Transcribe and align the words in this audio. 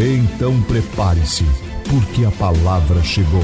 Então 0.00 0.62
prepare-se, 0.62 1.42
porque 1.90 2.24
a 2.24 2.30
palavra 2.30 3.02
chegou. 3.02 3.42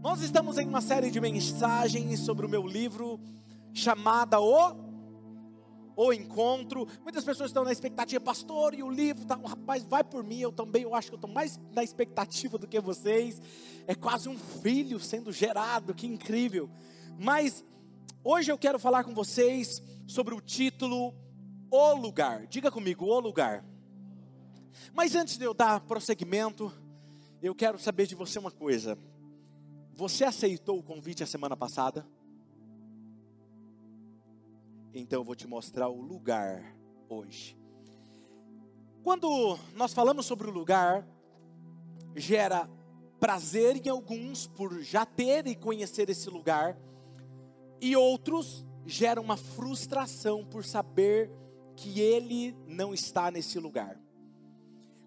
Nós 0.00 0.22
estamos 0.22 0.56
em 0.56 0.68
uma 0.68 0.80
série 0.80 1.10
de 1.10 1.20
mensagens 1.20 2.20
sobre 2.20 2.46
o 2.46 2.48
meu 2.48 2.64
livro 2.64 3.18
chamada 3.74 4.38
O 4.38 4.72
O 5.96 6.12
Encontro. 6.12 6.86
Muitas 7.02 7.24
pessoas 7.24 7.50
estão 7.50 7.64
na 7.64 7.72
expectativa, 7.72 8.22
pastor, 8.22 8.72
e 8.72 8.84
o 8.84 8.88
livro 8.88 9.24
tá, 9.24 9.34
rapaz, 9.34 9.82
vai 9.82 10.04
por 10.04 10.22
mim, 10.22 10.38
eu 10.38 10.52
também, 10.52 10.84
eu 10.84 10.94
acho 10.94 11.08
que 11.08 11.14
eu 11.14 11.18
estou 11.18 11.28
mais 11.28 11.58
na 11.74 11.82
expectativa 11.82 12.56
do 12.56 12.68
que 12.68 12.78
vocês. 12.78 13.42
É 13.88 13.96
quase 13.96 14.28
um 14.28 14.38
filho 14.38 15.00
sendo 15.00 15.32
gerado, 15.32 15.92
que 15.92 16.06
incrível. 16.06 16.70
Mas 17.18 17.64
hoje 18.22 18.52
eu 18.52 18.56
quero 18.56 18.78
falar 18.78 19.02
com 19.02 19.12
vocês 19.12 19.82
sobre 20.06 20.36
o 20.36 20.40
título 20.40 21.12
o 21.70 21.94
lugar. 21.94 22.46
Diga 22.46 22.70
comigo, 22.70 23.04
o 23.04 23.20
lugar. 23.20 23.64
Mas 24.92 25.14
antes 25.14 25.36
de 25.36 25.44
eu 25.44 25.54
dar 25.54 25.80
prosseguimento, 25.80 26.72
eu 27.42 27.54
quero 27.54 27.78
saber 27.78 28.06
de 28.06 28.14
você 28.14 28.38
uma 28.38 28.50
coisa. 28.50 28.98
Você 29.94 30.24
aceitou 30.24 30.78
o 30.78 30.82
convite 30.82 31.22
a 31.22 31.26
semana 31.26 31.56
passada? 31.56 32.06
Então 34.94 35.20
eu 35.20 35.24
vou 35.24 35.34
te 35.34 35.46
mostrar 35.46 35.88
o 35.88 36.00
lugar 36.00 36.74
hoje. 37.08 37.58
Quando 39.02 39.58
nós 39.74 39.92
falamos 39.92 40.26
sobre 40.26 40.48
o 40.48 40.52
lugar, 40.52 41.06
gera 42.14 42.68
prazer 43.18 43.76
em 43.76 43.88
alguns 43.88 44.46
por 44.46 44.80
já 44.82 45.04
ter 45.04 45.46
e 45.46 45.54
conhecer 45.54 46.08
esse 46.10 46.28
lugar, 46.30 46.78
e 47.80 47.96
outros 47.96 48.64
gera 48.86 49.20
uma 49.20 49.36
frustração 49.36 50.44
por 50.44 50.64
saber 50.64 51.30
que 51.78 52.00
Ele 52.00 52.56
não 52.66 52.92
está 52.92 53.30
nesse 53.30 53.56
lugar. 53.60 53.96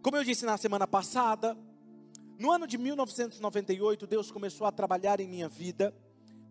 Como 0.01 0.15
eu 0.15 0.23
disse 0.23 0.45
na 0.45 0.57
semana 0.57 0.87
passada, 0.87 1.57
no 2.39 2.49
ano 2.49 2.65
de 2.65 2.77
1998, 2.77 4.07
Deus 4.07 4.31
começou 4.31 4.65
a 4.65 4.71
trabalhar 4.71 5.19
em 5.19 5.27
minha 5.27 5.49
vida 5.49 5.93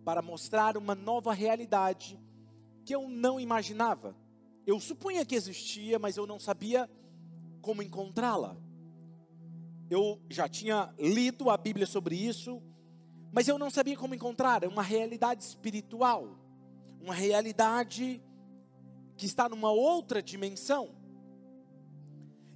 para 0.04 0.20
mostrar 0.20 0.76
uma 0.76 0.94
nova 0.94 1.32
realidade 1.32 2.20
que 2.84 2.94
eu 2.94 3.08
não 3.08 3.40
imaginava. 3.40 4.14
Eu 4.66 4.78
supunha 4.78 5.24
que 5.24 5.34
existia, 5.34 5.98
mas 5.98 6.18
eu 6.18 6.26
não 6.26 6.38
sabia 6.38 6.88
como 7.62 7.82
encontrá-la. 7.82 8.58
Eu 9.88 10.20
já 10.28 10.48
tinha 10.50 10.94
lido 10.98 11.48
a 11.48 11.56
Bíblia 11.56 11.86
sobre 11.86 12.14
isso, 12.14 12.62
mas 13.32 13.48
eu 13.48 13.58
não 13.58 13.70
sabia 13.70 13.96
como 13.96 14.14
encontrar. 14.14 14.62
É 14.62 14.68
uma 14.68 14.82
realidade 14.82 15.42
espiritual, 15.42 16.38
uma 17.00 17.14
realidade 17.14 18.22
que 19.20 19.26
está 19.26 19.50
numa 19.50 19.70
outra 19.70 20.22
dimensão. 20.22 20.94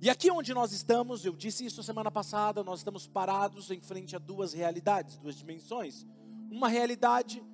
E 0.01 0.09
aqui 0.09 0.31
onde 0.31 0.55
nós 0.55 0.73
estamos, 0.73 1.23
eu 1.23 1.37
disse 1.37 1.67
isso 1.67 1.83
semana 1.83 2.11
passada, 2.11 2.65
nós 2.65 2.81
estamos 2.81 3.07
parados 3.07 3.71
em 3.71 3.83
frente 3.83 4.17
a 4.17 4.19
duas 4.19 4.55
realidades, 4.55 5.19
duas 5.19 5.37
dimensões. 5.37 6.07
Uma 6.51 6.69
realidade 6.69 7.45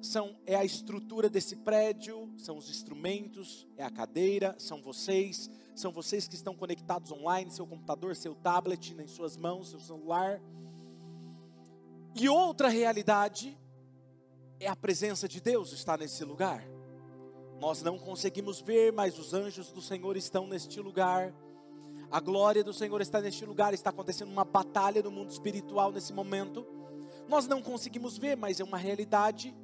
são 0.00 0.34
é 0.46 0.56
a 0.56 0.64
estrutura 0.64 1.28
desse 1.28 1.56
prédio, 1.56 2.32
são 2.38 2.56
os 2.56 2.70
instrumentos, 2.70 3.68
é 3.76 3.84
a 3.84 3.90
cadeira, 3.90 4.56
são 4.58 4.80
vocês, 4.80 5.50
são 5.76 5.92
vocês 5.92 6.26
que 6.26 6.34
estão 6.34 6.54
conectados 6.54 7.12
online, 7.12 7.50
seu 7.50 7.66
computador, 7.66 8.16
seu 8.16 8.34
tablet 8.34 8.94
em 8.98 9.06
suas 9.06 9.36
mãos, 9.36 9.68
seu 9.68 9.78
celular. 9.78 10.40
E 12.14 12.30
outra 12.30 12.70
realidade 12.70 13.58
é 14.58 14.68
a 14.68 14.76
presença 14.76 15.28
de 15.28 15.38
Deus 15.38 15.70
está 15.72 15.98
nesse 15.98 16.24
lugar. 16.24 16.71
Nós 17.62 17.80
não 17.80 17.96
conseguimos 17.96 18.60
ver, 18.60 18.92
mas 18.92 19.16
os 19.16 19.32
anjos 19.32 19.70
do 19.70 19.80
Senhor 19.80 20.16
estão 20.16 20.48
neste 20.48 20.80
lugar. 20.80 21.32
A 22.10 22.18
glória 22.18 22.64
do 22.64 22.74
Senhor 22.74 23.00
está 23.00 23.20
neste 23.20 23.46
lugar. 23.46 23.72
Está 23.72 23.90
acontecendo 23.90 24.32
uma 24.32 24.44
batalha 24.44 25.00
no 25.00 25.12
mundo 25.12 25.30
espiritual 25.30 25.92
nesse 25.92 26.12
momento. 26.12 26.66
Nós 27.28 27.46
não 27.46 27.62
conseguimos 27.62 28.18
ver, 28.18 28.36
mas 28.36 28.58
é 28.58 28.64
uma 28.64 28.76
realidade 28.76 29.54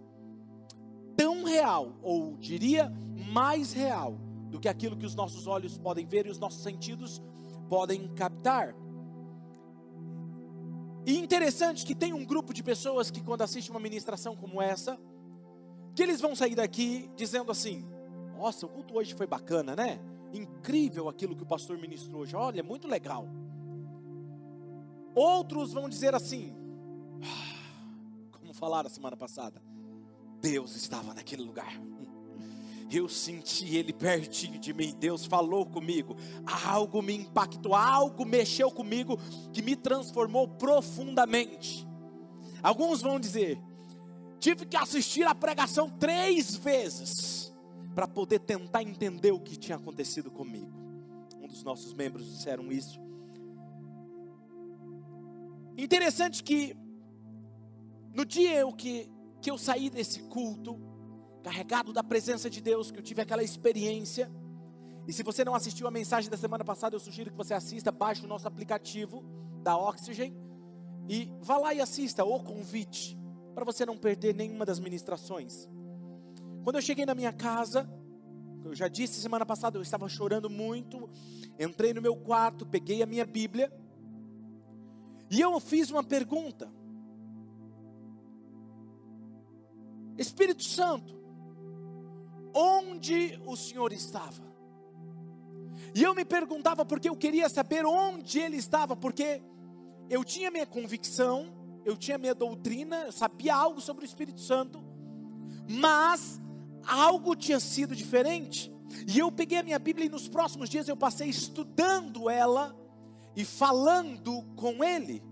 tão 1.16 1.42
real, 1.42 1.92
ou 2.00 2.36
diria 2.36 2.88
mais 3.32 3.72
real, 3.72 4.16
do 4.48 4.60
que 4.60 4.68
aquilo 4.68 4.96
que 4.96 5.04
os 5.04 5.16
nossos 5.16 5.48
olhos 5.48 5.76
podem 5.76 6.06
ver 6.06 6.24
e 6.26 6.30
os 6.30 6.38
nossos 6.38 6.62
sentidos 6.62 7.20
podem 7.68 8.06
captar. 8.14 8.76
E 11.04 11.18
interessante 11.18 11.84
que 11.84 11.96
tem 11.96 12.12
um 12.12 12.24
grupo 12.24 12.54
de 12.54 12.62
pessoas 12.62 13.10
que, 13.10 13.20
quando 13.20 13.42
assistem 13.42 13.72
uma 13.72 13.80
ministração 13.80 14.36
como 14.36 14.62
essa, 14.62 14.96
que 15.98 16.02
eles 16.04 16.20
vão 16.20 16.32
sair 16.36 16.54
daqui 16.54 17.10
dizendo 17.16 17.50
assim: 17.50 17.84
Nossa, 18.36 18.64
o 18.64 18.68
culto 18.68 18.96
hoje 18.96 19.14
foi 19.14 19.26
bacana, 19.26 19.74
né? 19.74 19.98
Incrível 20.32 21.08
aquilo 21.08 21.34
que 21.34 21.42
o 21.42 21.46
pastor 21.46 21.76
ministrou 21.76 22.20
hoje. 22.20 22.36
Olha, 22.36 22.62
muito 22.62 22.86
legal. 22.86 23.26
Outros 25.12 25.72
vão 25.72 25.88
dizer 25.88 26.14
assim: 26.14 26.54
ah, 27.20 28.28
Como 28.30 28.54
falaram 28.54 28.88
semana 28.88 29.16
passada, 29.16 29.60
Deus 30.40 30.76
estava 30.76 31.12
naquele 31.12 31.42
lugar. 31.42 31.80
Eu 32.88 33.08
senti 33.08 33.74
Ele 33.74 33.92
pertinho 33.92 34.60
de 34.60 34.72
mim. 34.72 34.94
Deus 35.00 35.26
falou 35.26 35.66
comigo. 35.66 36.16
Algo 36.64 37.02
me 37.02 37.16
impactou, 37.16 37.74
algo 37.74 38.24
mexeu 38.24 38.70
comigo 38.70 39.18
que 39.52 39.60
me 39.60 39.74
transformou 39.74 40.46
profundamente. 40.46 41.84
Alguns 42.62 43.02
vão 43.02 43.18
dizer: 43.18 43.60
Tive 44.38 44.66
que 44.66 44.76
assistir 44.76 45.24
a 45.24 45.34
pregação 45.34 45.90
três 45.90 46.54
vezes 46.54 47.52
para 47.94 48.06
poder 48.06 48.38
tentar 48.40 48.82
entender 48.82 49.32
o 49.32 49.40
que 49.40 49.56
tinha 49.56 49.76
acontecido 49.76 50.30
comigo. 50.30 50.70
Um 51.40 51.48
dos 51.48 51.64
nossos 51.64 51.92
membros 51.92 52.30
disseram 52.30 52.70
isso. 52.70 53.00
Interessante 55.76 56.42
que 56.42 56.76
no 58.14 58.24
dia 58.24 58.54
eu 58.54 58.72
que, 58.72 59.10
que 59.40 59.50
eu 59.50 59.58
saí 59.58 59.90
desse 59.90 60.22
culto, 60.24 60.78
carregado 61.42 61.92
da 61.92 62.04
presença 62.04 62.48
de 62.48 62.60
Deus, 62.60 62.90
que 62.90 62.98
eu 62.98 63.02
tive 63.02 63.22
aquela 63.22 63.42
experiência. 63.42 64.30
E 65.06 65.12
se 65.12 65.22
você 65.24 65.44
não 65.44 65.54
assistiu 65.54 65.88
a 65.88 65.90
mensagem 65.90 66.30
da 66.30 66.36
semana 66.36 66.64
passada, 66.64 66.94
eu 66.94 67.00
sugiro 67.00 67.30
que 67.30 67.36
você 67.36 67.54
assista, 67.54 67.90
baixe 67.90 68.24
o 68.24 68.28
nosso 68.28 68.46
aplicativo 68.46 69.24
da 69.62 69.76
Oxygen 69.76 70.36
e 71.08 71.32
vá 71.40 71.56
lá 71.56 71.74
e 71.74 71.80
assista 71.80 72.24
o 72.24 72.42
convite 72.42 73.18
para 73.58 73.64
você 73.64 73.84
não 73.84 73.98
perder 73.98 74.36
nenhuma 74.36 74.64
das 74.64 74.78
ministrações. 74.78 75.68
Quando 76.62 76.76
eu 76.76 76.82
cheguei 76.82 77.04
na 77.04 77.12
minha 77.12 77.32
casa, 77.32 77.90
eu 78.64 78.72
já 78.72 78.86
disse 78.86 79.20
semana 79.20 79.44
passada, 79.44 79.76
eu 79.76 79.82
estava 79.82 80.08
chorando 80.08 80.48
muito. 80.48 81.10
Entrei 81.58 81.92
no 81.92 82.00
meu 82.00 82.14
quarto, 82.14 82.64
peguei 82.64 83.02
a 83.02 83.06
minha 83.06 83.26
Bíblia 83.26 83.72
e 85.28 85.40
eu 85.40 85.58
fiz 85.58 85.90
uma 85.90 86.04
pergunta: 86.04 86.72
Espírito 90.16 90.62
Santo, 90.62 91.20
onde 92.54 93.42
o 93.44 93.56
Senhor 93.56 93.92
estava? 93.92 94.46
E 95.96 96.04
eu 96.04 96.14
me 96.14 96.24
perguntava 96.24 96.84
porque 96.84 97.08
eu 97.08 97.16
queria 97.16 97.48
saber 97.48 97.84
onde 97.84 98.38
ele 98.38 98.56
estava, 98.56 98.94
porque 98.94 99.42
eu 100.08 100.22
tinha 100.22 100.48
minha 100.48 100.64
convicção 100.64 101.57
eu 101.84 101.96
tinha 101.96 102.18
minha 102.18 102.34
doutrina, 102.34 103.04
eu 103.06 103.12
sabia 103.12 103.54
algo 103.54 103.80
sobre 103.80 104.04
o 104.04 104.06
Espírito 104.06 104.40
Santo, 104.40 104.82
mas 105.68 106.40
algo 106.86 107.34
tinha 107.34 107.60
sido 107.60 107.94
diferente. 107.94 108.72
E 109.06 109.18
eu 109.18 109.30
peguei 109.30 109.58
a 109.58 109.62
minha 109.62 109.78
Bíblia 109.78 110.06
e 110.06 110.08
nos 110.08 110.28
próximos 110.28 110.68
dias 110.68 110.88
eu 110.88 110.96
passei 110.96 111.28
estudando 111.28 112.28
ela 112.28 112.74
e 113.36 113.44
falando 113.44 114.42
com 114.56 114.82
ele. 114.82 115.22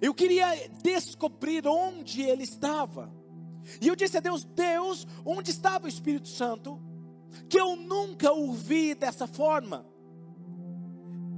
Eu 0.00 0.14
queria 0.14 0.46
descobrir 0.82 1.66
onde 1.66 2.22
ele 2.22 2.44
estava. 2.44 3.12
E 3.80 3.88
eu 3.88 3.94
disse 3.94 4.16
a 4.16 4.20
Deus: 4.20 4.44
Deus, 4.44 5.06
onde 5.24 5.50
estava 5.50 5.86
o 5.86 5.88
Espírito 5.88 6.28
Santo? 6.28 6.80
Que 7.48 7.60
eu 7.60 7.76
nunca 7.76 8.32
ouvi 8.32 8.94
dessa 8.94 9.26
forma. 9.26 9.86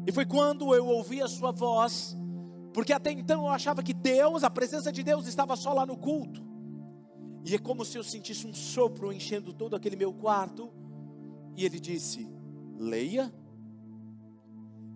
E 0.07 0.13
foi 0.13 0.27
quando 0.27 0.75
eu 0.75 0.87
ouvi 0.87 1.23
a 1.23 1.29
sua 1.29 1.51
voz 1.51 2.17
porque 2.75 2.93
até 2.93 3.13
então 3.13 3.43
eu 3.43 3.51
achava 3.51 3.85
que 3.85 3.95
Deus, 3.95 4.43
a 4.43 4.51
presença 4.51 4.91
de 4.91 5.05
Deus 5.05 5.29
estava 5.29 5.55
só 5.55 5.73
lá 5.73 5.87
no 5.87 5.97
culto. 5.97 6.45
E 7.45 7.55
é 7.55 7.59
como 7.59 7.85
se 7.85 7.97
eu 7.97 8.03
sentisse 8.03 8.49
um 8.49 8.53
sopro 8.53 9.13
enchendo 9.13 9.53
todo 9.53 9.77
aquele 9.77 9.95
meu 9.95 10.13
quarto. 10.13 10.73
E 11.57 11.65
ele 11.65 11.79
disse: 11.79 12.29
Leia 12.77 13.33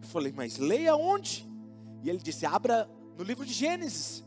Eu 0.03 0.09
falei, 0.09 0.33
mas 0.33 0.59
leia 0.59 0.97
onde? 0.97 1.49
E 2.03 2.11
ele 2.11 2.19
disse: 2.19 2.45
abra 2.45 2.91
no 3.17 3.23
livro 3.23 3.47
de 3.47 3.53
Gênesis. 3.53 4.25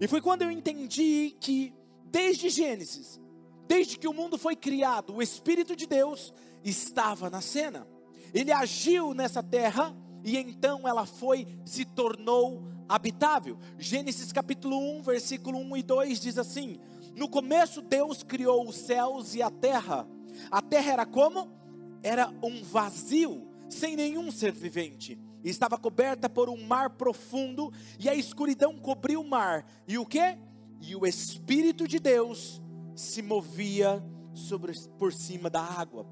E 0.00 0.08
foi 0.08 0.22
quando 0.22 0.42
eu 0.42 0.50
entendi 0.50 1.36
que, 1.38 1.74
desde 2.06 2.48
Gênesis, 2.48 3.20
desde 3.66 3.98
que 3.98 4.08
o 4.08 4.14
mundo 4.14 4.38
foi 4.38 4.56
criado, 4.56 5.14
o 5.14 5.20
Espírito 5.20 5.76
de 5.76 5.86
Deus 5.86 6.32
estava 6.64 7.28
na 7.28 7.42
cena. 7.42 7.86
Ele 8.32 8.50
agiu 8.50 9.12
nessa 9.12 9.42
terra 9.42 9.94
e 10.24 10.38
então 10.38 10.88
ela 10.88 11.04
foi, 11.04 11.46
se 11.66 11.84
tornou 11.84 12.77
habitável. 12.88 13.58
Gênesis 13.78 14.32
capítulo 14.32 14.78
1, 14.98 15.02
versículo 15.02 15.58
1 15.58 15.76
e 15.76 15.82
2 15.82 16.20
diz 16.20 16.38
assim: 16.38 16.78
No 17.14 17.28
começo 17.28 17.82
Deus 17.82 18.22
criou 18.22 18.68
os 18.68 18.76
céus 18.76 19.34
e 19.34 19.42
a 19.42 19.50
terra. 19.50 20.08
A 20.50 20.62
terra 20.62 20.92
era 20.92 21.06
como? 21.06 21.50
Era 22.02 22.32
um 22.42 22.62
vazio, 22.62 23.48
sem 23.68 23.96
nenhum 23.96 24.30
ser 24.30 24.52
vivente 24.52 25.18
estava 25.44 25.78
coberta 25.78 26.28
por 26.28 26.48
um 26.48 26.60
mar 26.62 26.90
profundo, 26.90 27.72
e 27.98 28.08
a 28.08 28.14
escuridão 28.14 28.76
cobriu 28.76 29.20
o 29.20 29.28
mar. 29.28 29.66
E 29.86 29.98
o 29.98 30.06
que? 30.06 30.36
E 30.80 30.94
o 30.94 31.06
Espírito 31.06 31.86
de 31.86 31.98
Deus 31.98 32.60
se 32.94 33.22
movia 33.22 34.02
sobre, 34.34 34.72
por 34.98 35.12
cima 35.12 35.48
da 35.48 35.62
água. 35.62 36.06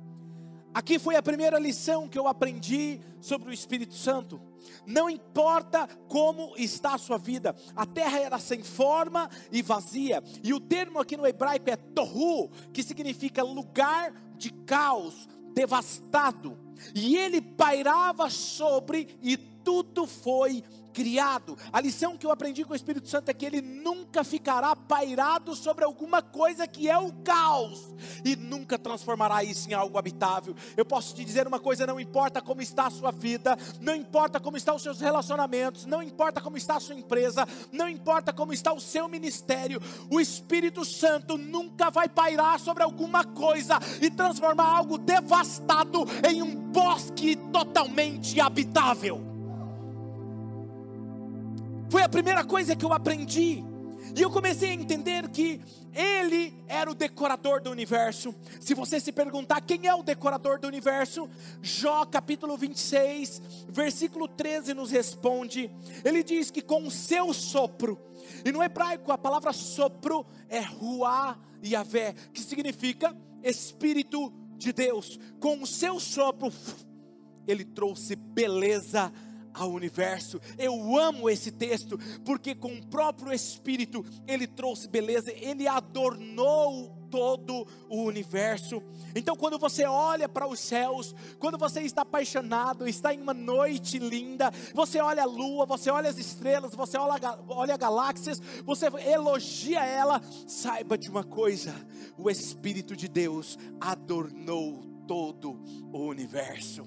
Aqui 0.77 0.99
foi 0.99 1.17
a 1.17 1.23
primeira 1.23 1.59
lição 1.59 2.07
que 2.07 2.19
eu 2.19 2.29
aprendi 2.29 3.01
sobre 3.19 3.49
o 3.49 3.53
Espírito 3.55 3.95
Santo. 3.95 4.39
Não 4.85 5.09
importa 5.09 5.89
como 6.07 6.53
está 6.59 6.93
a 6.93 6.99
sua 6.99 7.17
vida, 7.17 7.57
a 7.75 7.87
terra 7.87 8.19
era 8.19 8.39
sem 8.39 8.63
forma 8.63 9.31
e 9.51 9.63
vazia, 9.63 10.23
e 10.45 10.53
o 10.53 10.61
termo 10.61 10.99
aqui 10.99 11.17
no 11.17 11.27
hebraico 11.27 11.71
é 11.71 11.77
tohu, 11.77 12.51
que 12.75 12.83
significa 12.83 13.43
lugar 13.43 14.13
de 14.37 14.51
caos, 14.51 15.27
devastado 15.55 16.59
e 16.95 17.17
ele 17.17 17.41
pairava 17.41 18.29
sobre 18.29 19.19
e 19.23 19.37
tudo 19.37 20.07
foi 20.07 20.63
criado. 20.97 21.59
A 21.71 21.79
lição 21.79 22.17
que 22.17 22.25
eu 22.25 22.31
aprendi 22.31 22.65
com 22.65 22.73
o 22.73 22.77
Espírito 22.77 23.07
Santo 23.07 23.29
é 23.29 23.35
que 23.35 23.45
ele 23.45 23.61
nunca 23.61 24.25
ficará 24.25 24.75
pairado 24.75 25.55
sobre 25.55 25.85
alguma 25.85 26.23
coisa 26.23 26.67
que 26.67 26.89
é 26.89 26.97
o 26.97 27.13
caos 27.23 27.95
e 28.25 28.35
nunca 28.35 28.79
transformará 28.79 29.45
isso 29.45 29.69
em 29.69 29.75
algo 29.75 29.99
habitável. 29.99 30.57
Eu 30.75 30.87
posso 30.87 31.15
te 31.15 31.23
dizer 31.23 31.47
uma 31.47 31.61
coisa: 31.61 31.87
não 31.87 32.01
importa 32.01 32.41
como 32.41 32.63
está 32.63 32.87
a 32.87 32.91
sua 32.91 33.11
vida, 33.11 33.59
não 33.79 33.95
importa 33.95 34.41
como 34.41 34.57
estão 34.57 34.77
os 34.77 34.83
seus 34.83 34.99
relacionamentos, 34.99 35.85
não 35.85 36.03
importa 36.03 36.41
como 36.41 36.57
está 36.57 36.77
a 36.77 36.81
sua 36.81 36.95
empresa, 36.95 37.47
não 37.71 37.91
importa 37.91 38.33
como 38.33 38.55
está 38.55 38.73
o 38.73 38.81
seu 38.81 39.07
ministério, 39.07 39.83
o 40.11 40.19
Espírito 40.19 40.83
Santo 40.83 41.37
nunca 41.37 41.91
vai 41.91 42.09
pairar 42.09 42.59
sobre 42.59 42.83
alguma 42.83 43.23
coisa 43.23 43.79
e 44.01 44.11
transformar 44.11 44.79
algo 44.79 44.97
devastado 44.97 46.07
em 46.27 46.41
um 46.41 46.55
bosque 46.55 47.37
totalmente 47.53 48.41
habitável. 48.41 49.36
Foi 51.89 52.03
a 52.03 52.09
primeira 52.09 52.45
coisa 52.45 52.75
que 52.75 52.85
eu 52.85 52.93
aprendi. 52.93 53.65
E 54.17 54.23
eu 54.23 54.31
comecei 54.31 54.71
a 54.71 54.75
entender 54.75 55.29
que 55.29 55.61
ele 55.95 56.55
era 56.67 56.91
o 56.91 56.95
decorador 56.95 57.61
do 57.61 57.71
universo. 57.71 58.35
Se 58.61 58.75
você 58.75 58.99
se 58.99 59.13
perguntar 59.13 59.61
quem 59.61 59.87
é 59.87 59.95
o 59.95 60.03
decorador 60.03 60.59
do 60.59 60.67
universo, 60.67 61.29
Jó 61.63 62.05
capítulo 62.05 62.57
26, 62.57 63.67
versículo 63.69 64.27
13 64.27 64.75
nos 64.75 64.91
responde. 64.91 65.71
Ele 66.05 66.23
diz 66.25 66.51
que 66.51 66.63
com 66.63 66.87
o 66.87 66.91
seu 66.91 67.33
sopro, 67.33 68.01
e 68.45 68.51
no 68.51 68.63
hebraico 68.63 69.13
a 69.13 69.19
palavra 69.19 69.53
sopro 69.53 70.27
é 70.49 70.61
ruá 70.61 71.39
Yahvé, 71.65 72.15
que 72.33 72.41
significa 72.41 73.17
Espírito 73.43 74.33
de 74.57 74.73
Deus. 74.73 75.21
Com 75.39 75.63
o 75.63 75.67
seu 75.67 76.01
sopro, 76.01 76.53
ele 77.47 77.65
trouxe 77.65 78.17
beleza 78.17 79.13
ao 79.57 79.71
universo. 79.71 80.41
Eu 80.59 80.97
amo 80.99 81.31
esse 81.31 81.51
texto, 81.51 81.99
porque 82.25 82.55
com 82.55 82.75
o 82.75 82.87
próprio 82.87 83.33
Espírito 83.33 84.05
ele 84.27 84.47
trouxe 84.47 84.87
beleza, 84.87 85.33
ele 85.33 85.67
adornou 85.67 86.95
todo 87.11 87.67
o 87.89 88.03
universo. 88.03 88.83
Então, 89.15 89.35
quando 89.35 89.59
você 89.59 89.87
olha 89.87 90.29
para 90.29 90.47
os 90.47 90.61
céus, 90.61 91.15
quando 91.39 91.57
você 91.57 91.81
está 91.81 92.03
apaixonado, 92.03 92.87
está 92.87 93.15
em 93.15 93.21
uma 93.21 93.33
noite 93.33 93.99
linda, 93.99 94.53
você 94.75 95.01
olha 95.01 95.23
a 95.23 95.27
lua, 95.27 95.65
você 95.65 95.91
olha 95.91 96.11
as 96.11 96.19
estrelas, 96.19 96.75
você 96.75 96.99
olha, 96.99 97.39
olha 97.49 97.77
galáxias, 97.77 98.41
você 98.65 98.87
elogia 99.07 99.85
ela, 99.85 100.21
saiba 100.47 100.99
de 100.99 101.09
uma 101.09 101.25
coisa: 101.25 101.75
o 102.19 102.29
Espírito 102.29 102.95
de 102.95 103.09
Deus 103.09 103.57
adornou 103.81 104.85
todo 105.07 105.63
o 105.93 106.01
universo. 106.01 106.87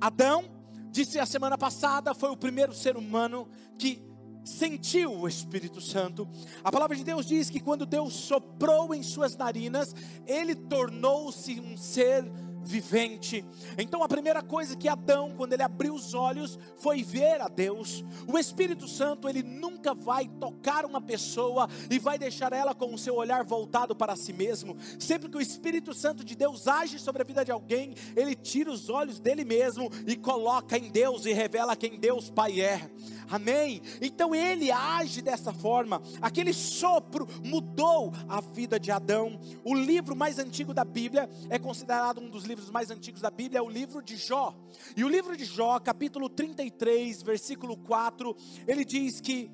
Adão 0.00 0.63
disse 0.94 1.18
a 1.18 1.26
semana 1.26 1.58
passada, 1.58 2.14
foi 2.14 2.30
o 2.30 2.36
primeiro 2.36 2.72
ser 2.72 2.96
humano 2.96 3.48
que 3.76 4.00
sentiu 4.44 5.12
o 5.12 5.26
Espírito 5.26 5.80
Santo. 5.80 6.28
A 6.62 6.70
palavra 6.70 6.94
de 6.94 7.02
Deus 7.02 7.26
diz 7.26 7.50
que 7.50 7.58
quando 7.58 7.84
Deus 7.84 8.14
soprou 8.14 8.94
em 8.94 9.02
suas 9.02 9.36
narinas, 9.36 9.92
ele 10.24 10.54
tornou-se 10.54 11.58
um 11.58 11.76
ser 11.76 12.24
vivente. 12.64 13.44
Então 13.78 14.02
a 14.02 14.08
primeira 14.08 14.42
coisa 14.42 14.76
que 14.76 14.88
Adão, 14.88 15.32
quando 15.36 15.52
ele 15.52 15.62
abriu 15.62 15.94
os 15.94 16.14
olhos, 16.14 16.58
foi 16.76 17.02
ver 17.02 17.40
a 17.40 17.48
Deus. 17.48 18.04
O 18.26 18.38
Espírito 18.38 18.88
Santo, 18.88 19.28
ele 19.28 19.42
nunca 19.42 19.94
vai 19.94 20.28
tocar 20.40 20.84
uma 20.84 21.00
pessoa 21.00 21.68
e 21.90 21.98
vai 21.98 22.18
deixar 22.18 22.52
ela 22.52 22.74
com 22.74 22.92
o 22.92 22.98
seu 22.98 23.14
olhar 23.14 23.44
voltado 23.44 23.94
para 23.94 24.16
si 24.16 24.32
mesmo. 24.32 24.76
Sempre 24.98 25.28
que 25.28 25.36
o 25.36 25.40
Espírito 25.40 25.94
Santo 25.94 26.24
de 26.24 26.34
Deus 26.34 26.66
age 26.66 26.98
sobre 26.98 27.22
a 27.22 27.24
vida 27.24 27.44
de 27.44 27.52
alguém, 27.52 27.94
ele 28.16 28.34
tira 28.34 28.70
os 28.70 28.88
olhos 28.88 29.20
dele 29.20 29.44
mesmo 29.44 29.90
e 30.06 30.16
coloca 30.16 30.78
em 30.78 30.90
Deus 30.90 31.26
e 31.26 31.32
revela 31.32 31.76
quem 31.76 31.98
Deus 31.98 32.30
Pai 32.30 32.60
é. 32.60 32.90
Amém? 33.30 33.82
Então 34.00 34.34
ele 34.34 34.70
age 34.70 35.22
dessa 35.22 35.52
forma. 35.52 36.02
Aquele 36.20 36.52
sopro 36.52 37.26
mudou 37.42 38.12
a 38.28 38.40
vida 38.40 38.78
de 38.78 38.90
Adão. 38.90 39.40
O 39.64 39.74
livro 39.74 40.14
mais 40.14 40.38
antigo 40.38 40.74
da 40.74 40.84
Bíblia 40.84 41.28
é 41.48 41.58
considerado 41.58 42.20
um 42.20 42.28
dos 42.28 42.44
livros 42.44 42.53
mais 42.70 42.90
antigos 42.90 43.20
da 43.20 43.30
Bíblia, 43.30 43.58
é 43.58 43.62
o 43.62 43.68
livro 43.68 44.02
de 44.02 44.16
Jó. 44.16 44.54
E 44.96 45.04
o 45.04 45.08
livro 45.08 45.36
de 45.36 45.44
Jó, 45.44 45.78
capítulo 45.80 46.28
33, 46.28 47.22
versículo 47.22 47.76
4, 47.76 48.36
ele 48.66 48.84
diz 48.84 49.20
que: 49.20 49.50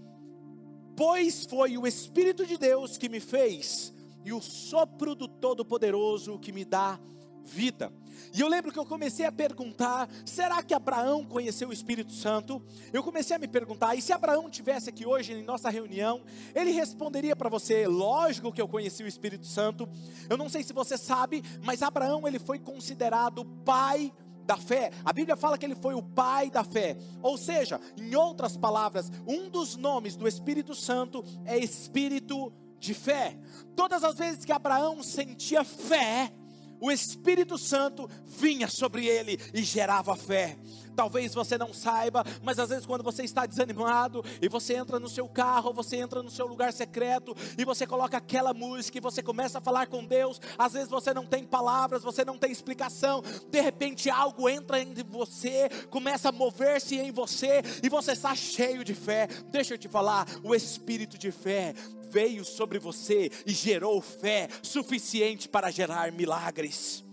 Pois 0.96 1.46
foi 1.46 1.78
o 1.78 1.86
Espírito 1.86 2.44
de 2.44 2.56
Deus 2.56 2.96
que 2.96 3.08
me 3.08 3.20
fez, 3.20 3.92
e 4.24 4.32
o 4.32 4.40
sopro 4.40 5.14
do 5.14 5.26
Todo-Poderoso 5.26 6.38
que 6.38 6.52
me 6.52 6.64
dá. 6.64 6.98
E 8.32 8.40
eu 8.40 8.48
lembro 8.48 8.70
que 8.72 8.78
eu 8.78 8.86
comecei 8.86 9.26
a 9.26 9.32
perguntar: 9.32 10.08
será 10.24 10.62
que 10.62 10.74
Abraão 10.74 11.24
conheceu 11.24 11.68
o 11.68 11.72
Espírito 11.72 12.12
Santo? 12.12 12.62
Eu 12.92 13.02
comecei 13.02 13.36
a 13.36 13.38
me 13.38 13.48
perguntar, 13.48 13.94
e 13.94 14.02
se 14.02 14.12
Abraão 14.12 14.50
tivesse 14.50 14.90
aqui 14.90 15.06
hoje 15.06 15.32
em 15.32 15.42
nossa 15.42 15.68
reunião, 15.70 16.22
ele 16.54 16.70
responderia 16.70 17.34
para 17.34 17.48
você: 17.48 17.86
lógico 17.86 18.52
que 18.52 18.60
eu 18.60 18.68
conheci 18.68 19.02
o 19.02 19.08
Espírito 19.08 19.46
Santo. 19.46 19.88
Eu 20.28 20.36
não 20.36 20.48
sei 20.48 20.62
se 20.62 20.72
você 20.72 20.96
sabe, 20.96 21.42
mas 21.62 21.82
Abraão 21.82 22.26
ele 22.26 22.38
foi 22.38 22.58
considerado 22.58 23.44
pai 23.64 24.12
da 24.44 24.56
fé. 24.56 24.90
A 25.04 25.12
Bíblia 25.12 25.36
fala 25.36 25.56
que 25.56 25.64
ele 25.64 25.76
foi 25.76 25.94
o 25.94 26.02
pai 26.02 26.50
da 26.50 26.64
fé. 26.64 26.96
Ou 27.22 27.38
seja, 27.38 27.80
em 27.96 28.14
outras 28.14 28.56
palavras, 28.56 29.10
um 29.26 29.48
dos 29.48 29.76
nomes 29.76 30.16
do 30.16 30.26
Espírito 30.26 30.74
Santo 30.74 31.24
é 31.44 31.56
Espírito 31.56 32.52
de 32.78 32.94
fé. 32.94 33.38
Todas 33.76 34.02
as 34.02 34.16
vezes 34.16 34.44
que 34.44 34.52
Abraão 34.52 35.02
sentia 35.02 35.62
fé, 35.62 36.32
o 36.80 36.90
Espírito 36.90 37.58
Santo 37.58 38.08
vinha 38.26 38.68
sobre 38.68 39.06
ele 39.06 39.38
e 39.52 39.62
gerava 39.62 40.16
fé. 40.16 40.56
Talvez 40.94 41.34
você 41.34 41.56
não 41.56 41.72
saiba, 41.72 42.24
mas 42.42 42.58
às 42.58 42.68
vezes 42.68 42.86
quando 42.86 43.02
você 43.02 43.22
está 43.22 43.46
desanimado 43.46 44.24
e 44.40 44.48
você 44.48 44.74
entra 44.74 44.98
no 44.98 45.08
seu 45.08 45.28
carro, 45.28 45.72
você 45.72 45.96
entra 45.96 46.22
no 46.22 46.30
seu 46.30 46.46
lugar 46.46 46.72
secreto 46.72 47.34
e 47.56 47.64
você 47.64 47.86
coloca 47.86 48.16
aquela 48.16 48.52
música 48.52 48.98
e 48.98 49.00
você 49.00 49.22
começa 49.22 49.58
a 49.58 49.60
falar 49.60 49.86
com 49.86 50.04
Deus, 50.04 50.40
às 50.58 50.72
vezes 50.72 50.88
você 50.88 51.14
não 51.14 51.26
tem 51.26 51.44
palavras, 51.44 52.02
você 52.02 52.24
não 52.24 52.38
tem 52.38 52.50
explicação, 52.50 53.22
de 53.50 53.60
repente 53.60 54.10
algo 54.10 54.48
entra 54.48 54.80
em 54.80 54.94
você, 55.08 55.68
começa 55.90 56.28
a 56.28 56.32
mover-se 56.32 56.96
em 56.96 57.10
você 57.10 57.62
e 57.82 57.88
você 57.88 58.12
está 58.12 58.34
cheio 58.34 58.84
de 58.84 58.94
fé. 58.94 59.26
Deixa 59.50 59.74
eu 59.74 59.78
te 59.78 59.88
falar, 59.88 60.26
o 60.42 60.54
espírito 60.54 61.18
de 61.18 61.30
fé 61.30 61.74
veio 62.10 62.44
sobre 62.44 62.78
você 62.78 63.30
e 63.46 63.52
gerou 63.52 64.00
fé 64.00 64.48
suficiente 64.62 65.48
para 65.48 65.70
gerar 65.70 66.12
milagres. 66.12 67.04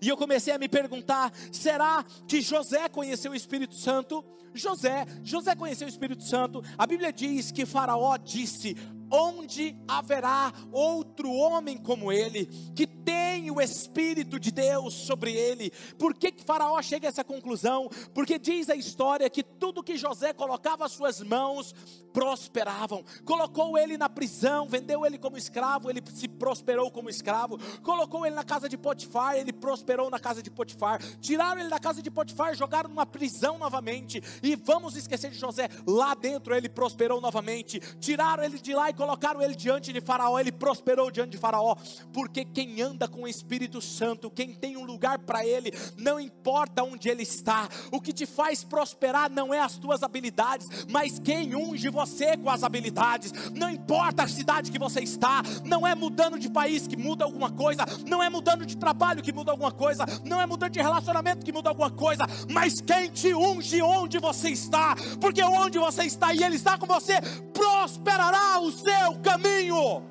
E 0.00 0.08
eu 0.08 0.16
comecei 0.16 0.52
a 0.52 0.58
me 0.58 0.68
perguntar: 0.68 1.32
será 1.50 2.04
que 2.26 2.40
José 2.40 2.88
conheceu 2.88 3.32
o 3.32 3.36
Espírito 3.36 3.74
Santo? 3.74 4.24
José, 4.54 5.06
José 5.22 5.54
conheceu 5.54 5.86
o 5.86 5.90
Espírito 5.90 6.22
Santo. 6.22 6.62
A 6.76 6.86
Bíblia 6.86 7.12
diz 7.12 7.50
que 7.50 7.64
Faraó 7.64 8.16
disse: 8.16 8.76
Onde 9.14 9.76
haverá 9.86 10.50
outro 10.72 11.30
homem 11.30 11.76
como 11.76 12.10
ele, 12.10 12.46
que 12.74 12.86
tem 12.86 13.50
o 13.50 13.60
Espírito 13.60 14.40
de 14.40 14.50
Deus 14.50 14.94
sobre 14.94 15.32
ele. 15.32 15.70
Por 15.98 16.14
que, 16.14 16.32
que 16.32 16.42
Faraó 16.42 16.80
chega 16.80 17.08
a 17.08 17.10
essa 17.10 17.22
conclusão? 17.22 17.90
Porque 18.14 18.38
diz 18.38 18.70
a 18.70 18.74
história 18.74 19.28
que 19.28 19.42
tudo 19.42 19.82
que 19.82 19.96
José 19.96 20.32
colocava 20.32 20.86
às 20.86 20.92
suas 20.92 21.20
mãos 21.20 21.74
prosperavam. 22.12 23.04
Colocou 23.24 23.76
ele 23.76 23.96
na 23.98 24.08
prisão, 24.08 24.66
vendeu 24.66 25.04
ele 25.04 25.18
como 25.18 25.36
escravo, 25.36 25.90
ele 25.90 26.02
se 26.14 26.28
prosperou 26.28 26.90
como 26.90 27.10
escravo. 27.10 27.58
Colocou 27.82 28.26
ele 28.26 28.34
na 28.34 28.44
casa 28.44 28.68
de 28.68 28.76
Potifar, 28.76 29.36
ele 29.36 29.52
prosperou 29.52 30.10
na 30.10 30.18
casa 30.18 30.42
de 30.42 30.50
Potifar. 30.50 31.00
Tiraram 31.20 31.60
ele 31.60 31.70
da 31.70 31.78
casa 31.78 32.02
de 32.02 32.10
Potifar, 32.10 32.54
jogaram 32.54 32.88
numa 32.88 33.06
prisão 33.06 33.58
novamente. 33.58 34.22
E 34.42 34.54
vamos 34.56 34.96
esquecer 34.96 35.30
de 35.30 35.38
José, 35.38 35.68
lá 35.86 36.14
dentro 36.14 36.54
ele 36.54 36.68
prosperou 36.68 37.20
novamente. 37.20 37.80
Tiraram 37.98 38.42
ele 38.42 38.58
de 38.58 38.74
lá 38.74 38.90
e 38.90 38.92
colocaram 39.02 39.42
ele 39.42 39.56
diante 39.56 39.92
de 39.92 40.00
Faraó, 40.00 40.38
ele 40.38 40.52
prosperou 40.52 41.10
diante 41.10 41.30
de 41.30 41.36
Faraó. 41.36 41.74
Porque 42.12 42.44
quem 42.44 42.80
anda 42.80 43.08
com 43.08 43.22
o 43.22 43.28
Espírito 43.28 43.80
Santo, 43.80 44.30
quem 44.30 44.54
tem 44.54 44.76
um 44.76 44.84
lugar 44.84 45.18
para 45.18 45.44
ele, 45.44 45.72
não 45.96 46.20
importa 46.20 46.84
onde 46.84 47.08
ele 47.08 47.24
está. 47.24 47.68
O 47.90 48.00
que 48.00 48.12
te 48.12 48.24
faz 48.26 48.62
prosperar 48.62 49.28
não 49.28 49.52
é 49.52 49.58
as 49.58 49.76
tuas 49.76 50.04
habilidades, 50.04 50.68
mas 50.88 51.18
quem 51.18 51.56
unge 51.56 51.88
você 51.88 52.36
com 52.36 52.48
as 52.48 52.62
habilidades. 52.62 53.32
Não 53.52 53.68
importa 53.68 54.22
a 54.22 54.28
cidade 54.28 54.70
que 54.70 54.78
você 54.78 55.00
está, 55.00 55.42
não 55.64 55.84
é 55.84 55.96
mudando 55.96 56.38
de 56.38 56.48
país 56.48 56.86
que 56.86 56.96
muda 56.96 57.24
alguma 57.24 57.50
coisa, 57.50 57.84
não 58.06 58.22
é 58.22 58.30
mudando 58.30 58.64
de 58.64 58.76
trabalho 58.76 59.20
que 59.20 59.32
muda 59.32 59.50
alguma 59.50 59.72
coisa, 59.72 60.04
não 60.24 60.40
é 60.40 60.46
mudando 60.46 60.70
de 60.70 60.80
relacionamento 60.80 61.44
que 61.44 61.52
muda 61.52 61.70
alguma 61.70 61.90
coisa, 61.90 62.24
mas 62.48 62.80
quem 62.80 63.10
te 63.10 63.34
unge 63.34 63.82
onde 63.82 64.20
você 64.20 64.50
está, 64.50 64.94
porque 65.20 65.42
onde 65.42 65.76
você 65.76 66.04
está 66.04 66.32
e 66.32 66.44
Ele 66.44 66.54
está 66.54 66.78
com 66.78 66.86
você, 66.86 67.14
prosperará 67.52 68.60
o 68.60 68.70
seu 68.70 68.91
caminho. 69.22 70.02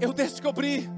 Eu 0.00 0.12
descobri 0.12 0.90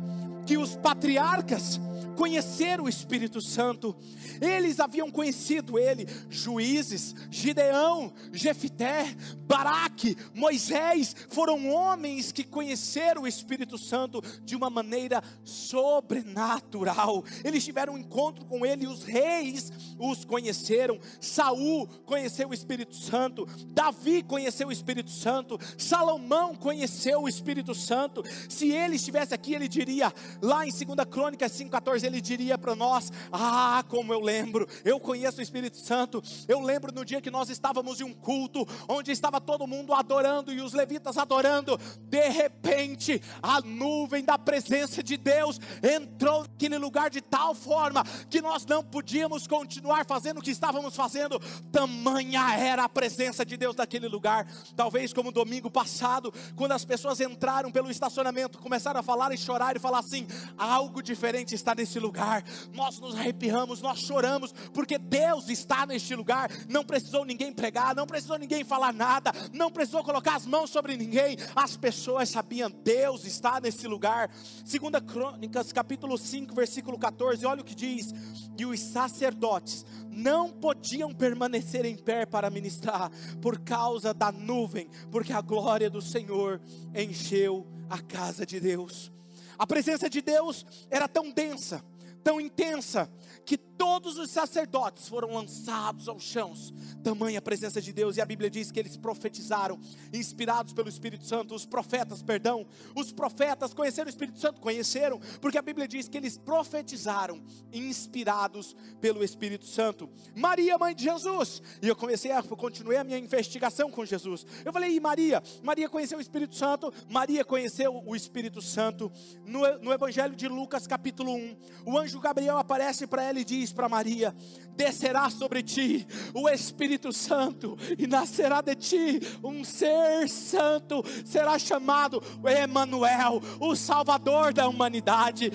que 0.46 0.56
os 0.56 0.76
patriarcas 0.76 1.80
conheceram 2.14 2.84
o 2.84 2.88
Espírito 2.88 3.40
Santo. 3.40 3.96
Eles 4.40 4.80
haviam 4.80 5.10
conhecido 5.10 5.78
ele, 5.78 6.06
juízes, 6.28 7.14
Gideão, 7.30 8.12
Jefité, 8.32 9.14
Baraque, 9.46 10.16
Moisés, 10.34 11.14
foram 11.28 11.68
homens 11.70 12.32
que 12.32 12.44
conheceram 12.44 13.22
o 13.22 13.26
Espírito 13.26 13.78
Santo 13.78 14.22
de 14.44 14.54
uma 14.54 14.68
maneira 14.68 15.22
sobrenatural. 15.44 17.24
Eles 17.44 17.64
tiveram 17.64 17.94
um 17.94 17.98
encontro 17.98 18.44
com 18.44 18.66
ele, 18.66 18.86
os 18.86 19.04
reis 19.04 19.72
os 19.98 20.24
conheceram. 20.24 20.98
Saul 21.20 21.86
conheceu 22.04 22.48
o 22.48 22.54
Espírito 22.54 22.94
Santo, 22.94 23.46
Davi 23.68 24.22
conheceu 24.22 24.68
o 24.68 24.72
Espírito 24.72 25.10
Santo, 25.10 25.58
Salomão 25.78 26.54
conheceu 26.54 27.22
o 27.22 27.28
Espírito 27.28 27.74
Santo. 27.74 28.22
Se 28.48 28.70
ele 28.70 28.96
estivesse 28.96 29.32
aqui, 29.32 29.54
ele 29.54 29.68
diria 29.68 30.12
lá 30.42 30.66
em 30.66 30.70
2 30.70 31.08
Crônicas 31.08 31.52
5:14 31.52 31.95
ele 32.02 32.20
diria 32.20 32.56
para 32.58 32.74
nós: 32.74 33.12
Ah, 33.32 33.84
como 33.88 34.12
eu 34.12 34.20
lembro, 34.20 34.68
eu 34.84 34.98
conheço 34.98 35.38
o 35.38 35.42
Espírito 35.42 35.76
Santo. 35.76 36.22
Eu 36.48 36.60
lembro 36.60 36.92
no 36.92 37.04
dia 37.04 37.20
que 37.20 37.30
nós 37.30 37.48
estávamos 37.48 38.00
em 38.00 38.04
um 38.04 38.12
culto, 38.12 38.66
onde 38.88 39.10
estava 39.12 39.40
todo 39.40 39.66
mundo 39.66 39.92
adorando 39.92 40.52
e 40.52 40.60
os 40.60 40.72
levitas 40.72 41.18
adorando. 41.18 41.78
De 42.00 42.28
repente, 42.28 43.22
a 43.42 43.60
nuvem 43.60 44.24
da 44.24 44.38
presença 44.38 45.02
de 45.02 45.16
Deus 45.16 45.60
entrou 45.82 46.42
naquele 46.42 46.78
lugar 46.78 47.10
de 47.10 47.20
tal 47.20 47.54
forma 47.54 48.02
que 48.28 48.40
nós 48.40 48.64
não 48.66 48.82
podíamos 48.82 49.46
continuar 49.46 50.04
fazendo 50.06 50.38
o 50.38 50.42
que 50.42 50.50
estávamos 50.50 50.96
fazendo. 50.96 51.38
Tamanha 51.70 52.54
era 52.58 52.84
a 52.84 52.88
presença 52.88 53.44
de 53.44 53.56
Deus 53.56 53.76
naquele 53.76 54.08
lugar. 54.08 54.46
Talvez 54.74 55.12
como 55.12 55.30
domingo 55.30 55.70
passado, 55.70 56.32
quando 56.56 56.72
as 56.72 56.84
pessoas 56.84 57.20
entraram 57.20 57.70
pelo 57.70 57.90
estacionamento, 57.90 58.58
começaram 58.58 59.00
a 59.00 59.02
falar 59.02 59.32
e 59.32 59.38
chorar 59.38 59.76
e 59.76 59.78
falar 59.78 59.98
assim: 60.00 60.26
algo 60.56 61.02
diferente 61.02 61.54
está 61.54 61.74
nesse 61.74 61.85
neste 61.86 62.00
lugar. 62.00 62.44
Nós 62.74 62.98
nos 62.98 63.14
arrepiamos, 63.14 63.80
nós 63.80 64.00
choramos, 64.00 64.52
porque 64.74 64.98
Deus 64.98 65.48
está 65.48 65.86
neste 65.86 66.14
lugar. 66.16 66.50
Não 66.68 66.84
precisou 66.84 67.24
ninguém 67.24 67.52
pregar, 67.52 67.94
não 67.94 68.06
precisou 68.06 68.36
ninguém 68.36 68.64
falar 68.64 68.92
nada, 68.92 69.32
não 69.52 69.70
precisou 69.70 70.02
colocar 70.02 70.34
as 70.34 70.46
mãos 70.46 70.70
sobre 70.70 70.96
ninguém. 70.96 71.36
As 71.54 71.76
pessoas 71.76 72.28
sabiam, 72.28 72.68
Deus 72.70 73.24
está 73.24 73.60
nesse 73.60 73.86
lugar. 73.86 74.30
Segunda 74.64 75.00
Crônicas, 75.00 75.72
capítulo 75.72 76.18
5, 76.18 76.54
versículo 76.54 76.98
14, 76.98 77.46
olha 77.46 77.60
o 77.60 77.64
que 77.64 77.74
diz: 77.74 78.12
"E 78.58 78.66
os 78.66 78.80
sacerdotes 78.80 79.86
não 80.10 80.50
podiam 80.50 81.14
permanecer 81.14 81.84
em 81.84 81.96
pé 81.96 82.26
para 82.26 82.50
ministrar 82.50 83.10
por 83.40 83.60
causa 83.60 84.12
da 84.12 84.32
nuvem, 84.32 84.88
porque 85.10 85.32
a 85.32 85.40
glória 85.40 85.88
do 85.88 86.02
Senhor 86.02 86.60
encheu 86.94 87.66
a 87.88 88.00
casa 88.00 88.44
de 88.44 88.58
Deus. 88.58 89.15
A 89.58 89.66
presença 89.66 90.08
de 90.08 90.20
Deus 90.20 90.66
era 90.90 91.08
tão 91.08 91.30
densa, 91.30 91.82
tão 92.22 92.40
intensa, 92.40 93.10
que 93.46 93.56
todos 93.56 94.18
os 94.18 94.28
sacerdotes 94.30 95.06
foram 95.06 95.32
lançados 95.32 96.08
aos 96.08 96.24
chãos, 96.24 96.74
tamanha 97.04 97.40
presença 97.40 97.80
de 97.80 97.92
Deus, 97.92 98.16
e 98.16 98.20
a 98.20 98.26
Bíblia 98.26 98.50
diz 98.50 98.72
que 98.72 98.80
eles 98.80 98.96
profetizaram, 98.96 99.78
inspirados 100.12 100.72
pelo 100.72 100.88
Espírito 100.88 101.24
Santo, 101.24 101.54
os 101.54 101.64
profetas, 101.64 102.22
perdão, 102.22 102.66
os 102.96 103.12
profetas 103.12 103.72
conheceram 103.72 104.08
o 104.08 104.10
Espírito 104.10 104.40
Santo, 104.40 104.60
conheceram, 104.60 105.20
porque 105.40 105.56
a 105.56 105.62
Bíblia 105.62 105.86
diz 105.86 106.08
que 106.08 106.18
eles 106.18 106.36
profetizaram, 106.36 107.40
inspirados 107.72 108.74
pelo 109.00 109.22
Espírito 109.22 109.64
Santo. 109.64 110.10
Maria, 110.34 110.76
mãe 110.76 110.94
de 110.94 111.04
Jesus, 111.04 111.62
e 111.80 111.86
eu 111.86 111.94
comecei 111.94 112.32
a, 112.32 112.42
continuei 112.42 112.96
a 112.96 113.04
minha 113.04 113.18
investigação 113.18 113.92
com 113.92 114.04
Jesus. 114.04 114.44
Eu 114.64 114.72
falei, 114.72 114.96
e 114.96 114.98
Maria? 114.98 115.40
Maria 115.62 115.88
conheceu 115.88 116.18
o 116.18 116.20
Espírito 116.20 116.56
Santo, 116.56 116.92
Maria 117.08 117.44
conheceu 117.44 118.02
o 118.04 118.16
Espírito 118.16 118.60
Santo, 118.60 119.12
no, 119.44 119.60
no 119.78 119.92
Evangelho 119.92 120.34
de 120.34 120.48
Lucas, 120.48 120.84
capítulo 120.84 121.32
1, 121.32 121.56
o 121.86 121.96
anjo 121.96 122.18
Gabriel 122.18 122.58
aparece 122.58 123.06
para 123.06 123.22
ela 123.22 123.35
ele 123.36 123.44
diz 123.44 123.72
para 123.72 123.88
Maria: 123.88 124.34
descerá 124.74 125.28
sobre 125.30 125.62
ti 125.62 126.06
o 126.34 126.48
Espírito 126.48 127.12
Santo, 127.12 127.76
e 127.98 128.06
nascerá 128.06 128.60
de 128.60 128.74
ti 128.74 129.20
um 129.44 129.62
ser 129.62 130.28
santo, 130.28 131.02
será 131.24 131.58
chamado 131.58 132.22
Emanuel, 132.44 133.40
o 133.60 133.76
Salvador 133.76 134.52
da 134.52 134.68
humanidade. 134.68 135.52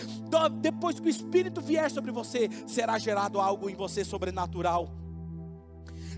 Depois 0.62 1.00
que 1.00 1.08
o 1.08 1.10
Espírito 1.10 1.60
vier 1.62 1.90
sobre 1.90 2.12
você, 2.12 2.50
será 2.68 2.98
gerado 3.00 3.40
algo 3.40 3.70
em 3.70 3.76
você 3.76 4.04
sobrenatural. 4.04 5.02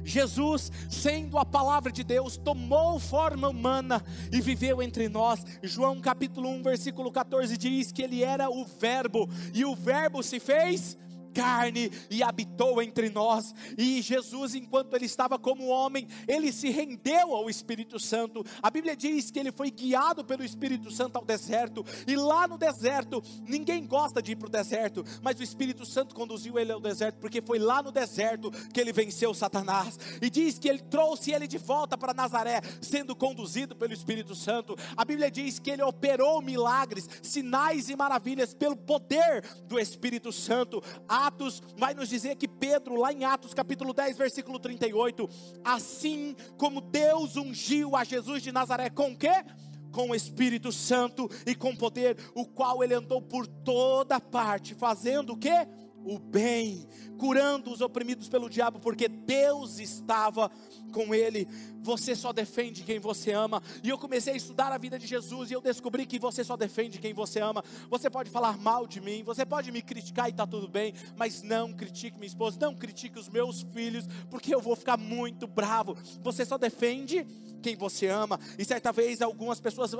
Jesus, 0.05 0.69
sendo 0.89 1.37
a 1.37 1.45
palavra 1.45 1.89
de 1.89 2.03
Deus, 2.03 2.35
tomou 2.35 2.99
forma 2.99 3.47
humana 3.47 4.03
e 4.33 4.41
viveu 4.41 4.81
entre 4.81 5.07
nós. 5.07 5.45
João 5.61 6.01
capítulo 6.01 6.49
1, 6.49 6.61
versículo 6.63 7.09
14 7.09 7.57
diz 7.57 7.89
que 7.89 8.01
ele 8.01 8.21
era 8.21 8.49
o 8.49 8.65
Verbo, 8.65 9.29
e 9.53 9.63
o 9.63 9.73
Verbo 9.73 10.21
se 10.21 10.41
fez 10.41 10.97
carne 11.33 11.91
e 12.09 12.21
habitou 12.23 12.81
entre 12.81 13.09
nós. 13.09 13.53
E 13.77 14.01
Jesus, 14.01 14.55
enquanto 14.55 14.93
ele 14.93 15.05
estava 15.05 15.37
como 15.39 15.67
homem, 15.67 16.07
ele 16.27 16.51
se 16.51 16.69
rendeu 16.69 17.35
ao 17.35 17.49
Espírito 17.49 17.99
Santo. 17.99 18.45
A 18.61 18.69
Bíblia 18.69 18.95
diz 18.95 19.31
que 19.31 19.39
ele 19.39 19.51
foi 19.51 19.71
guiado 19.71 20.23
pelo 20.23 20.43
Espírito 20.43 20.91
Santo 20.91 21.17
ao 21.17 21.25
deserto. 21.25 21.85
E 22.07 22.15
lá 22.15 22.47
no 22.47 22.57
deserto, 22.57 23.21
ninguém 23.47 23.85
gosta 23.85 24.21
de 24.21 24.33
ir 24.33 24.35
para 24.35 24.47
o 24.47 24.51
deserto, 24.51 25.03
mas 25.21 25.39
o 25.39 25.43
Espírito 25.43 25.85
Santo 25.85 26.15
conduziu 26.15 26.57
ele 26.59 26.71
ao 26.71 26.79
deserto, 26.79 27.17
porque 27.19 27.41
foi 27.41 27.59
lá 27.59 27.81
no 27.81 27.91
deserto 27.91 28.51
que 28.73 28.79
ele 28.79 28.93
venceu 28.93 29.33
Satanás. 29.33 29.99
E 30.21 30.29
diz 30.29 30.59
que 30.59 30.69
ele 30.69 30.79
trouxe 30.79 31.31
ele 31.31 31.47
de 31.47 31.57
volta 31.57 31.97
para 31.97 32.13
Nazaré, 32.13 32.61
sendo 32.81 33.15
conduzido 33.15 33.75
pelo 33.75 33.93
Espírito 33.93 34.35
Santo. 34.35 34.75
A 34.95 35.03
Bíblia 35.03 35.31
diz 35.31 35.59
que 35.59 35.71
ele 35.71 35.83
operou 35.83 36.41
milagres, 36.41 37.09
sinais 37.21 37.89
e 37.89 37.95
maravilhas 37.95 38.53
pelo 38.53 38.75
poder 38.75 39.43
do 39.65 39.79
Espírito 39.79 40.31
Santo. 40.31 40.81
Atos 41.27 41.61
vai 41.77 41.93
nos 41.93 42.09
dizer 42.09 42.35
que 42.35 42.47
Pedro, 42.47 42.95
lá 42.95 43.13
em 43.13 43.23
Atos 43.23 43.53
capítulo 43.53 43.93
10, 43.93 44.17
versículo 44.17 44.59
38, 44.59 45.29
assim 45.63 46.35
como 46.57 46.81
Deus 46.81 47.35
ungiu 47.35 47.95
a 47.95 48.03
Jesus 48.03 48.43
de 48.43 48.51
Nazaré 48.51 48.89
com 48.89 49.11
o 49.11 49.17
quê? 49.17 49.43
Com 49.91 50.09
o 50.09 50.15
Espírito 50.15 50.71
Santo 50.71 51.29
e 51.45 51.55
com 51.55 51.75
poder, 51.75 52.17
o 52.35 52.45
qual 52.45 52.83
ele 52.83 52.93
andou 52.93 53.21
por 53.21 53.47
toda 53.47 54.19
parte, 54.19 54.75
fazendo 54.75 55.33
o 55.33 55.37
quê? 55.37 55.67
o 56.05 56.19
bem, 56.19 56.85
curando 57.23 57.71
os 57.71 57.79
oprimidos 57.79 58.27
pelo 58.27 58.49
diabo, 58.49 58.81
porque 58.81 59.07
Deus 59.07 59.79
estava 59.79 60.51
com 60.91 61.15
ele. 61.15 61.47
Você 61.81 62.17
só 62.17 62.33
defende 62.33 62.83
quem 62.83 62.99
você 62.99 63.31
ama. 63.31 63.63
E 63.81 63.87
eu 63.87 63.97
comecei 63.97 64.33
a 64.33 64.35
estudar 64.35 64.73
a 64.73 64.77
vida 64.77 64.99
de 64.99 65.07
Jesus 65.07 65.49
e 65.49 65.53
eu 65.53 65.61
descobri 65.61 66.05
que 66.05 66.19
você 66.19 66.43
só 66.43 66.57
defende 66.57 66.99
quem 66.99 67.13
você 67.13 67.39
ama. 67.39 67.63
Você 67.89 68.09
pode 68.09 68.29
falar 68.29 68.57
mal 68.57 68.85
de 68.85 68.99
mim, 68.99 69.23
você 69.23 69.45
pode 69.45 69.71
me 69.71 69.81
criticar 69.81 70.27
e 70.27 70.31
está 70.31 70.45
tudo 70.45 70.67
bem, 70.67 70.93
mas 71.15 71.41
não 71.41 71.71
critique 71.71 72.17
minha 72.17 72.27
esposa, 72.27 72.57
não 72.59 72.75
critique 72.75 73.17
os 73.17 73.29
meus 73.29 73.61
filhos, 73.73 74.05
porque 74.29 74.53
eu 74.53 74.59
vou 74.59 74.75
ficar 74.75 74.97
muito 74.97 75.47
bravo. 75.47 75.95
Você 76.21 76.43
só 76.43 76.57
defende 76.57 77.25
quem 77.61 77.75
você 77.77 78.07
ama. 78.07 78.37
E 78.59 78.65
certa 78.65 78.91
vez 78.91 79.21
algumas 79.21 79.59
pessoas 79.61 79.93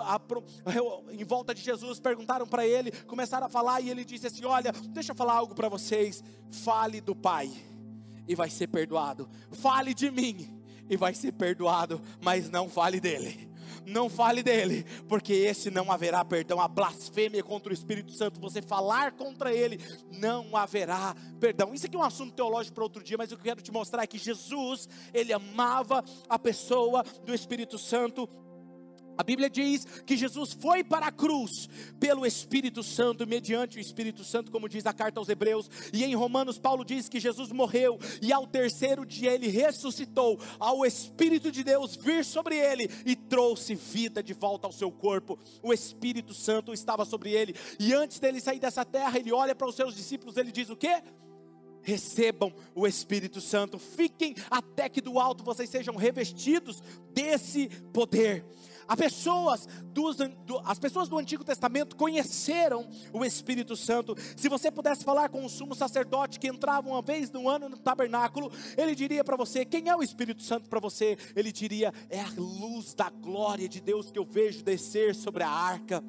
em 1.12 1.24
volta 1.24 1.56
de 1.56 1.62
Jesus 1.62 2.00
perguntaram 2.00 2.46
para 2.46 2.68
ele, 2.68 2.92
começaram 3.08 3.48
a 3.48 3.50
falar 3.50 3.80
e 3.80 3.90
ele 3.90 4.04
disse 4.04 4.28
assim: 4.28 4.44
"Olha, 4.44 4.74
deixa 4.90 5.14
eu 5.14 5.16
falar 5.16 5.34
algo 5.34 5.56
para 5.56 5.70
vocês. 5.70 6.22
Fale 6.52 7.02
do 7.02 7.13
Pai 7.16 7.52
e 8.28 8.36
vai 8.36 8.50
ser 8.50 8.68
perdoado. 8.68 9.30
Fale 9.52 9.94
de 9.94 10.10
mim 10.10 10.62
e 10.90 10.98
vai 10.98 11.14
ser 11.14 11.32
perdoado, 11.34 12.02
mas 12.22 12.50
não 12.50 12.70
fale 12.70 13.00
dele. 13.00 13.54
não 13.86 14.10
fale 14.10 14.42
dele, 14.44 14.86
porque 15.08 15.34
esse 15.34 15.70
não 15.70 15.92
haverá 15.92 16.24
perdão. 16.24 16.60
A 16.60 16.68
blasfêmia 16.68 17.44
contra 17.44 17.72
o 17.72 17.74
Espírito 17.74 18.12
Santo, 18.12 18.40
você 18.40 18.62
falar 18.62 19.14
contra 19.14 19.54
ele, 19.54 19.80
não 20.12 20.56
haverá 20.56 21.16
perdão. 21.40 21.74
Isso 21.74 21.86
aqui 21.86 21.96
é 21.96 22.00
um 22.00 22.04
assunto 22.04 22.34
teológico 22.34 22.76
para 22.76 22.84
outro 22.84 23.04
dia, 23.04 23.18
mas 23.18 23.32
eu 23.32 23.38
quero 23.38 23.62
te 23.62 23.72
mostrar 23.72 24.04
é 24.04 24.08
que 24.08 24.18
Jesus, 24.18 24.88
ele 25.14 25.34
amava 25.34 26.04
a 26.28 26.40
pessoa 26.40 27.04
do 27.26 27.34
Espírito 27.34 27.78
Santo 27.78 28.28
a 29.18 29.24
Bíblia 29.24 29.50
diz 29.50 29.86
que 30.06 30.18
Jesus 30.18 30.54
foi 30.54 30.84
para 30.84 31.08
a 31.08 31.12
cruz 31.12 31.70
pelo 32.00 32.26
Espírito 32.26 32.82
Santo, 32.84 33.28
mediante 33.28 33.78
o 33.78 33.82
Espírito 33.82 34.24
Santo, 34.24 34.52
como 34.52 34.70
diz 34.70 34.86
a 34.86 34.94
carta 34.94 35.20
aos 35.20 35.30
Hebreus, 35.30 35.70
e 35.92 36.04
em 36.04 36.16
Romanos 36.16 36.58
Paulo 36.58 36.84
diz 36.84 37.08
que 37.08 37.20
Jesus 37.20 37.52
morreu 37.52 38.00
e 38.22 38.32
ao 38.32 38.48
terceiro 38.48 39.06
dia 39.06 39.32
ele 39.32 39.48
ressuscitou, 39.48 40.40
ao 40.60 40.86
Espírito 40.86 41.52
de 41.52 41.64
Deus 41.64 41.96
vir 41.96 42.26
sobre 42.26 42.58
ele 42.58 42.90
e 43.06 43.16
trouxe 43.16 43.76
vida 43.76 44.24
de 44.24 44.34
volta 44.34 44.68
ao 44.68 44.74
seu 44.74 44.92
corpo. 44.92 45.38
O 45.62 45.74
Espírito 45.74 46.34
Santo 46.34 46.74
estava 46.74 47.06
sobre 47.06 47.32
ele, 47.32 47.56
e 47.80 47.94
antes 47.94 48.20
dele 48.20 48.40
sair 48.40 48.60
dessa 48.60 48.84
terra, 48.84 49.18
ele 49.18 49.32
olha 49.32 49.56
para 49.56 49.68
os 49.68 49.76
seus 49.76 49.96
discípulos, 49.96 50.38
ele 50.38 50.52
diz 50.52 50.70
o 50.70 50.76
quê? 50.76 51.02
recebam 51.84 52.52
o 52.74 52.88
Espírito 52.88 53.42
Santo, 53.42 53.78
fiquem 53.78 54.34
até 54.50 54.90
que 54.90 55.02
do 55.02 55.20
alto 55.20 55.44
vocês 55.44 55.70
sejam 55.70 55.96
revestidos 55.96 56.82
desse 57.14 57.68
poder. 57.92 58.46
As 58.88 58.96
pessoas, 58.96 59.68
dos, 59.86 60.18
do, 60.18 60.60
as 60.66 60.80
pessoas 60.80 61.08
do 61.10 61.18
Antigo 61.18 61.44
Testamento 61.44 61.96
conheceram 61.96 62.90
o 63.12 63.24
Espírito 63.24 63.76
Santo. 63.76 64.16
Se 64.36 64.50
você 64.50 64.72
pudesse 64.72 65.04
falar 65.04 65.30
com 65.30 65.46
o 65.46 65.50
sumo 65.50 65.76
sacerdote 65.76 66.40
que 66.40 66.48
entrava 66.48 66.88
uma 66.88 67.02
vez 67.02 67.32
no 67.32 67.50
ano 67.50 67.70
no 67.70 67.78
tabernáculo, 67.78 68.52
ele 68.78 68.96
diria 68.96 69.24
para 69.24 69.36
você: 69.36 69.66
Quem 69.66 69.90
é 69.90 69.96
o 69.96 70.04
Espírito 70.04 70.44
Santo 70.44 70.70
para 70.70 70.80
você? 70.80 71.18
Ele 71.36 71.52
diria: 71.52 71.94
É 72.10 72.22
a 72.22 72.30
luz 72.38 72.94
da 72.94 73.10
glória 73.10 73.68
de 73.68 73.82
Deus 73.82 74.12
que 74.12 74.20
eu 74.20 74.26
vejo 74.26 74.64
descer 74.64 75.16
sobre 75.16 75.44
a 75.44 75.50
arca. 75.50 76.04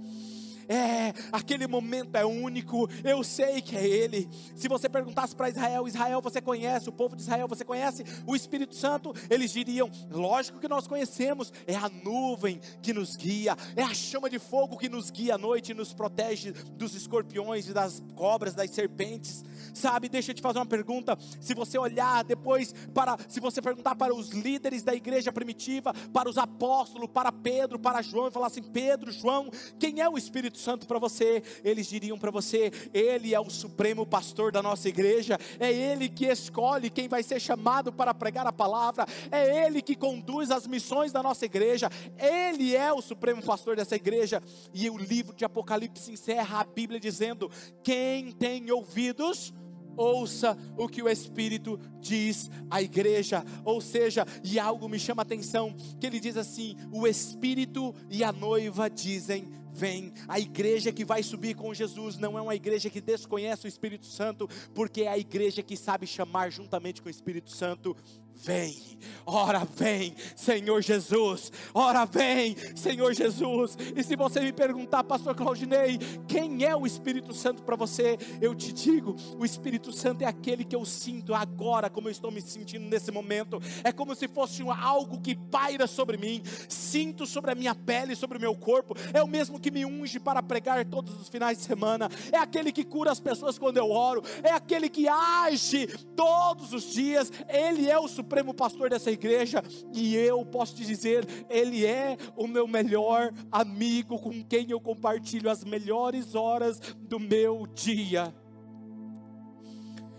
É, 0.68 1.12
aquele 1.32 1.66
momento 1.66 2.16
é 2.16 2.24
único, 2.24 2.88
eu 3.02 3.22
sei 3.22 3.60
que 3.60 3.76
é 3.76 3.86
Ele. 3.86 4.28
Se 4.54 4.68
você 4.68 4.88
perguntasse 4.88 5.34
para 5.34 5.48
Israel, 5.48 5.86
Israel 5.86 6.20
você 6.20 6.40
conhece, 6.40 6.88
o 6.88 6.92
povo 6.92 7.16
de 7.16 7.22
Israel 7.22 7.48
você 7.48 7.64
conhece 7.64 8.04
o 8.26 8.34
Espírito 8.34 8.74
Santo, 8.74 9.12
eles 9.28 9.52
diriam: 9.52 9.90
lógico 10.10 10.58
que 10.58 10.68
nós 10.68 10.86
conhecemos, 10.86 11.52
é 11.66 11.74
a 11.74 11.88
nuvem 11.88 12.60
que 12.82 12.92
nos 12.92 13.16
guia, 13.16 13.56
é 13.76 13.82
a 13.82 13.94
chama 13.94 14.30
de 14.30 14.38
fogo 14.38 14.76
que 14.76 14.88
nos 14.88 15.10
guia 15.10 15.34
à 15.34 15.38
noite 15.38 15.72
e 15.72 15.74
nos 15.74 15.92
protege 15.92 16.52
dos 16.52 16.94
escorpiões 16.94 17.68
e 17.68 17.72
das 17.72 18.02
cobras, 18.14 18.54
das 18.54 18.70
serpentes. 18.70 19.44
Sabe, 19.72 20.08
deixa 20.08 20.32
eu 20.32 20.34
te 20.34 20.42
fazer 20.42 20.58
uma 20.58 20.66
pergunta. 20.66 21.16
Se 21.40 21.54
você 21.54 21.78
olhar 21.78 22.24
depois 22.24 22.74
para, 22.92 23.16
se 23.28 23.40
você 23.40 23.62
perguntar 23.62 23.94
para 23.94 24.14
os 24.14 24.30
líderes 24.30 24.82
da 24.82 24.94
igreja 24.94 25.32
primitiva, 25.32 25.94
para 26.12 26.28
os 26.28 26.38
apóstolos, 26.38 27.10
para 27.10 27.32
Pedro, 27.32 27.78
para 27.78 28.02
João, 28.02 28.28
e 28.28 28.30
falar 28.30 28.48
assim: 28.48 28.62
Pedro, 28.62 29.10
João, 29.12 29.50
quem 29.78 30.00
é 30.00 30.08
o 30.08 30.18
Espírito 30.18 30.58
Santo 30.58 30.86
para 30.86 30.98
você, 30.98 31.42
eles 31.62 31.86
diriam 31.86 32.18
para 32.18 32.30
você: 32.30 32.70
Ele 32.92 33.34
é 33.34 33.40
o 33.40 33.48
supremo 33.48 34.06
pastor 34.06 34.52
da 34.52 34.62
nossa 34.62 34.88
igreja, 34.88 35.38
é 35.58 35.72
Ele 35.72 36.08
que 36.08 36.26
escolhe 36.26 36.90
quem 36.90 37.08
vai 37.08 37.22
ser 37.22 37.40
chamado 37.40 37.92
para 37.92 38.12
pregar 38.12 38.46
a 38.46 38.52
palavra, 38.52 39.06
é 39.30 39.64
Ele 39.64 39.80
que 39.80 39.94
conduz 39.94 40.50
as 40.50 40.66
missões 40.66 41.12
da 41.12 41.22
nossa 41.22 41.44
igreja, 41.44 41.90
Ele 42.18 42.74
é 42.74 42.92
o 42.92 43.00
supremo 43.00 43.42
pastor 43.42 43.76
dessa 43.76 43.96
igreja. 43.96 44.42
E 44.72 44.90
o 44.90 44.98
livro 44.98 45.34
de 45.34 45.44
Apocalipse 45.44 46.12
encerra 46.12 46.60
a 46.60 46.64
Bíblia 46.64 46.98
dizendo: 46.98 47.50
Quem 47.82 48.32
tem 48.32 48.70
ouvidos, 48.70 49.53
ouça 49.96 50.56
o 50.76 50.88
que 50.88 51.02
o 51.02 51.08
Espírito 51.08 51.78
diz 52.00 52.50
à 52.70 52.82
igreja. 52.82 53.44
Ou 53.64 53.80
seja, 53.80 54.26
e 54.42 54.58
algo 54.58 54.88
me 54.88 54.98
chama 54.98 55.22
a 55.22 55.24
atenção, 55.24 55.74
que 56.00 56.06
ele 56.06 56.20
diz 56.20 56.36
assim: 56.36 56.76
o 56.92 57.06
Espírito 57.06 57.94
e 58.10 58.22
a 58.22 58.32
noiva 58.32 58.88
dizem: 58.88 59.48
vem. 59.74 60.12
A 60.28 60.38
igreja 60.38 60.92
que 60.92 61.04
vai 61.04 61.22
subir 61.22 61.56
com 61.56 61.74
Jesus 61.74 62.16
não 62.16 62.38
é 62.38 62.42
uma 62.42 62.54
igreja 62.54 62.88
que 62.88 63.00
desconhece 63.00 63.66
o 63.66 63.68
Espírito 63.68 64.06
Santo, 64.06 64.48
porque 64.72 65.02
é 65.02 65.08
a 65.08 65.18
igreja 65.18 65.62
que 65.62 65.76
sabe 65.76 66.06
chamar 66.06 66.50
juntamente 66.50 67.02
com 67.02 67.08
o 67.08 67.10
Espírito 67.10 67.50
Santo 67.50 67.96
vem, 68.34 68.98
ora 69.24 69.64
vem, 69.64 70.14
Senhor 70.36 70.82
Jesus, 70.82 71.52
ora 71.72 72.04
vem, 72.04 72.56
Senhor 72.74 73.12
Jesus. 73.14 73.76
E 73.96 74.02
se 74.02 74.16
você 74.16 74.40
me 74.40 74.52
perguntar, 74.52 75.04
Pastor 75.04 75.34
Claudinei, 75.34 75.98
quem 76.28 76.64
é 76.64 76.74
o 76.74 76.86
Espírito 76.86 77.32
Santo 77.32 77.62
para 77.62 77.76
você? 77.76 78.18
Eu 78.40 78.54
te 78.54 78.72
digo, 78.72 79.16
o 79.38 79.44
Espírito 79.44 79.92
Santo 79.92 80.22
é 80.22 80.26
aquele 80.26 80.64
que 80.64 80.76
eu 80.76 80.84
sinto 80.84 81.34
agora, 81.34 81.88
como 81.88 82.08
eu 82.08 82.12
estou 82.12 82.30
me 82.30 82.40
sentindo 82.40 82.86
nesse 82.86 83.10
momento. 83.10 83.60
É 83.82 83.92
como 83.92 84.14
se 84.14 84.28
fosse 84.28 84.62
algo 84.68 85.20
que 85.20 85.34
paira 85.34 85.86
sobre 85.86 86.16
mim, 86.16 86.42
sinto 86.68 87.26
sobre 87.26 87.52
a 87.52 87.54
minha 87.54 87.74
pele, 87.74 88.14
sobre 88.14 88.38
o 88.38 88.40
meu 88.40 88.54
corpo. 88.54 88.94
É 89.12 89.22
o 89.22 89.28
mesmo 89.28 89.60
que 89.60 89.70
me 89.70 89.84
unge 89.84 90.20
para 90.20 90.42
pregar 90.42 90.84
todos 90.84 91.20
os 91.20 91.28
finais 91.28 91.58
de 91.58 91.64
semana. 91.64 92.08
É 92.32 92.38
aquele 92.38 92.72
que 92.72 92.84
cura 92.84 93.10
as 93.10 93.20
pessoas 93.20 93.58
quando 93.58 93.78
eu 93.78 93.90
oro. 93.90 94.22
É 94.42 94.52
aquele 94.52 94.88
que 94.88 95.08
age 95.08 95.86
todos 96.16 96.72
os 96.72 96.92
dias. 96.92 97.32
Ele 97.48 97.88
é 97.88 97.98
o 97.98 98.08
supremo 98.24 98.54
pastor 98.54 98.88
dessa 98.88 99.10
igreja 99.10 99.62
e 99.92 100.16
eu 100.16 100.44
posso 100.46 100.74
te 100.74 100.84
dizer, 100.84 101.26
ele 101.50 101.84
é 101.84 102.16
o 102.34 102.46
meu 102.46 102.66
melhor 102.66 103.30
amigo 103.52 104.18
com 104.18 104.42
quem 104.42 104.70
eu 104.70 104.80
compartilho 104.80 105.50
as 105.50 105.62
melhores 105.62 106.34
horas 106.34 106.80
do 106.98 107.20
meu 107.20 107.66
dia. 107.66 108.34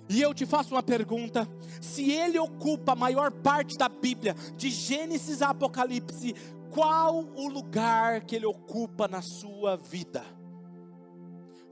E 0.07 0.21
eu 0.21 0.35
te 0.35 0.45
faço 0.45 0.75
uma 0.75 0.83
pergunta: 0.83 1.49
se 1.81 2.11
ele 2.11 2.37
ocupa 2.37 2.91
a 2.91 2.95
maior 2.95 3.31
parte 3.31 3.75
da 3.75 3.89
Bíblia, 3.89 4.35
de 4.55 4.69
Gênesis 4.69 5.41
a 5.41 5.49
Apocalipse, 5.49 6.35
qual 6.69 7.25
o 7.35 7.49
lugar 7.49 8.23
que 8.23 8.35
ele 8.35 8.45
ocupa 8.45 9.07
na 9.07 9.23
sua 9.23 9.75
vida? 9.75 10.23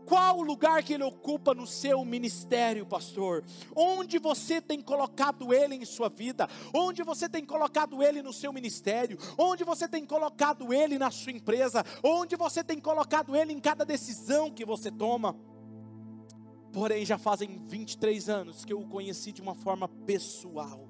Qual 0.06 0.40
o 0.40 0.44
lugar 0.44 0.84
que 0.84 0.94
ele 0.94 1.04
ocupa 1.04 1.54
no 1.54 1.66
seu 1.66 2.04
ministério, 2.04 2.86
pastor? 2.86 3.44
Onde 3.76 4.20
você 4.20 4.62
tem 4.62 4.82
colocado 4.82 5.54
ele 5.54 5.76
em 5.76 5.86
sua 5.86 6.10
vida? 6.10 6.48
Onde 6.74 7.04
você 7.04 7.30
tem 7.30 7.46
colocado 7.46 8.02
ele 8.04 8.22
no 8.22 8.34
seu 8.34 8.52
ministério? 8.52 9.18
Onde 9.38 9.64
você 9.64 9.88
tem 9.88 10.06
colocado 10.06 10.74
ele 10.74 10.98
na 10.98 11.10
sua 11.12 11.32
empresa? 11.32 11.84
Onde 12.04 12.36
você 12.36 12.64
tem 12.64 12.80
colocado 12.80 13.36
ele 13.36 13.54
em 13.54 13.60
cada 13.60 13.86
decisão 13.86 14.52
que 14.52 14.66
você 14.66 14.92
toma? 14.92 15.36
Porém, 16.74 17.06
já 17.06 17.18
fazem 17.18 17.62
23 17.66 18.30
anos 18.30 18.66
que 18.66 18.74
eu 18.74 18.80
o 18.80 18.88
conheci 18.88 19.32
de 19.32 19.42
uma 19.42 19.54
forma 19.54 19.88
pessoal. 19.88 20.90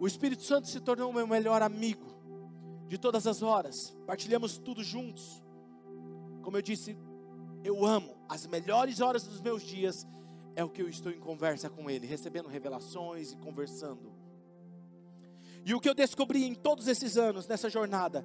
O 0.00 0.06
Espírito 0.06 0.42
Santo 0.42 0.66
se 0.66 0.80
tornou 0.80 1.12
meu 1.12 1.26
melhor 1.26 1.62
amigo 1.62 2.06
de 2.88 2.98
todas 2.98 3.26
as 3.26 3.42
horas. 3.42 3.96
Partilhamos 4.06 4.58
tudo 4.58 4.82
juntos. 4.82 5.42
Como 6.42 6.56
eu 6.56 6.62
disse, 6.62 6.96
eu 7.64 7.84
amo. 7.84 8.16
As 8.28 8.46
melhores 8.46 9.00
horas 9.00 9.24
dos 9.24 9.40
meus 9.40 9.62
dias 9.62 10.06
é 10.54 10.64
o 10.64 10.68
que 10.68 10.82
eu 10.82 10.88
estou 10.88 11.10
em 11.10 11.18
conversa 11.18 11.70
com 11.70 11.88
Ele, 11.88 12.06
recebendo 12.06 12.48
revelações 12.48 13.32
e 13.32 13.36
conversando. 13.36 14.12
E 15.64 15.74
o 15.74 15.80
que 15.80 15.88
eu 15.88 15.94
descobri 15.94 16.44
em 16.44 16.54
todos 16.54 16.88
esses 16.88 17.16
anos, 17.16 17.46
nessa 17.46 17.70
jornada, 17.70 18.24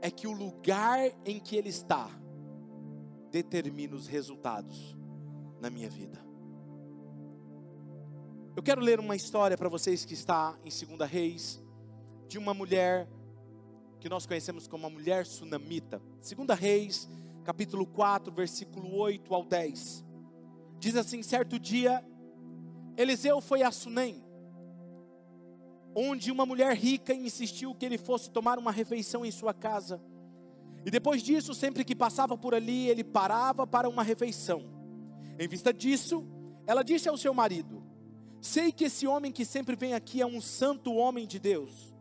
é 0.00 0.10
que 0.10 0.26
o 0.26 0.32
lugar 0.32 1.10
em 1.24 1.38
que 1.38 1.56
Ele 1.56 1.68
está 1.68 2.08
determina 3.30 3.94
os 3.94 4.06
resultados 4.06 4.96
na 5.60 5.68
minha 5.68 5.90
vida. 5.90 6.18
Eu 8.56 8.62
quero 8.62 8.80
ler 8.80 8.98
uma 8.98 9.14
história 9.14 9.56
para 9.56 9.68
vocês 9.68 10.04
que 10.04 10.14
está 10.14 10.58
em 10.64 10.96
2 10.96 11.08
Reis, 11.08 11.62
de 12.26 12.38
uma 12.38 12.52
mulher 12.52 13.08
que 14.00 14.08
nós 14.08 14.26
conhecemos 14.26 14.66
como 14.66 14.86
a 14.86 14.90
mulher 14.90 15.26
sunamita. 15.26 16.02
2 16.20 16.58
Reis, 16.58 17.08
capítulo 17.48 17.86
4, 17.86 18.30
versículo 18.30 18.94
8 18.94 19.34
ao 19.34 19.42
10. 19.42 20.04
Diz 20.78 20.94
assim: 20.96 21.22
certo 21.22 21.58
dia, 21.58 22.04
Eliseu 22.94 23.40
foi 23.40 23.62
a 23.62 23.70
Sunem, 23.70 24.22
onde 25.96 26.30
uma 26.30 26.44
mulher 26.44 26.76
rica 26.76 27.14
insistiu 27.14 27.74
que 27.74 27.86
ele 27.86 27.96
fosse 27.96 28.30
tomar 28.30 28.58
uma 28.58 28.70
refeição 28.70 29.24
em 29.24 29.30
sua 29.30 29.54
casa. 29.54 29.98
E 30.84 30.90
depois 30.90 31.22
disso, 31.22 31.54
sempre 31.54 31.86
que 31.86 31.96
passava 31.96 32.36
por 32.36 32.54
ali, 32.54 32.86
ele 32.86 33.02
parava 33.02 33.66
para 33.66 33.88
uma 33.88 34.02
refeição. 34.02 34.62
Em 35.38 35.48
vista 35.48 35.72
disso, 35.72 36.26
ela 36.66 36.82
disse 36.82 37.08
ao 37.08 37.16
seu 37.16 37.32
marido: 37.32 37.82
Sei 38.42 38.70
que 38.70 38.84
esse 38.84 39.06
homem 39.06 39.32
que 39.32 39.46
sempre 39.46 39.74
vem 39.74 39.94
aqui 39.94 40.20
é 40.20 40.26
um 40.26 40.42
santo 40.42 40.92
homem 40.92 41.26
de 41.26 41.38
Deus. 41.38 41.94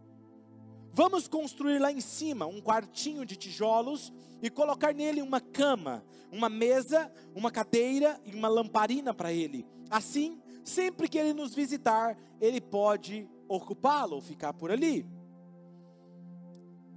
Vamos 0.97 1.27
construir 1.27 1.77
lá 1.77 1.91
em 1.91 2.01
cima 2.01 2.47
um 2.47 2.60
quartinho 2.60 3.23
de 3.23 3.36
tijolos 3.36 4.12
e 4.41 4.49
colocar 4.49 4.95
nele 4.95 5.21
uma 5.21 5.39
cama, 5.39 6.03
uma 6.31 6.49
mesa, 6.49 7.12
uma 7.36 7.51
cadeira 7.51 8.19
e 8.25 8.33
uma 8.33 8.47
lamparina 8.47 9.13
para 9.13 9.31
ele. 9.31 9.63
Assim, 9.91 10.41
sempre 10.65 11.07
que 11.07 11.19
ele 11.19 11.33
nos 11.33 11.53
visitar, 11.53 12.17
ele 12.41 12.60
pode 12.60 13.29
ocupá-lo 13.47 14.15
ou 14.15 14.21
ficar 14.21 14.53
por 14.53 14.71
ali. 14.71 15.05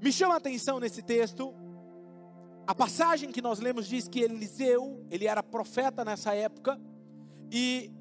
Me 0.01 0.11
chama 0.11 0.33
a 0.33 0.39
atenção 0.39 0.81
nesse 0.81 1.03
texto, 1.03 1.55
a 2.67 2.75
passagem 2.75 3.31
que 3.31 3.43
nós 3.43 3.59
lemos 3.59 3.87
diz 3.87 4.09
que 4.09 4.21
Eliseu, 4.21 5.05
ele 5.11 5.27
era 5.27 5.43
profeta 5.43 6.07
nessa 6.07 6.35
época, 6.35 6.81
e 7.53 7.93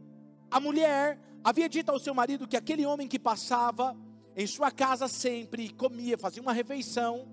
a 0.50 0.62
mulher 0.62 1.20
havia 1.44 1.68
dito 1.68 1.92
ao 1.92 2.00
seu 2.00 2.14
marido 2.14 2.48
que 2.48 2.56
aquele 2.56 2.86
homem 2.86 3.06
que 3.06 3.20
passava 3.20 3.98
em 4.36 4.48
sua 4.48 4.72
casa 4.72 5.08
sempre 5.08 5.70
comia, 5.70 6.18
fazia 6.18 6.42
uma 6.42 6.54
refeição, 6.54 7.28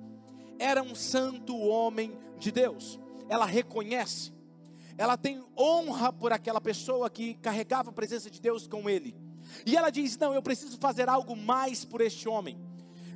era 0.59 0.83
um 0.83 0.95
santo 0.95 1.57
homem 1.57 2.17
de 2.39 2.51
Deus. 2.51 2.99
Ela 3.29 3.45
reconhece, 3.45 4.33
ela 4.97 5.17
tem 5.17 5.45
honra 5.57 6.13
por 6.13 6.33
aquela 6.33 6.61
pessoa 6.61 7.11
que 7.11 7.35
carregava 7.35 7.91
a 7.91 7.93
presença 7.93 8.31
de 8.31 8.41
Deus 8.41 8.67
com 8.67 8.89
ele. 8.89 9.15
E 9.65 9.77
ela 9.77 9.91
diz: 9.91 10.17
Não, 10.17 10.33
eu 10.33 10.43
preciso 10.43 10.79
fazer 10.79 11.09
algo 11.09 11.37
mais 11.37 11.85
por 11.85 12.01
este 12.01 12.29
homem. 12.29 12.59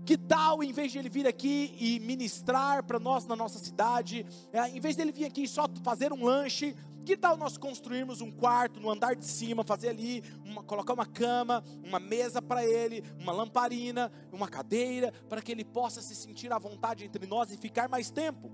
Que 0.05 0.17
tal, 0.17 0.63
em 0.63 0.73
vez 0.73 0.91
de 0.91 0.99
ele 0.99 1.09
vir 1.09 1.27
aqui 1.27 1.77
e 1.79 2.01
ministrar 2.01 2.83
para 2.83 2.99
nós 2.99 3.27
na 3.27 3.37
nossa 3.37 3.59
cidade, 3.59 4.27
é, 4.53 4.69
em 4.69 4.81
vez 4.81 4.97
dele 4.97 5.13
vir 5.13 5.27
aqui 5.27 5.47
só 5.47 5.67
fazer 5.83 6.13
um 6.13 6.25
lanche, 6.25 6.75
que 7.05 7.17
tal 7.17 7.37
nós 7.37 7.57
construirmos 7.57 8.21
um 8.21 8.31
quarto 8.31 8.81
no 8.81 8.91
andar 8.91 9.15
de 9.15 9.25
cima, 9.25 9.65
fazer 9.65 9.89
ali, 9.89 10.23
uma, 10.45 10.63
colocar 10.63 10.95
uma 10.95 11.07
cama, 11.07 11.63
uma 11.85 11.99
mesa 11.99 12.41
para 12.41 12.65
ele, 12.65 13.03
uma 13.19 13.33
lamparina, 13.33 14.11
uma 14.33 14.49
cadeira, 14.49 15.13
para 15.29 15.43
que 15.43 15.53
ele 15.53 15.65
possa 15.65 16.01
se 16.01 16.15
sentir 16.15 16.53
à 16.53 16.59
vontade 16.59 17.05
entre 17.05 17.27
nós 17.27 17.51
e 17.51 17.57
ficar 17.57 17.89
mais 17.89 18.11
tempo? 18.11 18.51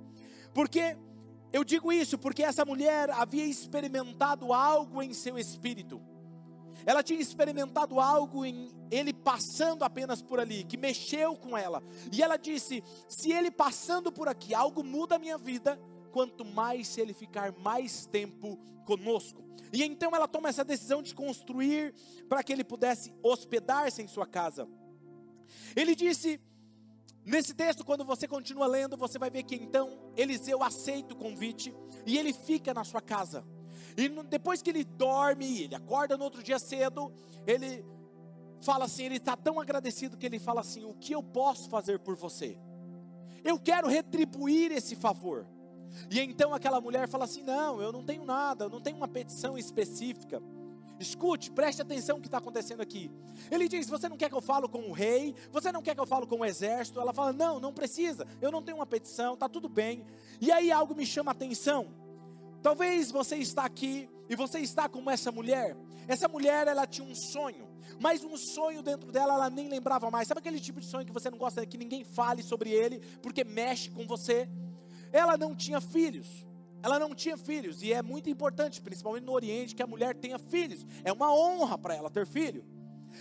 Porque 0.54 0.96
eu 1.52 1.64
digo 1.64 1.92
isso 1.92 2.18
porque 2.18 2.42
essa 2.42 2.64
mulher 2.64 3.10
havia 3.10 3.44
experimentado 3.44 4.52
algo 4.52 5.02
em 5.02 5.12
seu 5.12 5.38
espírito. 5.38 6.00
Ela 6.84 7.02
tinha 7.02 7.20
experimentado 7.20 7.98
algo 7.98 8.44
em 8.44 8.70
ele 8.90 9.12
passando 9.12 9.82
apenas 9.82 10.22
por 10.22 10.38
ali, 10.38 10.64
que 10.64 10.76
mexeu 10.76 11.34
com 11.36 11.56
ela. 11.56 11.82
E 12.12 12.22
ela 12.22 12.36
disse: 12.36 12.82
se 13.08 13.32
ele 13.32 13.50
passando 13.50 14.12
por 14.12 14.28
aqui, 14.28 14.54
algo 14.54 14.84
muda 14.84 15.16
a 15.16 15.18
minha 15.18 15.38
vida, 15.38 15.80
quanto 16.16 16.46
mais 16.46 16.88
se 16.88 16.98
ele 16.98 17.12
ficar 17.12 17.52
mais 17.58 18.06
tempo 18.06 18.56
conosco. 18.86 19.44
E 19.70 19.84
então 19.84 20.16
ela 20.16 20.26
toma 20.26 20.48
essa 20.48 20.64
decisão 20.64 21.02
de 21.02 21.14
construir 21.14 21.94
para 22.26 22.42
que 22.42 22.50
ele 22.50 22.64
pudesse 22.64 23.14
hospedar-se 23.22 24.00
em 24.00 24.08
sua 24.08 24.26
casa. 24.26 24.66
Ele 25.76 25.94
disse: 25.94 26.40
Nesse 27.22 27.52
texto, 27.52 27.84
quando 27.84 28.02
você 28.02 28.26
continua 28.26 28.66
lendo, 28.66 28.96
você 28.96 29.18
vai 29.18 29.28
ver 29.28 29.42
que 29.42 29.56
então 29.56 30.10
Eliseu 30.16 30.62
aceita 30.62 31.12
o 31.12 31.18
convite 31.18 31.74
e 32.06 32.16
ele 32.16 32.32
fica 32.32 32.72
na 32.72 32.82
sua 32.82 33.02
casa. 33.02 33.44
E 33.94 34.08
depois 34.24 34.62
que 34.62 34.70
ele 34.70 34.84
dorme, 34.84 35.64
ele 35.64 35.74
acorda 35.74 36.16
no 36.16 36.24
outro 36.24 36.42
dia 36.42 36.58
cedo, 36.58 37.12
ele 37.46 37.84
fala 38.62 38.86
assim, 38.86 39.04
ele 39.04 39.16
está 39.16 39.36
tão 39.36 39.60
agradecido 39.60 40.16
que 40.16 40.24
ele 40.24 40.38
fala 40.38 40.62
assim: 40.62 40.86
o 40.86 40.94
que 40.94 41.12
eu 41.12 41.22
posso 41.22 41.68
fazer 41.68 41.98
por 41.98 42.16
você? 42.16 42.58
Eu 43.44 43.60
quero 43.60 43.86
retribuir 43.86 44.72
esse 44.72 44.96
favor. 44.96 45.46
E 46.10 46.20
então 46.20 46.52
aquela 46.54 46.80
mulher 46.80 47.08
fala 47.08 47.24
assim: 47.24 47.42
não, 47.42 47.80
eu 47.80 47.92
não 47.92 48.04
tenho 48.04 48.24
nada, 48.24 48.64
eu 48.64 48.70
não 48.70 48.80
tenho 48.80 48.96
uma 48.96 49.08
petição 49.08 49.56
específica. 49.56 50.42
Escute, 50.98 51.50
preste 51.50 51.82
atenção 51.82 52.16
no 52.16 52.22
que 52.22 52.28
está 52.28 52.38
acontecendo 52.38 52.80
aqui. 52.80 53.10
Ele 53.50 53.68
diz: 53.68 53.88
Você 53.88 54.08
não 54.08 54.16
quer 54.16 54.28
que 54.28 54.34
eu 54.34 54.40
fale 54.40 54.66
com 54.68 54.88
o 54.88 54.92
rei? 54.92 55.34
Você 55.52 55.70
não 55.70 55.82
quer 55.82 55.94
que 55.94 56.00
eu 56.00 56.06
fale 56.06 56.26
com 56.26 56.40
o 56.40 56.44
exército? 56.44 57.00
Ela 57.00 57.12
fala: 57.12 57.32
Não, 57.32 57.60
não 57.60 57.72
precisa. 57.72 58.26
Eu 58.40 58.50
não 58.50 58.62
tenho 58.62 58.78
uma 58.78 58.86
petição, 58.86 59.34
está 59.34 59.48
tudo 59.48 59.68
bem. 59.68 60.04
E 60.40 60.50
aí 60.50 60.72
algo 60.72 60.94
me 60.94 61.04
chama 61.04 61.30
a 61.30 61.32
atenção. 61.32 61.88
Talvez 62.62 63.10
você 63.10 63.36
está 63.36 63.64
aqui 63.64 64.08
e 64.28 64.34
você 64.34 64.58
está 64.58 64.88
como 64.88 65.10
essa 65.10 65.30
mulher. 65.30 65.76
Essa 66.08 66.28
mulher, 66.28 66.66
ela 66.68 66.86
tinha 66.86 67.06
um 67.06 67.14
sonho, 67.14 67.68
mas 68.00 68.24
um 68.24 68.36
sonho 68.36 68.80
dentro 68.80 69.10
dela 69.10 69.34
ela 69.34 69.50
nem 69.50 69.68
lembrava 69.68 70.10
mais. 70.10 70.28
Sabe 70.28 70.38
aquele 70.38 70.60
tipo 70.60 70.80
de 70.80 70.86
sonho 70.86 71.04
que 71.04 71.12
você 71.12 71.28
não 71.30 71.38
gosta 71.38 71.66
que 71.66 71.76
ninguém 71.76 72.04
fale 72.04 72.42
sobre 72.42 72.70
ele 72.70 73.00
porque 73.20 73.44
mexe 73.44 73.90
com 73.90 74.06
você? 74.06 74.48
Ela 75.16 75.38
não 75.38 75.54
tinha 75.54 75.80
filhos. 75.80 76.46
Ela 76.82 76.98
não 76.98 77.14
tinha 77.14 77.38
filhos 77.38 77.82
e 77.82 77.90
é 77.90 78.02
muito 78.02 78.28
importante, 78.28 78.82
principalmente 78.82 79.24
no 79.24 79.32
Oriente, 79.32 79.74
que 79.74 79.82
a 79.82 79.86
mulher 79.86 80.14
tenha 80.14 80.38
filhos. 80.38 80.84
É 81.04 81.10
uma 81.10 81.34
honra 81.34 81.78
para 81.78 81.94
ela 81.94 82.10
ter 82.10 82.26
filho. 82.26 82.62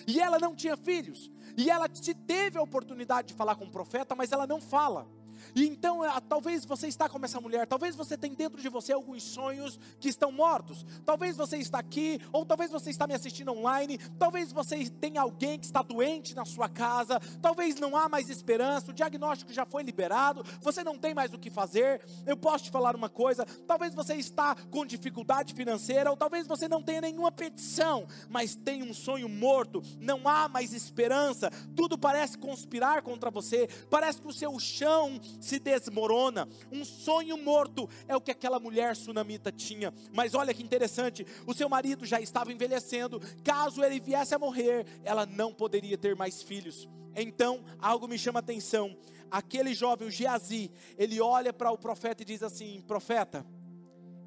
E 0.06 0.20
ela 0.20 0.38
não 0.38 0.54
tinha 0.54 0.76
filhos. 0.76 1.32
E 1.58 1.70
ela 1.70 1.88
teve 1.88 2.58
a 2.58 2.62
oportunidade 2.62 3.30
de 3.30 3.34
falar 3.34 3.56
com 3.56 3.64
o 3.64 3.72
profeta, 3.72 4.14
mas 4.14 4.34
ela 4.34 4.46
não 4.46 4.60
fala. 4.60 5.08
E 5.54 5.66
então, 5.66 6.02
ah, 6.04 6.22
talvez 6.22 6.66
você 6.66 6.88
está 6.88 7.10
como 7.10 7.26
essa 7.26 7.42
mulher, 7.42 7.68
talvez 7.68 7.96
você 7.96 8.18
tem 8.18 8.34
dentro 8.34 8.62
de 8.62 8.70
você 8.70 8.94
alguns 8.94 9.24
sonhos 9.24 9.80
que 10.00 10.10
estão 10.10 10.32
mortos. 10.32 10.86
Talvez 11.06 11.36
você 11.36 11.58
está 11.58 11.80
aqui, 11.80 12.20
ou 12.32 12.46
talvez 12.46 12.72
você 12.72 12.90
está 12.90 13.06
me 13.06 13.14
assistindo 13.14 13.52
online, 13.52 13.98
talvez 14.20 14.52
você 14.52 14.90
tenha 14.90 15.22
alguém 15.22 15.60
que 15.60 15.66
está 15.66 15.82
doente 15.82 16.36
na 16.36 16.46
sua 16.46 16.70
casa, 16.70 17.20
talvez 17.42 17.80
não 17.80 17.96
há 17.96 18.08
mais 18.08 18.30
esperança, 18.30 18.92
o 18.92 18.94
diagnóstico 18.94 19.52
já 19.52 19.66
foi 19.66 19.84
liberado, 19.84 20.44
você 20.62 20.84
não 20.84 20.98
tem 20.98 21.14
mais 21.14 21.34
o 21.34 21.40
que 21.40 21.50
fazer. 21.50 22.02
Eu 22.26 22.38
posso 22.38 22.66
te 22.66 22.72
falar 22.72 22.96
uma 22.96 23.10
coisa, 23.10 23.46
talvez 23.68 23.94
você 23.94 24.16
está 24.16 24.56
com 24.70 24.86
dificuldade 24.86 25.54
financeira, 25.54 26.10
ou 26.10 26.18
talvez 26.18 26.48
você 26.48 26.68
não 26.68 26.82
tenha 26.82 27.02
nenhuma 27.02 27.32
petição, 27.32 28.08
mas 28.30 28.56
tem 28.56 28.84
um 28.84 28.94
sonho 28.94 29.28
morto, 29.28 29.82
não 30.00 30.28
há 30.28 30.48
mais 30.48 30.74
esperança, 30.74 31.50
tudo 31.76 31.98
parece 31.98 32.38
conspirar 32.38 33.02
contra 33.02 33.30
você, 33.30 33.68
parece 33.90 34.22
que 34.22 34.28
o 34.28 34.34
seu 34.34 34.58
chão 34.60 35.20
se 35.40 35.60
desmorona. 35.60 36.48
Um 36.72 36.84
sonho 36.84 37.38
morto 37.38 37.90
é 38.08 38.16
o 38.16 38.22
que 38.22 38.32
aquela 38.32 38.60
mulher 38.60 38.96
sunamita 38.96 39.52
tinha. 39.52 39.94
Mas 40.14 40.34
olha 40.34 40.54
que 40.54 40.64
interessante: 40.64 41.26
o 41.46 41.54
seu 41.54 41.70
marido 41.70 42.06
já 42.06 42.20
estava 42.20 42.52
envelhecendo. 42.52 43.20
Caso 43.44 43.84
ele 43.84 44.00
viesse 44.00 44.34
a 44.34 44.40
morrer, 44.40 44.86
ela 45.04 45.26
não 45.26 45.54
poderia 45.54 45.98
ter 45.98 46.16
mais 46.16 46.42
filhos. 46.42 46.88
Então, 47.16 47.64
algo 47.80 48.08
me 48.08 48.18
chama 48.18 48.40
a 48.40 48.42
atenção. 48.42 48.96
Aquele 49.32 49.74
jovem, 49.74 50.08
o 50.08 50.12
Geazi, 50.12 50.72
ele 50.98 51.20
olha 51.22 51.52
para 51.54 51.72
o 51.72 51.78
profeta 51.78 52.22
e 52.22 52.26
diz 52.26 52.44
assim: 52.44 52.82
Profeta, 52.82 53.46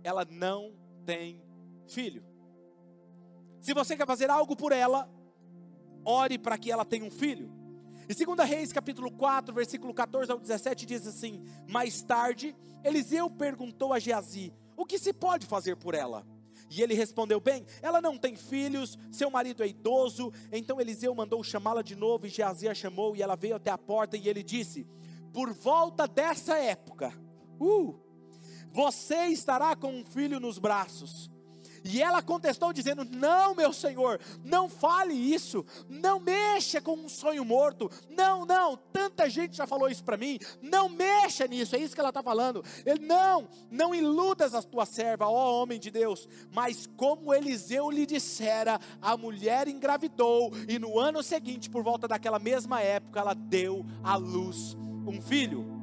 ela 0.03 0.25
não 0.25 0.73
tem 1.05 1.43
filho. 1.87 2.25
Se 3.61 3.75
você 3.75 3.97
quer 3.97 4.07
fazer 4.07 4.31
algo 4.31 4.57
por 4.57 4.73
ela, 4.73 5.09
ore 6.05 6.39
para 6.39 6.57
que 6.57 6.71
ela 6.71 6.85
tenha 6.85 7.05
um 7.05 7.11
filho. 7.11 7.58
E 8.09 8.15
2 8.15 8.49
Reis, 8.49 8.73
capítulo 8.73 9.11
4, 9.11 9.55
versículo 9.55 9.93
14 9.93 10.33
ao 10.33 10.39
17, 10.39 10.87
diz 10.87 11.07
assim: 11.07 11.45
Mais 11.69 12.01
tarde, 12.01 12.57
Eliseu 12.83 13.29
perguntou 13.29 13.93
a 13.93 13.99
Geazi: 13.99 14.51
O 14.75 14.87
que 14.87 14.99
se 14.99 15.13
pode 15.13 15.45
fazer 15.45 15.77
por 15.77 15.95
ela? 15.95 16.27
E 16.71 16.81
ele 16.81 16.95
respondeu: 16.95 17.39
Bem, 17.39 17.67
ela 17.83 18.01
não 18.01 18.17
tem 18.17 18.35
filhos, 18.35 18.99
seu 19.13 19.31
marido 19.31 19.63
é 19.63 19.69
idoso. 19.69 20.33
Então 20.51 20.81
Eliseu 20.81 21.15
mandou 21.15 21.45
chamá-la 21.45 21.83
de 21.83 21.95
novo, 21.95 22.27
e 22.27 22.31
Geazi 22.31 22.67
a 22.67 22.75
chamou, 22.75 23.15
e 23.15 23.21
ela 23.21 23.37
veio 23.37 23.57
até 23.57 23.71
a 23.71 23.77
porta, 23.77 24.17
e 24.17 24.27
ele 24.27 24.43
disse: 24.43 24.87
Por 25.31 25.53
volta 25.53 26.09
dessa 26.09 26.57
época, 26.57 27.13
uh, 27.61 27.95
você 28.73 29.27
estará 29.27 29.77
com 29.77 29.93
um 29.93 30.05
filho 30.05 30.41
nos 30.41 30.59
braços. 30.59 31.31
E 31.85 32.03
ela 32.03 32.23
contestou, 32.23 32.73
dizendo: 32.73 33.05
Não, 33.05 33.55
meu 33.55 33.73
senhor, 33.73 34.21
não 34.45 34.69
fale 34.69 35.15
isso, 35.15 35.65
não 35.89 36.21
mexa 36.21 36.81
com 36.81 36.95
um 36.95 37.09
sonho 37.09 37.45
morto. 37.45 37.91
Não, 38.09 38.45
não, 38.45 38.77
tanta 38.93 39.29
gente 39.29 39.57
já 39.57 39.67
falou 39.67 39.89
isso 39.89 40.05
para 40.05 40.17
mim. 40.17 40.39
Não 40.61 40.89
mexa 40.89 41.47
nisso, 41.47 41.77
é 41.77 41.79
isso 41.79 41.95
que 41.95 42.01
ela 42.01 42.11
está 42.11 42.23
falando. 42.23 42.65
Ele, 42.85 43.07
não, 43.07 43.49
não 43.71 43.95
iludas 43.95 44.55
a 44.55 44.63
tua 44.63 44.87
serva, 44.87 45.29
ó 45.29 45.63
homem 45.63 45.79
de 45.79 45.91
Deus. 45.91 46.29
Mas 46.53 46.87
como 46.97 47.35
Eliseu 47.35 47.91
lhe 47.91 48.07
dissera, 48.07 48.81
a 49.01 49.17
mulher 49.17 49.69
engravidou, 49.69 50.53
e 50.69 50.79
no 50.79 50.99
ano 50.99 51.23
seguinte, 51.23 51.71
por 51.71 51.83
volta 51.83 52.09
daquela 52.09 52.39
mesma 52.39 52.81
época, 52.81 53.21
ela 53.21 53.35
deu 53.35 53.85
à 54.03 54.17
luz 54.17 54.77
um 55.07 55.21
filho. 55.21 55.78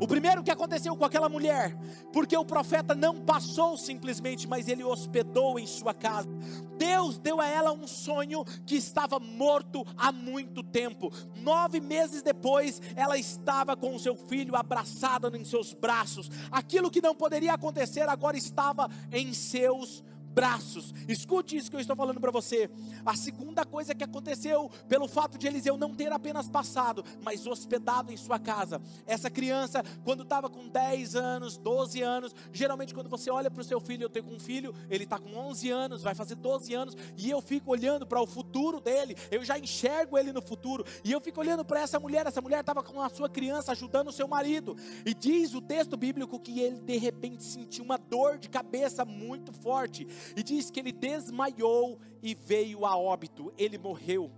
O 0.00 0.06
primeiro 0.06 0.44
que 0.44 0.50
aconteceu 0.50 0.96
com 0.96 1.04
aquela 1.04 1.28
mulher, 1.28 1.76
porque 2.12 2.36
o 2.36 2.44
profeta 2.44 2.94
não 2.94 3.20
passou 3.20 3.76
simplesmente, 3.76 4.46
mas 4.46 4.68
ele 4.68 4.84
hospedou 4.84 5.58
em 5.58 5.66
sua 5.66 5.92
casa. 5.92 6.28
Deus 6.76 7.18
deu 7.18 7.40
a 7.40 7.46
ela 7.46 7.72
um 7.72 7.86
sonho 7.86 8.44
que 8.64 8.76
estava 8.76 9.18
morto 9.18 9.84
há 9.96 10.12
muito 10.12 10.62
tempo. 10.62 11.12
Nove 11.36 11.80
meses 11.80 12.22
depois, 12.22 12.80
ela 12.94 13.18
estava 13.18 13.76
com 13.76 13.94
o 13.96 13.98
seu 13.98 14.14
filho 14.14 14.54
abraçada 14.54 15.36
em 15.36 15.44
seus 15.44 15.74
braços. 15.74 16.30
Aquilo 16.50 16.90
que 16.90 17.02
não 17.02 17.14
poderia 17.14 17.54
acontecer 17.54 18.08
agora 18.08 18.36
estava 18.36 18.88
em 19.10 19.34
seus 19.34 20.00
braços 20.00 20.17
braços. 20.38 20.94
Escute 21.08 21.56
isso 21.56 21.68
que 21.68 21.74
eu 21.74 21.80
estou 21.80 21.96
falando 21.96 22.20
para 22.20 22.30
você. 22.30 22.70
A 23.04 23.16
segunda 23.16 23.64
coisa 23.64 23.92
que 23.92 24.04
aconteceu, 24.04 24.70
pelo 24.88 25.08
fato 25.08 25.36
de 25.36 25.48
Eliseu 25.48 25.76
não 25.76 25.96
ter 25.96 26.12
apenas 26.12 26.48
passado, 26.48 27.04
mas 27.24 27.44
hospedado 27.44 28.12
em 28.12 28.16
sua 28.16 28.38
casa. 28.38 28.80
Essa 29.04 29.28
criança, 29.28 29.82
quando 30.04 30.22
estava 30.22 30.48
com 30.48 30.68
10 30.68 31.16
anos, 31.16 31.56
12 31.56 32.02
anos, 32.02 32.32
geralmente 32.52 32.94
quando 32.94 33.10
você 33.10 33.32
olha 33.32 33.50
para 33.50 33.62
o 33.62 33.64
seu 33.64 33.80
filho, 33.80 34.04
eu 34.04 34.08
tenho 34.08 34.32
um 34.32 34.38
filho, 34.38 34.72
ele 34.88 35.02
está 35.02 35.18
com 35.18 35.34
11 35.34 35.70
anos, 35.70 36.02
vai 36.02 36.14
fazer 36.14 36.36
12 36.36 36.72
anos, 36.72 36.96
e 37.16 37.28
eu 37.28 37.40
fico 37.40 37.72
olhando 37.72 38.06
para 38.06 38.20
o 38.20 38.26
futuro 38.26 38.80
dele, 38.80 39.16
eu 39.32 39.44
já 39.44 39.58
enxergo 39.58 40.16
ele 40.16 40.32
no 40.32 40.40
futuro, 40.40 40.84
e 41.02 41.10
eu 41.10 41.20
fico 41.20 41.40
olhando 41.40 41.64
para 41.64 41.80
essa 41.80 41.98
mulher, 41.98 42.26
essa 42.28 42.40
mulher 42.40 42.60
estava 42.60 42.80
com 42.80 43.02
a 43.02 43.08
sua 43.08 43.28
criança 43.28 43.72
ajudando 43.72 44.08
o 44.08 44.12
seu 44.12 44.28
marido, 44.28 44.76
e 45.04 45.12
diz 45.12 45.52
o 45.54 45.60
texto 45.60 45.96
bíblico 45.96 46.38
que 46.38 46.60
ele 46.60 46.78
de 46.78 46.96
repente 46.96 47.42
sentiu 47.42 47.82
uma 47.82 47.98
dor 47.98 48.38
de 48.38 48.48
cabeça 48.48 49.04
muito 49.04 49.52
forte, 49.52 50.06
e 50.36 50.42
diz 50.42 50.70
que 50.70 50.80
ele 50.80 50.92
desmaiou 50.92 51.98
e 52.22 52.34
veio 52.34 52.84
a 52.84 52.96
óbito, 52.96 53.52
ele 53.56 53.78
morreu. 53.78 54.30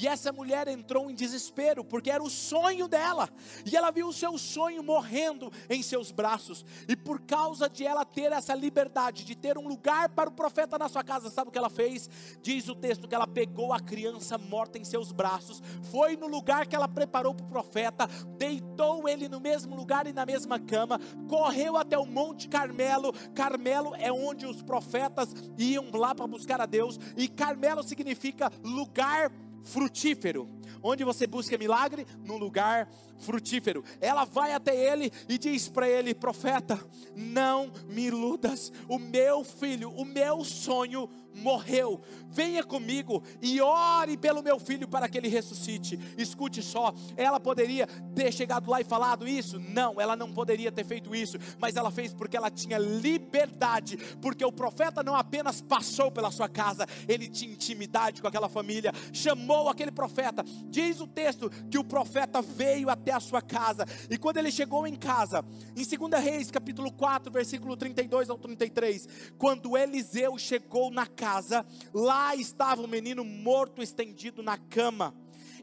E 0.00 0.06
essa 0.06 0.32
mulher 0.32 0.68
entrou 0.68 1.10
em 1.10 1.14
desespero, 1.14 1.84
porque 1.84 2.10
era 2.10 2.22
o 2.22 2.30
sonho 2.30 2.88
dela. 2.88 3.28
E 3.64 3.76
ela 3.76 3.90
viu 3.90 4.08
o 4.08 4.12
seu 4.12 4.36
sonho 4.38 4.82
morrendo 4.82 5.52
em 5.68 5.82
seus 5.82 6.10
braços. 6.10 6.64
E 6.88 6.96
por 6.96 7.20
causa 7.20 7.68
de 7.68 7.86
ela 7.86 8.04
ter 8.04 8.32
essa 8.32 8.54
liberdade, 8.54 9.24
de 9.24 9.34
ter 9.34 9.58
um 9.58 9.68
lugar 9.68 10.08
para 10.10 10.30
o 10.30 10.32
profeta 10.32 10.78
na 10.78 10.88
sua 10.88 11.02
casa, 11.02 11.30
sabe 11.30 11.48
o 11.48 11.52
que 11.52 11.58
ela 11.58 11.70
fez? 11.70 12.08
Diz 12.42 12.68
o 12.68 12.74
texto 12.74 13.08
que 13.08 13.14
ela 13.14 13.26
pegou 13.26 13.72
a 13.72 13.80
criança 13.80 14.38
morta 14.38 14.78
em 14.78 14.84
seus 14.84 15.12
braços, 15.12 15.62
foi 15.90 16.16
no 16.16 16.26
lugar 16.26 16.66
que 16.66 16.76
ela 16.76 16.88
preparou 16.88 17.34
para 17.34 17.44
o 17.44 17.48
profeta, 17.48 18.06
deitou 18.38 19.08
ele 19.08 19.28
no 19.28 19.40
mesmo 19.40 19.74
lugar 19.74 20.06
e 20.06 20.12
na 20.12 20.24
mesma 20.24 20.58
cama, 20.58 20.98
correu 21.28 21.76
até 21.76 21.98
o 21.98 22.06
Monte 22.06 22.48
Carmelo. 22.48 23.12
Carmelo 23.34 23.94
é 23.96 24.12
onde 24.12 24.46
os 24.46 24.62
profetas 24.62 25.34
iam 25.58 25.90
lá 25.92 26.14
para 26.14 26.26
buscar 26.26 26.60
a 26.60 26.66
Deus, 26.66 26.98
e 27.16 27.28
Carmelo 27.28 27.82
significa 27.82 28.50
lugar 28.62 29.30
frutífero. 29.64 30.48
Onde 30.82 31.04
você 31.04 31.26
busca 31.26 31.56
milagre? 31.58 32.06
Num 32.24 32.36
lugar 32.36 32.88
frutífero. 33.20 33.84
Ela 34.00 34.24
vai 34.24 34.52
até 34.52 34.74
ele 34.74 35.12
e 35.28 35.38
diz 35.38 35.68
para 35.68 35.88
ele: 35.88 36.14
profeta, 36.14 36.78
não 37.14 37.72
me 37.88 38.06
iludas, 38.06 38.72
o 38.88 38.98
meu 38.98 39.44
filho, 39.44 39.90
o 39.90 40.04
meu 40.04 40.44
sonho 40.44 41.08
morreu. 41.34 42.00
Venha 42.28 42.62
comigo 42.62 43.22
e 43.40 43.60
ore 43.60 44.16
pelo 44.16 44.42
meu 44.42 44.58
filho 44.58 44.88
para 44.88 45.08
que 45.08 45.18
ele 45.18 45.28
ressuscite. 45.28 45.98
Escute 46.16 46.62
só, 46.62 46.94
ela 47.16 47.40
poderia 47.40 47.86
ter 48.14 48.32
chegado 48.32 48.70
lá 48.70 48.80
e 48.80 48.84
falado 48.84 49.26
isso? 49.26 49.58
Não, 49.58 50.00
ela 50.00 50.16
não 50.16 50.32
poderia 50.32 50.72
ter 50.72 50.84
feito 50.84 51.14
isso, 51.14 51.38
mas 51.58 51.76
ela 51.76 51.90
fez 51.90 52.12
porque 52.12 52.36
ela 52.36 52.50
tinha 52.50 52.78
liberdade, 52.78 53.96
porque 54.20 54.44
o 54.44 54.52
profeta 54.52 55.02
não 55.02 55.14
apenas 55.14 55.60
passou 55.60 56.10
pela 56.10 56.30
sua 56.30 56.48
casa, 56.48 56.86
ele 57.08 57.28
tinha 57.28 57.52
intimidade 57.52 58.20
com 58.20 58.28
aquela 58.28 58.48
família, 58.48 58.92
chamou 59.12 59.68
aquele 59.68 59.90
profeta. 59.90 60.44
Diz 60.68 61.00
o 61.00 61.06
texto 61.06 61.50
que 61.70 61.78
o 61.78 61.84
profeta 61.84 62.42
veio 62.42 62.88
até 62.90 63.12
a 63.12 63.20
sua 63.20 63.40
casa, 63.40 63.84
e 64.10 64.16
quando 64.16 64.36
ele 64.36 64.50
chegou 64.50 64.86
em 64.86 64.94
casa, 64.94 65.44
em 65.76 65.84
2 65.84 66.22
Reis, 66.22 66.50
capítulo 66.50 66.92
4, 66.92 67.32
versículo 67.32 67.76
32 67.76 68.30
ao 68.30 68.38
33, 68.38 69.08
quando 69.38 69.76
Eliseu 69.76 70.36
chegou 70.38 70.90
na 70.90 71.06
casa, 71.06 71.64
lá 71.92 72.34
estava 72.34 72.82
o 72.82 72.88
menino 72.88 73.24
morto 73.24 73.82
estendido 73.82 74.42
na 74.42 74.56
cama. 74.56 75.14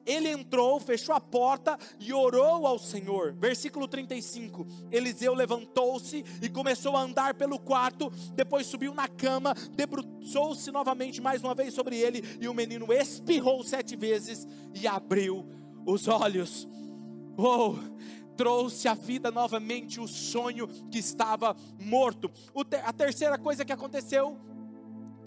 Ele 0.08 0.30
entrou, 0.30 0.80
fechou 0.80 1.13
a 1.13 1.20
porta 1.20 1.78
e 2.00 2.13
orou 2.13 2.65
ao 2.65 2.80
Senhor. 2.80 3.34
Versículo 3.34 3.88
35. 3.88 4.65
Eliseu 4.89 5.34
levantou-se 5.34 6.24
e 6.41 6.50
começou 6.50 6.96
a 6.96 7.02
andar 7.02 7.34
pelo 7.34 7.60
quarto, 7.60 8.10
depois 8.34 8.65
subiu 8.65 8.93
na 8.93 9.10
cama, 9.10 9.54
debruçou-se 9.76 10.72
novamente 10.72 11.22
mais 11.22 11.43
uma 11.43 11.54
vez 11.54 11.74
sobre 11.74 11.98
ele, 11.98 12.24
e 12.39 12.48
o 12.48 12.54
menino 12.54 12.91
espirrou 12.93 13.62
sete 13.63 13.98
vezes 13.98 14.48
e 14.74 14.88
abriu 14.88 15.46
os 15.86 16.08
olhos. 16.08 16.65
Oh, 17.38 17.76
trouxe 18.38 18.88
à 18.88 18.93
vida 18.93 19.30
novamente 19.30 20.00
o 20.00 20.08
sonho 20.08 20.67
que 20.89 21.00
estava 21.00 21.56
morto. 21.80 22.32
a 22.86 22.93
terceira 22.93 23.38
coisa 23.38 23.65
que 23.65 23.74
aconteceu 23.74 24.38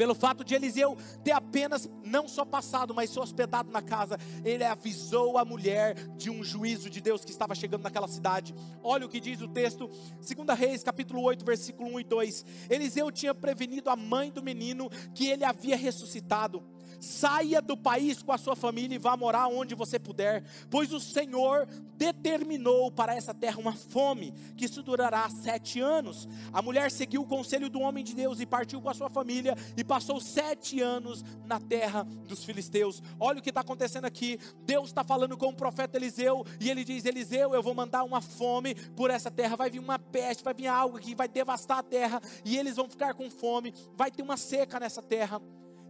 pelo 0.01 0.15
fato 0.15 0.43
de 0.43 0.55
Eliseu 0.55 0.97
ter 1.23 1.33
apenas 1.33 1.87
não 2.03 2.27
só 2.27 2.43
passado, 2.43 2.95
mas 2.95 3.11
se 3.11 3.21
hospedado 3.21 3.71
na 3.71 3.83
casa, 3.83 4.17
ele 4.43 4.65
avisou 4.65 5.37
a 5.37 5.45
mulher 5.45 5.93
de 6.17 6.31
um 6.31 6.43
juízo 6.43 6.89
de 6.89 7.03
Deus 7.03 7.23
que 7.23 7.31
estava 7.31 7.55
chegando 7.55 7.83
naquela 7.83 8.09
cidade. 8.09 8.55
Olha 8.83 9.05
o 9.05 9.11
que 9.11 9.21
diz 9.21 9.43
o 9.43 9.49
texto, 9.49 9.91
2 10.27 10.59
Reis, 10.59 10.83
capítulo 10.83 11.21
8, 11.21 11.45
versículo 11.45 11.91
1 11.97 12.01
e 12.01 12.05
2. 12.05 12.45
Eliseu 12.71 13.11
tinha 13.11 13.35
prevenido 13.35 13.91
a 13.91 13.95
mãe 13.95 14.31
do 14.31 14.43
menino 14.43 14.89
que 15.15 15.27
ele 15.27 15.45
havia 15.45 15.77
ressuscitado. 15.77 16.65
Saia 17.01 17.63
do 17.63 17.77
país 17.77 18.23
com 18.23 18.33
a 18.33 18.39
sua 18.39 18.55
família 18.55 18.95
e 18.95 18.99
vá 18.99 19.17
morar 19.17 19.49
onde 19.49 19.75
você 19.75 19.99
puder, 19.99 20.45
pois 20.69 20.93
o 20.93 21.01
Senhor 21.01 21.67
determinou 21.97 22.91
para 22.91 23.15
essa 23.15 23.35
terra 23.35 23.59
uma 23.59 23.75
fome 23.75 24.33
que 24.57 24.65
isso 24.65 24.83
durará 24.83 25.29
sete 25.29 25.81
anos. 25.81 26.29
A 26.53 26.63
mulher 26.63 26.91
seguiu 26.91 27.23
o 27.23 27.27
conselho 27.27 27.69
do 27.69 27.81
homem 27.81 28.05
de 28.05 28.15
Deus 28.15 28.41
e 28.41 28.47
partiu 28.47 28.81
com 28.81 28.89
a 28.89 28.95
sua 28.95 29.11
família 29.11 29.55
e 29.77 29.85
passou 29.85 30.21
sete 30.21 30.81
anos 30.81 31.25
na 31.45 31.61
terra 31.61 32.05
dos 32.27 32.45
filisteus. 32.45 33.03
Olha 33.19 33.39
o 33.39 33.43
que 33.43 33.51
está 33.51 33.61
acontecendo 33.61 34.05
aqui. 34.05 34.39
Deus 34.65 34.89
está 34.89 35.05
falando 35.05 35.37
com 35.37 35.49
o 35.49 35.55
profeta 35.55 35.97
Eliseu 35.97 36.45
e 36.59 36.71
ele 36.71 36.85
diz: 36.85 37.05
Eliseu, 37.05 37.55
eu 37.55 37.63
vou 37.63 37.75
mandar 37.75 38.03
uma 38.05 38.21
fome 38.21 38.75
por 38.75 39.11
essa 39.11 39.31
terra. 39.31 39.57
Vai 39.57 39.71
vir 39.71 39.79
uma 39.79 39.99
peste, 39.99 40.45
vai 40.45 40.55
vir 40.55 40.69
algo 40.69 40.99
que 40.99 41.15
vai 41.15 41.29
devastar 41.29 41.79
a 41.79 41.83
terra 41.83 42.21
e 42.45 42.57
eles 42.57 42.77
vão 42.77 42.89
ficar 42.89 43.15
com 43.15 43.31
fome. 43.31 43.75
Vai 43.97 44.11
ter 44.11 44.23
uma 44.23 44.37
seca 44.37 44.81
nessa 44.81 45.03
terra. 45.03 45.41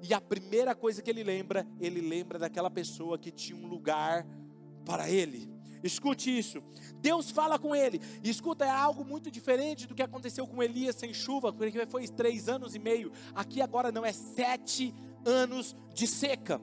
E 0.03 0.15
a 0.15 0.21
primeira 0.21 0.75
coisa 0.75 1.03
que 1.03 1.11
ele 1.11 1.23
lembra, 1.23 1.67
ele 1.81 2.01
lembra 2.01 2.39
daquela 2.39 2.71
pessoa 2.71 3.19
que 3.19 3.31
tinha 3.31 3.57
um 3.57 3.67
lugar 3.67 4.27
para 4.85 5.11
ele. 5.11 5.49
Escute 5.83 6.37
isso. 6.37 6.63
Deus 7.01 7.31
fala 7.31 7.59
com 7.59 7.75
ele. 7.75 8.01
E 8.23 8.31
escuta, 8.31 8.65
é 8.65 8.71
algo 8.71 9.05
muito 9.05 9.31
diferente 9.31 9.87
do 9.87 9.95
que 9.95 10.03
aconteceu 10.03 10.47
com 10.47 10.63
Elias 10.63 10.97
sem 10.97 11.13
chuva, 11.13 11.53
porque 11.53 11.87
foi 11.87 12.07
três 12.09 12.49
anos 12.49 12.75
e 12.75 12.79
meio. 12.79 13.13
Aqui 13.35 13.63
agora 13.63 13.91
não 13.91 14.05
é 14.05 14.13
sete 14.13 14.95
anos 15.25 15.75
de 15.95 16.07
seca. 16.07 16.61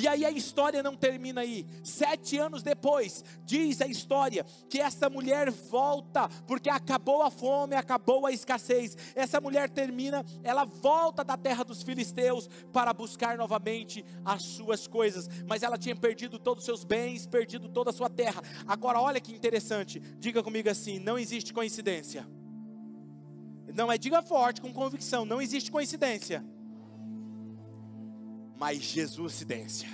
E 0.00 0.08
aí 0.08 0.24
a 0.24 0.30
história 0.30 0.82
não 0.82 0.96
termina 0.96 1.42
aí. 1.42 1.66
Sete 1.84 2.38
anos 2.38 2.62
depois, 2.62 3.22
diz 3.44 3.82
a 3.82 3.86
história 3.86 4.46
que 4.70 4.80
essa 4.80 5.10
mulher 5.10 5.50
volta, 5.50 6.26
porque 6.46 6.70
acabou 6.70 7.22
a 7.22 7.30
fome, 7.30 7.76
acabou 7.76 8.24
a 8.24 8.32
escassez. 8.32 8.96
Essa 9.14 9.42
mulher 9.42 9.68
termina, 9.68 10.24
ela 10.42 10.64
volta 10.64 11.22
da 11.22 11.36
terra 11.36 11.62
dos 11.62 11.82
filisteus 11.82 12.48
para 12.72 12.94
buscar 12.94 13.36
novamente 13.36 14.02
as 14.24 14.42
suas 14.42 14.86
coisas. 14.86 15.28
Mas 15.46 15.62
ela 15.62 15.76
tinha 15.76 15.94
perdido 15.94 16.38
todos 16.38 16.62
os 16.62 16.66
seus 16.66 16.82
bens, 16.82 17.26
perdido 17.26 17.68
toda 17.68 17.90
a 17.90 17.92
sua 17.92 18.08
terra. 18.08 18.42
Agora, 18.66 18.98
olha 18.98 19.20
que 19.20 19.34
interessante. 19.34 20.00
Diga 20.18 20.42
comigo 20.42 20.70
assim: 20.70 20.98
não 20.98 21.18
existe 21.18 21.52
coincidência. 21.52 22.26
Não 23.74 23.92
é, 23.92 23.98
diga 23.98 24.22
forte, 24.22 24.62
com 24.62 24.72
convicção: 24.72 25.26
não 25.26 25.42
existe 25.42 25.70
coincidência 25.70 26.42
mas 28.60 28.82
Jesuscidência. 28.82 29.88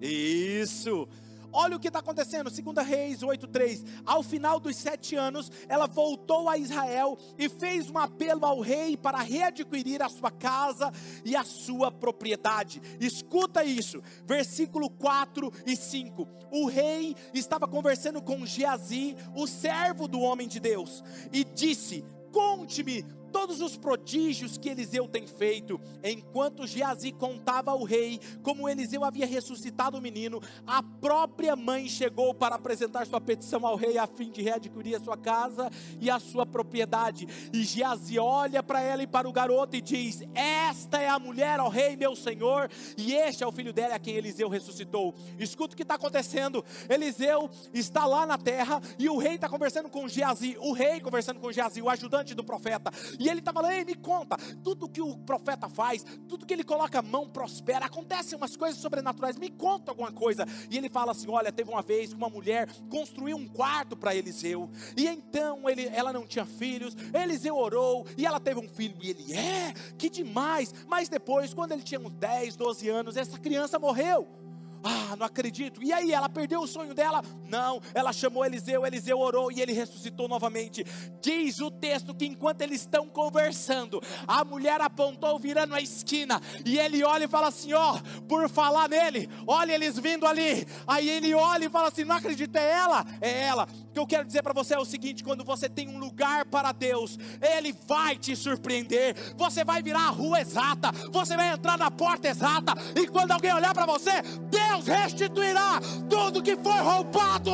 Isso. 0.00 1.08
Olha 1.52 1.76
o 1.76 1.80
que 1.80 1.88
está 1.88 1.98
acontecendo, 1.98 2.48
2 2.48 2.86
Reis 2.86 3.18
8,3. 3.20 3.84
Ao 4.06 4.22
final 4.22 4.60
dos 4.60 4.76
sete 4.76 5.16
anos, 5.16 5.50
ela 5.68 5.88
voltou 5.88 6.48
a 6.48 6.56
Israel 6.56 7.18
e 7.36 7.48
fez 7.48 7.90
um 7.90 7.98
apelo 7.98 8.46
ao 8.46 8.60
rei 8.60 8.96
para 8.96 9.18
readquirir 9.20 10.00
a 10.00 10.08
sua 10.08 10.30
casa 10.30 10.90
e 11.24 11.34
a 11.34 11.42
sua 11.42 11.90
propriedade. 11.90 12.80
Escuta 13.00 13.64
isso, 13.64 14.00
versículo 14.24 14.88
4 14.88 15.52
e 15.66 15.76
5. 15.76 16.26
O 16.52 16.66
rei 16.66 17.14
estava 17.34 17.66
conversando 17.66 18.22
com 18.22 18.46
Geazi, 18.46 19.16
o 19.34 19.48
servo 19.48 20.06
do 20.06 20.20
homem 20.20 20.46
de 20.46 20.60
Deus, 20.60 21.02
e 21.32 21.44
disse: 21.44 22.04
Conte-me 22.30 23.04
todos 23.32 23.60
os 23.60 23.76
prodígios 23.76 24.58
que 24.58 24.68
Eliseu 24.68 25.08
tem 25.08 25.26
feito. 25.26 25.80
Enquanto 26.04 26.66
Geazi 26.66 27.10
contava 27.10 27.70
ao 27.70 27.82
rei 27.82 28.20
como 28.42 28.68
Eliseu 28.68 29.04
havia 29.04 29.26
ressuscitado 29.26 29.96
o 29.96 30.00
menino, 30.00 30.40
a 30.66 30.82
própria 30.82 31.56
mãe 31.56 31.88
chegou 31.88 32.34
para 32.34 32.56
apresentar 32.56 33.06
sua 33.06 33.20
petição 33.20 33.66
ao 33.66 33.74
rei 33.74 33.96
a 33.98 34.06
fim 34.06 34.30
de 34.30 34.42
readquirir 34.42 34.96
a 34.96 35.00
sua 35.00 35.16
casa 35.16 35.70
e 36.00 36.10
a 36.10 36.20
sua 36.20 36.44
propriedade. 36.44 37.26
E 37.52 37.64
Geazi 37.64 38.18
olha 38.18 38.62
para 38.62 38.80
ela 38.82 39.02
e 39.02 39.06
para 39.06 39.28
o 39.28 39.32
garoto 39.32 39.74
e 39.74 39.80
diz: 39.80 40.22
Esta 40.34 41.00
é 41.00 41.08
a 41.08 41.18
mulher, 41.18 41.58
ó 41.58 41.68
rei, 41.68 41.96
meu 41.96 42.14
senhor, 42.14 42.70
e 42.96 43.14
este 43.14 43.42
é 43.42 43.46
o 43.46 43.52
filho 43.52 43.72
dela 43.72 43.94
a 43.94 43.98
quem 43.98 44.14
Eliseu 44.14 44.48
ressuscitou. 44.48 45.14
Escuta 45.38 45.72
o 45.74 45.76
que 45.76 45.82
está 45.82 45.94
acontecendo. 45.94 46.64
Eliseu 46.88 47.50
está 47.72 48.04
lá 48.04 48.26
na 48.26 48.36
terra 48.36 48.80
e 48.98 49.08
o 49.08 49.16
rei 49.16 49.36
está 49.36 49.48
conversando 49.48 49.88
com 49.88 50.06
Geazi, 50.06 50.56
o 50.60 50.72
rei 50.72 51.00
conversando 51.00 51.40
com 51.40 51.50
Geazi, 51.50 51.80
o 51.80 51.88
ajudante 51.88 52.34
do 52.34 52.44
profeta. 52.44 52.92
E 53.22 53.28
ele 53.28 53.38
está 53.38 53.52
falando, 53.52 53.70
ei, 53.70 53.84
me 53.84 53.94
conta, 53.94 54.36
tudo 54.64 54.88
que 54.88 55.00
o 55.00 55.16
profeta 55.16 55.68
faz, 55.68 56.04
tudo 56.28 56.44
que 56.44 56.52
ele 56.52 56.64
coloca 56.64 56.98
a 56.98 57.02
mão 57.02 57.28
prospera, 57.28 57.86
acontecem 57.86 58.36
umas 58.36 58.56
coisas 58.56 58.80
sobrenaturais, 58.80 59.36
me 59.36 59.48
conta 59.48 59.92
alguma 59.92 60.10
coisa. 60.10 60.44
E 60.68 60.76
ele 60.76 60.88
fala 60.88 61.12
assim: 61.12 61.30
olha, 61.30 61.52
teve 61.52 61.70
uma 61.70 61.82
vez 61.82 62.10
que 62.10 62.16
uma 62.16 62.28
mulher 62.28 62.68
construiu 62.90 63.36
um 63.36 63.46
quarto 63.46 63.96
para 63.96 64.14
Eliseu, 64.14 64.68
e 64.96 65.06
então 65.06 65.70
ele, 65.70 65.86
ela 65.86 66.12
não 66.12 66.26
tinha 66.26 66.44
filhos, 66.44 66.96
Eliseu 67.14 67.56
orou, 67.56 68.04
e 68.18 68.26
ela 68.26 68.40
teve 68.40 68.58
um 68.58 68.68
filho, 68.68 68.96
e 69.00 69.10
ele, 69.10 69.32
é, 69.32 69.72
que 69.96 70.10
demais, 70.10 70.74
mas 70.88 71.08
depois, 71.08 71.54
quando 71.54 71.72
ele 71.72 71.82
tinha 71.82 72.00
uns 72.00 72.12
10, 72.14 72.56
12 72.56 72.88
anos, 72.88 73.16
essa 73.16 73.38
criança 73.38 73.78
morreu. 73.78 74.41
Ah, 74.82 75.16
não 75.16 75.26
acredito. 75.26 75.82
E 75.82 75.92
aí, 75.92 76.12
ela 76.12 76.28
perdeu 76.28 76.60
o 76.60 76.66
sonho 76.66 76.94
dela? 76.94 77.22
Não, 77.48 77.80
ela 77.94 78.12
chamou 78.12 78.44
Eliseu, 78.44 78.86
Eliseu 78.86 79.18
orou 79.18 79.52
e 79.52 79.60
ele 79.60 79.72
ressuscitou 79.72 80.28
novamente. 80.28 80.84
Diz 81.20 81.60
o 81.60 81.70
texto 81.70 82.14
que 82.14 82.26
enquanto 82.26 82.62
eles 82.62 82.80
estão 82.80 83.08
conversando, 83.08 84.00
a 84.26 84.44
mulher 84.44 84.80
apontou 84.80 85.38
virando 85.38 85.74
a 85.74 85.80
esquina 85.80 86.40
e 86.64 86.78
ele 86.78 87.04
olha 87.04 87.24
e 87.24 87.28
fala 87.28 87.48
assim: 87.48 87.72
Ó, 87.72 87.94
oh, 87.94 88.22
por 88.22 88.48
falar 88.48 88.88
nele, 88.88 89.28
olha 89.46 89.72
eles 89.72 89.98
vindo 89.98 90.26
ali. 90.26 90.66
Aí 90.86 91.08
ele 91.08 91.34
olha 91.34 91.66
e 91.66 91.70
fala 91.70 91.88
assim: 91.88 92.04
Não 92.04 92.16
acredito, 92.16 92.56
é 92.56 92.70
ela? 92.70 93.04
É 93.20 93.42
ela. 93.42 93.68
O 93.90 93.92
que 93.92 93.98
eu 93.98 94.06
quero 94.06 94.24
dizer 94.24 94.42
para 94.42 94.54
você 94.54 94.74
é 94.74 94.78
o 94.78 94.84
seguinte: 94.84 95.22
quando 95.22 95.44
você 95.44 95.68
tem 95.68 95.88
um 95.88 95.98
lugar 95.98 96.46
para 96.46 96.72
Deus, 96.72 97.18
Ele 97.40 97.74
vai 97.86 98.16
te 98.16 98.34
surpreender. 98.34 99.14
Você 99.36 99.64
vai 99.64 99.82
virar 99.82 100.06
a 100.06 100.10
rua 100.10 100.40
exata, 100.40 100.90
você 101.10 101.36
vai 101.36 101.52
entrar 101.52 101.78
na 101.78 101.90
porta 101.90 102.28
exata, 102.28 102.72
e 102.96 103.06
quando 103.06 103.32
alguém 103.32 103.52
olhar 103.52 103.74
para 103.74 103.86
você, 103.86 104.22
Deus 104.50 104.71
restituirá 104.80 105.80
tudo 106.08 106.42
que 106.42 106.56
foi 106.56 106.80
roubado. 106.80 107.50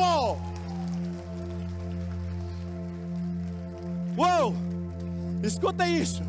Uou! 4.17 4.55
Escuta 5.43 5.87
isso. 5.87 6.28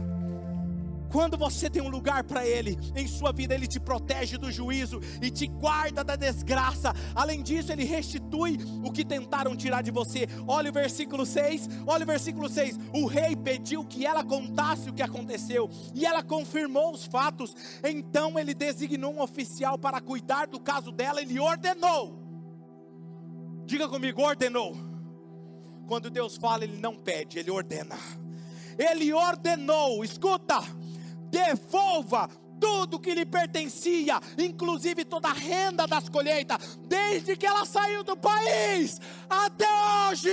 Quando 1.11 1.37
você 1.37 1.69
tem 1.69 1.83
um 1.83 1.89
lugar 1.89 2.23
para 2.23 2.47
Ele 2.47 2.79
em 2.95 3.07
sua 3.09 3.33
vida, 3.33 3.55
Ele 3.55 3.67
te 3.67 3.81
protege 3.81 4.39
do 4.39 4.51
juízo 4.51 5.01
e 5.21 5.31
te 5.31 5.47
guarda 5.47 6.05
da 6.05 6.15
desgraça. 6.15 6.95
Além 7.15 7.43
disso, 7.43 7.73
Ele 7.73 7.85
restitui 7.85 8.59
o 8.85 8.93
que 8.93 9.05
tentaram 9.05 9.57
tirar 9.57 9.83
de 9.83 9.91
você. 9.91 10.29
Olha 10.47 10.71
o 10.71 10.73
versículo 10.73 11.27
6. 11.27 11.69
Olha 11.87 12.05
o 12.05 12.07
versículo 12.07 12.49
6. 12.49 12.79
O 12.95 13.07
rei 13.07 13.35
pediu 13.35 13.85
que 13.85 14.07
ela 14.07 14.25
contasse 14.25 14.89
o 14.89 14.93
que 14.93 15.03
aconteceu 15.03 15.69
e 15.95 16.07
ela 16.07 16.23
confirmou 16.23 16.93
os 16.93 17.05
fatos. 17.05 17.55
Então 17.83 18.39
ele 18.39 18.55
designou 18.55 19.13
um 19.13 19.21
oficial 19.21 19.77
para 19.77 20.01
cuidar 20.01 20.47
do 20.47 20.61
caso 20.61 20.93
dela. 20.93 21.21
Ele 21.21 21.41
ordenou. 21.41 22.21
Diga 23.67 23.89
comigo, 23.89 24.23
ordenou. 24.23 24.77
Quando 25.89 26.09
Deus 26.09 26.37
fala, 26.37 26.63
Ele 26.63 26.77
não 26.77 26.95
pede, 26.95 27.39
Ele 27.39 27.51
ordena. 27.51 27.97
Ele 28.79 29.13
ordenou, 29.13 30.05
escuta 30.05 30.61
devolva 31.31 32.29
tudo 32.61 33.01
que 33.01 33.15
lhe 33.15 33.25
pertencia, 33.25 34.21
inclusive 34.37 35.05
toda 35.05 35.29
a 35.29 35.33
renda 35.33 35.87
das 35.87 36.09
colheitas, 36.09 36.79
desde 36.87 37.37
que 37.37 37.47
ela 37.47 37.65
saiu 37.65 38.05
do 38.05 38.17
país 38.17 39.01
até 39.29 39.67
hoje. 40.11 40.31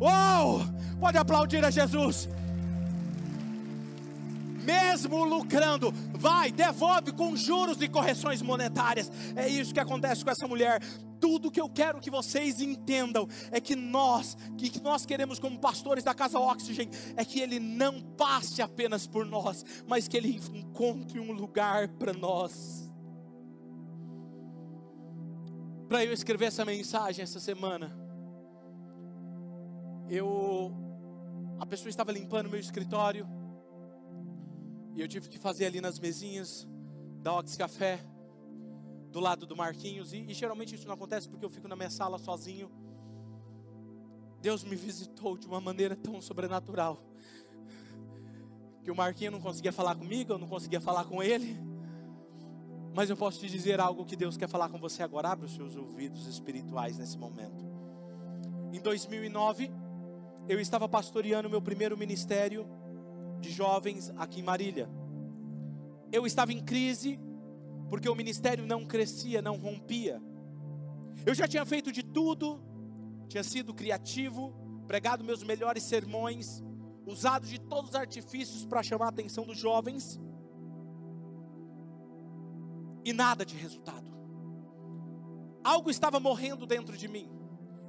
Uou! 0.00 0.60
Pode 1.00 1.18
aplaudir 1.18 1.64
a 1.64 1.70
Jesus 1.70 2.28
mesmo 4.66 5.24
lucrando, 5.24 5.94
vai, 6.12 6.50
devolve 6.50 7.12
com 7.12 7.36
juros 7.36 7.80
e 7.80 7.86
correções 7.86 8.42
monetárias. 8.42 9.10
É 9.36 9.46
isso 9.46 9.72
que 9.72 9.78
acontece 9.78 10.24
com 10.24 10.30
essa 10.30 10.48
mulher. 10.48 10.82
Tudo 11.26 11.50
que 11.50 11.60
eu 11.60 11.68
quero 11.68 12.00
que 12.00 12.08
vocês 12.08 12.60
entendam 12.60 13.26
é 13.50 13.60
que 13.60 13.74
nós, 13.74 14.36
que 14.56 14.80
nós 14.80 15.04
queremos 15.04 15.40
como 15.40 15.58
pastores 15.58 16.04
da 16.04 16.14
Casa 16.14 16.38
Oxygen, 16.38 16.88
é 17.16 17.24
que 17.24 17.40
ele 17.40 17.58
não 17.58 18.00
passe 18.00 18.62
apenas 18.62 19.08
por 19.08 19.26
nós, 19.26 19.64
mas 19.88 20.06
que 20.06 20.16
ele 20.16 20.40
encontre 20.54 21.18
um 21.18 21.32
lugar 21.32 21.88
para 21.88 22.12
nós. 22.12 22.88
Para 25.88 26.04
eu 26.04 26.12
escrever 26.12 26.44
essa 26.44 26.64
mensagem 26.64 27.24
essa 27.24 27.40
semana, 27.40 27.90
eu 30.08 30.72
a 31.58 31.66
pessoa 31.66 31.88
estava 31.88 32.12
limpando 32.12 32.48
meu 32.48 32.60
escritório 32.60 33.26
e 34.94 35.00
eu 35.00 35.08
tive 35.08 35.28
que 35.28 35.40
fazer 35.40 35.66
ali 35.66 35.80
nas 35.80 35.98
mesinhas 35.98 36.68
da 37.20 37.36
Ox 37.36 37.56
Café, 37.56 37.98
do 39.16 39.20
lado 39.20 39.46
do 39.46 39.56
Marquinhos. 39.56 40.12
E, 40.12 40.26
e 40.28 40.34
geralmente 40.34 40.74
isso 40.74 40.86
não 40.86 40.92
acontece 40.92 41.26
porque 41.26 41.42
eu 41.42 41.48
fico 41.48 41.66
na 41.66 41.74
minha 41.74 41.88
sala 41.88 42.18
sozinho. 42.18 42.70
Deus 44.42 44.62
me 44.62 44.76
visitou 44.76 45.38
de 45.38 45.46
uma 45.46 45.58
maneira 45.58 45.96
tão 45.96 46.20
sobrenatural. 46.20 47.02
Que 48.84 48.90
o 48.90 48.94
Marquinhos 48.94 49.32
não 49.32 49.40
conseguia 49.40 49.72
falar 49.72 49.94
comigo, 49.94 50.34
eu 50.34 50.38
não 50.38 50.46
conseguia 50.46 50.82
falar 50.82 51.06
com 51.06 51.22
ele. 51.22 51.58
Mas 52.94 53.08
eu 53.08 53.16
posso 53.16 53.40
te 53.40 53.48
dizer 53.48 53.80
algo 53.80 54.04
que 54.04 54.16
Deus 54.16 54.36
quer 54.36 54.50
falar 54.50 54.68
com 54.68 54.78
você 54.78 55.02
agora. 55.02 55.30
Abre 55.30 55.46
os 55.46 55.54
seus 55.54 55.76
ouvidos 55.76 56.26
espirituais 56.26 56.98
nesse 56.98 57.16
momento. 57.16 57.64
Em 58.70 58.80
2009, 58.80 59.70
eu 60.46 60.60
estava 60.60 60.86
pastoreando 60.86 61.48
meu 61.48 61.62
primeiro 61.62 61.96
ministério 61.96 62.68
de 63.40 63.50
jovens 63.50 64.12
aqui 64.18 64.40
em 64.40 64.44
Marília. 64.44 64.90
Eu 66.12 66.26
estava 66.26 66.52
em 66.52 66.62
crise 66.62 67.18
porque 67.88 68.08
o 68.08 68.14
ministério 68.14 68.66
não 68.66 68.84
crescia, 68.84 69.40
não 69.40 69.56
rompia. 69.56 70.20
Eu 71.24 71.34
já 71.34 71.46
tinha 71.46 71.64
feito 71.64 71.90
de 71.92 72.02
tudo, 72.02 72.60
tinha 73.28 73.42
sido 73.42 73.74
criativo, 73.74 74.54
pregado 74.86 75.24
meus 75.24 75.42
melhores 75.42 75.82
sermões, 75.82 76.62
usado 77.06 77.46
de 77.46 77.60
todos 77.60 77.90
os 77.90 77.96
artifícios 77.96 78.64
para 78.64 78.82
chamar 78.82 79.06
a 79.06 79.08
atenção 79.10 79.44
dos 79.44 79.58
jovens, 79.58 80.20
e 83.04 83.12
nada 83.12 83.44
de 83.44 83.56
resultado. 83.56 84.10
Algo 85.62 85.90
estava 85.90 86.18
morrendo 86.18 86.66
dentro 86.66 86.96
de 86.96 87.06
mim. 87.06 87.30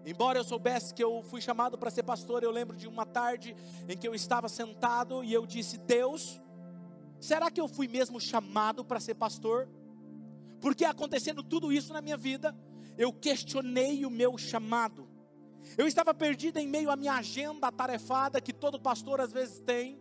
Embora 0.06 0.40
eu 0.40 0.44
soubesse 0.44 0.94
que 0.94 1.04
eu 1.04 1.22
fui 1.24 1.42
chamado 1.42 1.78
para 1.78 1.90
ser 1.90 2.04
pastor, 2.04 2.44
eu 2.44 2.52
lembro 2.52 2.78
de 2.78 2.88
uma 2.88 3.06
tarde 3.06 3.56
em 3.90 3.98
que 3.98 4.08
eu 4.08 4.16
estava 4.16 4.48
sentado 4.48 5.24
e 5.24 5.34
eu 5.34 5.46
disse: 5.46 5.78
Deus, 5.80 6.40
será 7.20 7.52
que 7.52 7.60
eu 7.60 7.68
fui 7.68 7.88
mesmo 7.88 8.22
chamado 8.22 8.86
para 8.86 9.00
ser 9.00 9.16
pastor? 9.16 9.68
Porque 10.60 10.86
acontecendo 10.86 11.44
tudo 11.44 11.72
isso 11.72 11.94
na 11.94 12.02
minha 12.02 12.18
vida, 12.18 12.56
eu 12.98 13.14
questionei 13.14 14.06
o 14.06 14.10
meu 14.10 14.38
chamado. 14.38 15.08
Eu 15.78 15.88
estava 15.88 16.14
perdido 16.14 16.58
em 16.58 16.68
meio 16.68 16.90
à 16.90 16.96
minha 16.96 17.14
agenda 17.14 17.68
atarefada 17.68 18.42
que 18.42 18.54
todo 18.54 18.80
pastor 18.80 19.20
às 19.20 19.32
vezes 19.32 19.60
tem, 19.62 20.00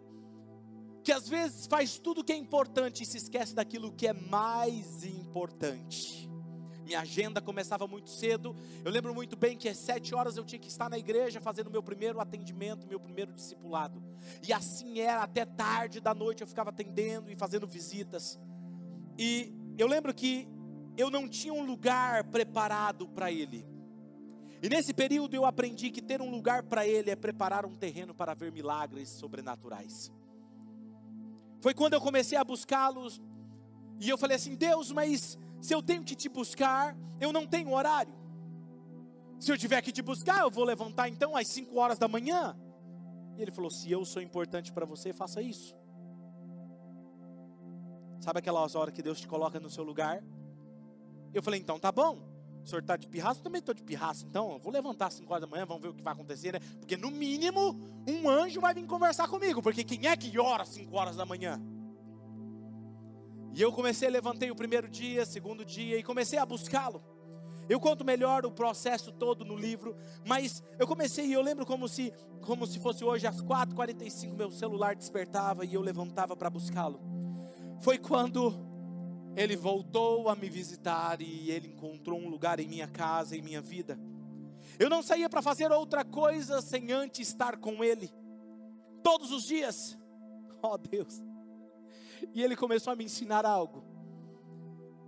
que 1.03 1.13
às 1.13 1.29
vezes 1.29 1.67
faz 1.67 1.99
tudo 1.99 2.25
que 2.25 2.33
é 2.33 2.37
importante 2.37 3.03
e 3.03 3.07
se 3.07 3.17
esquece 3.17 3.55
daquilo 3.55 3.93
que 3.93 4.07
é 4.07 4.13
mais 4.13 5.05
importante. 5.05 6.27
Minha 6.85 7.01
agenda 7.01 7.41
começava 7.41 7.85
muito 7.89 8.09
cedo. 8.11 8.55
Eu 8.85 8.93
lembro 8.93 9.13
muito 9.13 9.37
bem 9.37 9.57
que 9.57 9.69
às 9.69 9.77
sete 9.77 10.15
horas 10.15 10.37
eu 10.37 10.45
tinha 10.45 10.59
que 10.59 10.69
estar 10.69 10.89
na 10.89 10.97
igreja 10.97 11.41
fazendo 11.41 11.69
meu 11.69 11.83
primeiro 11.83 12.21
atendimento, 12.21 12.87
meu 12.87 13.01
primeiro 13.01 13.33
discipulado. 13.33 14.01
E 14.47 14.53
assim 14.53 15.01
era 15.01 15.23
até 15.23 15.45
tarde 15.45 16.01
da 16.01 16.15
noite 16.15 16.43
eu 16.43 16.47
ficava 16.47 16.71
atendendo 16.71 17.29
e 17.29 17.35
fazendo 17.35 17.67
visitas. 17.67 18.39
E 19.19 19.53
eu 19.83 19.87
lembro 19.87 20.13
que 20.15 20.49
eu 20.97 21.11
não 21.11 21.29
tinha 21.29 21.53
um 21.53 21.65
lugar 21.65 22.25
preparado 22.25 23.09
para 23.09 23.31
ele. 23.31 23.67
E 24.63 24.69
nesse 24.69 24.95
período 24.95 25.35
eu 25.35 25.45
aprendi 25.45 25.91
que 25.91 26.01
ter 26.01 26.23
um 26.23 26.31
lugar 26.31 26.63
para 26.63 26.87
ele 26.87 27.11
é 27.11 27.17
preparar 27.17 27.67
um 27.67 27.75
terreno 27.75 28.15
para 28.15 28.35
ver 28.35 28.51
milagres 28.51 29.11
sobrenaturais. 29.11 30.11
Foi 31.61 31.75
quando 31.75 31.93
eu 31.93 32.01
comecei 32.01 32.39
a 32.39 32.45
buscá-los 32.45 33.21
e 34.01 34.09
eu 34.09 34.17
falei 34.17 34.37
assim: 34.37 34.55
Deus, 34.55 34.91
mas 34.91 35.39
se 35.61 35.75
eu 35.75 35.83
tenho 35.83 36.03
que 36.05 36.15
te 36.15 36.29
buscar, 36.29 36.97
eu 37.21 37.33
não 37.33 37.47
tenho 37.47 37.73
horário. 37.73 38.15
Se 39.39 39.53
eu 39.53 39.59
tiver 39.59 39.83
que 39.83 39.93
te 39.93 40.01
buscar, 40.01 40.41
eu 40.41 40.51
vou 40.51 40.65
levantar 40.65 41.09
então 41.09 41.37
às 41.37 41.49
5 41.49 41.77
horas 41.79 41.99
da 41.99 42.09
manhã. 42.09 42.57
E 43.37 43.43
ele 43.43 43.51
falou: 43.51 43.71
Se 43.71 43.91
eu 43.91 44.05
sou 44.05 44.23
importante 44.23 44.73
para 44.73 44.87
você, 44.87 45.13
faça 45.13 45.43
isso. 45.43 45.77
Sabe 48.27 48.41
aquelas 48.41 48.75
horas 48.75 48.93
que 48.93 49.03
Deus 49.03 49.21
te 49.21 49.29
coloca 49.29 49.61
no 49.61 49.71
seu 49.71 49.85
lugar? 49.85 50.21
Eu 51.33 51.41
falei: 51.41 51.61
Então 51.61 51.79
tá 51.79 51.93
bom. 51.93 52.19
O 52.65 52.67
senhor 52.69 52.81
está 52.81 52.97
de 52.97 53.07
pirraço? 53.07 53.39
Eu 53.39 53.45
também 53.45 53.61
estou 53.61 53.73
de 53.73 53.85
pirraço. 53.85 54.27
Então, 54.27 54.55
eu 54.55 54.59
vou 54.59 54.73
levantar 54.73 55.07
às 55.07 55.15
5 55.15 55.33
horas 55.33 55.43
da 55.43 55.47
manhã, 55.47 55.65
vamos 55.65 55.81
ver 55.81 55.91
o 55.91 55.95
que 55.95 56.03
vai 56.03 56.13
acontecer, 56.13 56.53
né? 56.53 56.59
Porque 56.81 56.97
no 56.97 57.09
mínimo, 57.09 57.81
um 58.05 58.29
anjo 58.29 58.61
vai 58.61 58.75
vir 58.75 58.85
conversar 58.85 59.29
comigo. 59.29 59.63
Porque 59.63 59.85
quem 59.85 60.09
é 60.09 60.17
que 60.17 60.37
ora 60.41 60.65
às 60.65 60.71
5 60.71 60.93
horas 60.97 61.15
da 61.15 61.25
manhã? 61.25 61.63
E 63.55 63.63
eu 63.63 63.71
comecei, 63.71 64.11
levantei 64.11 64.51
o 64.51 64.57
primeiro 64.57 64.89
dia, 64.89 65.25
segundo 65.25 65.65
dia 65.65 65.97
e 65.97 66.03
comecei 66.03 66.41
a 66.41 66.45
buscá-lo. 66.45 67.01
Eu 67.69 67.79
conto 67.79 68.05
melhor 68.05 68.45
o 68.45 68.51
processo 68.51 69.13
todo 69.13 69.45
no 69.45 69.55
livro, 69.55 69.97
mas 70.27 70.65
eu 70.81 70.87
comecei 70.89 71.27
e 71.27 71.33
eu 71.33 71.43
lembro 71.43 71.65
como 71.65 71.87
se, 71.89 72.13
como 72.41 72.67
se 72.67 72.81
fosse 72.81 73.05
hoje 73.05 73.25
às 73.29 73.41
4h45 73.41 74.35
meu 74.35 74.51
celular 74.51 74.97
despertava 74.97 75.65
e 75.65 75.75
eu 75.75 75.81
levantava 75.81 76.37
para 76.37 76.51
buscá-lo. 76.51 77.16
Foi 77.81 77.99
quando 77.99 78.55
ele 79.37 79.55
voltou 79.55 80.29
a 80.29 80.35
me 80.35 80.49
visitar 80.49 81.21
e 81.21 81.51
ele 81.51 81.69
encontrou 81.69 82.19
um 82.19 82.29
lugar 82.29 82.59
em 82.59 82.67
minha 82.67 82.89
casa, 82.89 83.37
em 83.37 83.43
minha 83.43 83.61
vida. 83.61 83.99
Eu 84.79 84.89
não 84.89 85.03
saía 85.03 85.29
para 85.29 85.43
fazer 85.43 85.71
outra 85.71 86.05
coisa 86.05 86.61
sem 86.63 86.91
antes 86.91 87.29
estar 87.29 87.59
com 87.59 87.85
ele. 87.85 88.11
Todos 89.03 89.31
os 89.31 89.45
dias. 89.45 89.97
Oh 90.63 90.77
Deus. 90.77 91.23
E 92.35 92.43
ele 92.43 92.57
começou 92.57 92.93
a 92.93 92.97
me 92.97 93.05
ensinar 93.05 93.45
algo. 93.45 93.85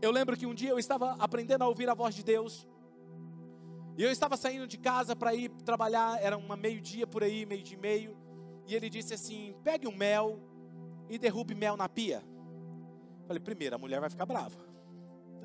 Eu 0.00 0.10
lembro 0.10 0.36
que 0.36 0.46
um 0.46 0.54
dia 0.54 0.70
eu 0.70 0.78
estava 0.78 1.12
aprendendo 1.12 1.62
a 1.62 1.68
ouvir 1.68 1.88
a 1.88 1.94
voz 1.94 2.14
de 2.14 2.22
Deus. 2.22 2.66
E 3.96 4.02
eu 4.02 4.12
estava 4.12 4.36
saindo 4.36 4.66
de 4.66 4.78
casa 4.78 5.16
para 5.16 5.34
ir 5.34 5.50
trabalhar, 5.64 6.22
era 6.22 6.36
uma 6.36 6.56
meio-dia 6.56 7.06
por 7.06 7.24
aí, 7.24 7.44
meio 7.44 7.64
de 7.64 7.76
meio. 7.76 8.16
E 8.66 8.74
ele 8.74 8.88
disse 8.88 9.14
assim: 9.14 9.56
pegue 9.64 9.88
um 9.88 9.96
mel 9.96 10.38
e 11.08 11.18
derrube 11.18 11.54
mel 11.54 11.76
na 11.76 11.88
pia. 11.88 12.22
Falei, 13.28 13.42
primeiro, 13.42 13.76
a 13.76 13.78
mulher 13.78 14.00
vai 14.00 14.08
ficar 14.08 14.24
brava. 14.24 14.56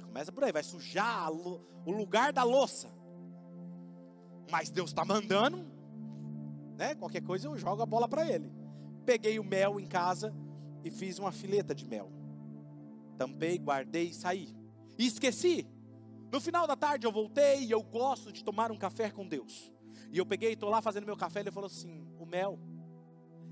Começa 0.05 0.31
por 0.31 0.45
aí, 0.45 0.53
vai 0.53 0.63
sujar 0.63 1.29
o 1.29 1.91
lugar 1.91 2.31
da 2.31 2.43
louça. 2.43 2.89
Mas 4.49 4.69
Deus 4.69 4.91
está 4.91 5.03
mandando, 5.03 5.65
né? 6.77 6.95
Qualquer 6.95 7.21
coisa 7.21 7.47
eu 7.47 7.57
jogo 7.57 7.81
a 7.81 7.85
bola 7.85 8.07
para 8.07 8.25
ele. 8.25 8.49
Peguei 9.05 9.37
o 9.37 9.43
mel 9.43 9.81
em 9.81 9.85
casa 9.85 10.33
e 10.81 10.89
fiz 10.89 11.19
uma 11.19 11.31
fileta 11.31 11.75
de 11.75 11.85
mel. 11.85 12.09
Tampei, 13.17 13.57
guardei 13.57 14.05
e 14.05 14.13
saí. 14.13 14.55
E 14.97 15.05
esqueci. 15.05 15.67
No 16.31 16.39
final 16.39 16.65
da 16.65 16.77
tarde 16.77 17.05
eu 17.05 17.11
voltei 17.11 17.65
e 17.65 17.71
eu 17.71 17.83
gosto 17.83 18.31
de 18.31 18.45
tomar 18.45 18.71
um 18.71 18.77
café 18.77 19.11
com 19.11 19.27
Deus. 19.27 19.71
E 20.09 20.17
eu 20.17 20.25
peguei, 20.25 20.53
estou 20.53 20.69
lá 20.69 20.81
fazendo 20.81 21.05
meu 21.05 21.17
café, 21.17 21.41
ele 21.41 21.51
falou 21.51 21.67
assim: 21.67 22.07
o 22.17 22.25
mel. 22.25 22.57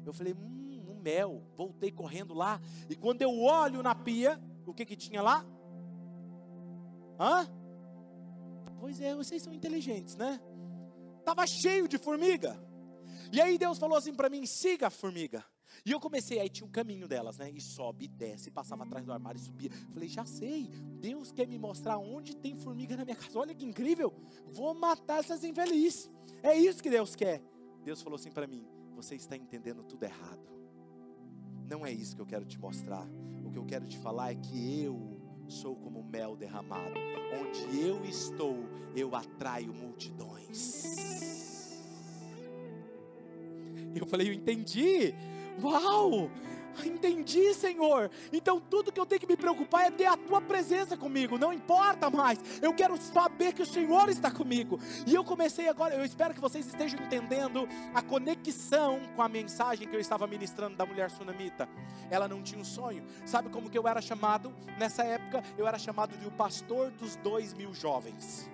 Eu 0.05 0.13
falei, 0.13 0.33
hum, 0.33 0.60
mel. 1.01 1.43
Voltei 1.55 1.91
correndo 1.91 2.33
lá. 2.33 2.61
E 2.89 2.95
quando 2.95 3.21
eu 3.21 3.39
olho 3.41 3.81
na 3.81 3.95
pia, 3.95 4.39
o 4.65 4.73
que 4.73 4.85
que 4.85 4.95
tinha 4.95 5.21
lá? 5.21 5.45
Hã? 7.19 7.47
Pois 8.79 8.99
é, 9.01 9.15
vocês 9.15 9.43
são 9.43 9.53
inteligentes, 9.53 10.15
né? 10.15 10.39
Tava 11.23 11.45
cheio 11.45 11.87
de 11.87 11.97
formiga. 11.97 12.59
E 13.31 13.39
aí 13.39 13.57
Deus 13.57 13.77
falou 13.77 13.97
assim 13.97 14.13
para 14.13 14.29
mim: 14.29 14.45
siga 14.45 14.87
a 14.87 14.89
formiga. 14.89 15.45
E 15.85 15.91
eu 15.91 15.99
comecei, 15.99 16.39
aí 16.39 16.49
tinha 16.49 16.67
um 16.67 16.71
caminho 16.71 17.07
delas, 17.07 17.37
né? 17.37 17.49
E 17.49 17.61
sobe, 17.61 18.07
desce, 18.07 18.51
passava 18.51 18.83
atrás 18.83 19.05
do 19.05 19.13
armário 19.13 19.39
e 19.39 19.41
subia. 19.41 19.71
Falei, 19.93 20.09
já 20.09 20.25
sei, 20.25 20.69
Deus 20.99 21.31
quer 21.31 21.47
me 21.47 21.57
mostrar 21.57 21.97
onde 21.97 22.35
tem 22.35 22.55
formiga 22.55 22.95
na 22.97 23.05
minha 23.05 23.15
casa. 23.15 23.39
Olha 23.39 23.55
que 23.55 23.65
incrível, 23.65 24.13
vou 24.47 24.73
matar 24.73 25.19
essas 25.19 25.43
infelizes. 25.43 26.09
É 26.43 26.55
isso 26.55 26.83
que 26.83 26.89
Deus 26.89 27.15
quer. 27.15 27.41
Deus 27.83 28.01
falou 28.01 28.15
assim 28.15 28.31
para 28.31 28.47
mim: 28.47 28.67
você 28.95 29.15
está 29.15 29.35
entendendo 29.35 29.83
tudo 29.83 30.03
errado. 30.03 30.60
Não 31.71 31.85
é 31.85 31.91
isso 31.91 32.17
que 32.17 32.21
eu 32.21 32.25
quero 32.25 32.43
te 32.43 32.59
mostrar. 32.59 33.07
O 33.45 33.49
que 33.49 33.57
eu 33.57 33.63
quero 33.63 33.85
te 33.85 33.97
falar 33.97 34.33
é 34.33 34.35
que 34.35 34.83
eu 34.83 35.17
sou 35.47 35.73
como 35.73 36.03
mel 36.03 36.35
derramado. 36.35 36.99
Onde 37.39 37.79
eu 37.79 38.03
estou, 38.03 38.57
eu 38.93 39.15
atraio 39.15 39.73
multidões. 39.73 40.83
Eu 43.95 44.05
falei, 44.05 44.27
eu 44.27 44.33
entendi. 44.33 45.15
Uau! 45.63 46.29
Entendi, 46.85 47.53
Senhor. 47.53 48.09
Então 48.31 48.59
tudo 48.59 48.91
que 48.91 48.99
eu 48.99 49.05
tenho 49.05 49.21
que 49.21 49.27
me 49.27 49.37
preocupar 49.37 49.87
é 49.87 49.91
ter 49.91 50.05
a 50.05 50.17
tua 50.17 50.41
presença 50.41 50.97
comigo, 50.97 51.37
não 51.37 51.53
importa 51.53 52.09
mais. 52.09 52.39
Eu 52.61 52.73
quero 52.73 52.97
saber 52.97 53.53
que 53.53 53.61
o 53.61 53.65
Senhor 53.65 54.09
está 54.09 54.31
comigo. 54.31 54.79
E 55.05 55.13
eu 55.13 55.23
comecei 55.23 55.67
agora, 55.67 55.95
eu 55.95 56.03
espero 56.03 56.33
que 56.33 56.39
vocês 56.39 56.65
estejam 56.65 56.99
entendendo 56.99 57.67
a 57.93 58.01
conexão 58.01 58.99
com 59.15 59.21
a 59.21 59.29
mensagem 59.29 59.87
que 59.87 59.95
eu 59.95 59.99
estava 59.99 60.27
ministrando 60.27 60.75
da 60.75 60.85
mulher 60.85 61.09
sunamita. 61.09 61.67
Ela 62.09 62.27
não 62.27 62.41
tinha 62.41 62.59
um 62.59 62.65
sonho. 62.65 63.03
Sabe 63.25 63.49
como 63.49 63.69
que 63.69 63.77
eu 63.77 63.87
era 63.87 64.01
chamado? 64.01 64.53
Nessa 64.77 65.03
época, 65.03 65.43
eu 65.57 65.67
era 65.67 65.77
chamado 65.77 66.17
de 66.17 66.27
o 66.27 66.31
pastor 66.31 66.91
dos 66.91 67.15
dois 67.17 67.53
mil 67.53 67.73
jovens. 67.73 68.49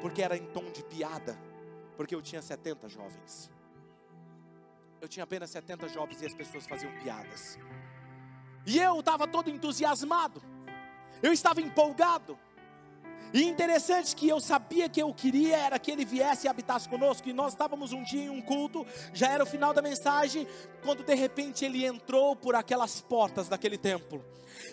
Porque 0.00 0.22
era 0.22 0.36
em 0.36 0.44
tom 0.46 0.64
de 0.72 0.82
piada. 0.82 1.38
Porque 1.96 2.14
eu 2.14 2.22
tinha 2.22 2.42
70 2.42 2.88
jovens 2.88 3.50
eu 5.02 5.08
tinha 5.08 5.24
apenas 5.24 5.50
70 5.50 5.88
jovens 5.88 6.22
e 6.22 6.26
as 6.26 6.32
pessoas 6.32 6.64
faziam 6.64 6.92
piadas. 7.00 7.58
E 8.64 8.78
eu 8.78 9.00
estava 9.00 9.26
todo 9.26 9.50
entusiasmado, 9.50 10.40
eu 11.20 11.32
estava 11.32 11.60
empolgado. 11.60 12.38
E 13.32 13.44
interessante 13.44 14.14
que 14.14 14.28
eu 14.28 14.40
sabia 14.40 14.88
que 14.88 15.00
eu 15.00 15.12
queria 15.14 15.56
era 15.56 15.78
que 15.78 15.90
ele 15.90 16.04
viesse 16.04 16.46
e 16.46 16.48
habitasse 16.48 16.88
conosco. 16.88 17.28
E 17.28 17.32
nós 17.32 17.52
estávamos 17.52 17.92
um 17.92 18.02
dia 18.02 18.24
em 18.24 18.30
um 18.30 18.42
culto, 18.42 18.86
já 19.12 19.28
era 19.28 19.42
o 19.42 19.46
final 19.46 19.72
da 19.72 19.80
mensagem, 19.82 20.46
quando 20.82 21.02
de 21.02 21.14
repente 21.14 21.64
ele 21.64 21.84
entrou 21.84 22.36
por 22.36 22.54
aquelas 22.54 23.00
portas 23.00 23.48
daquele 23.48 23.78
templo. 23.78 24.22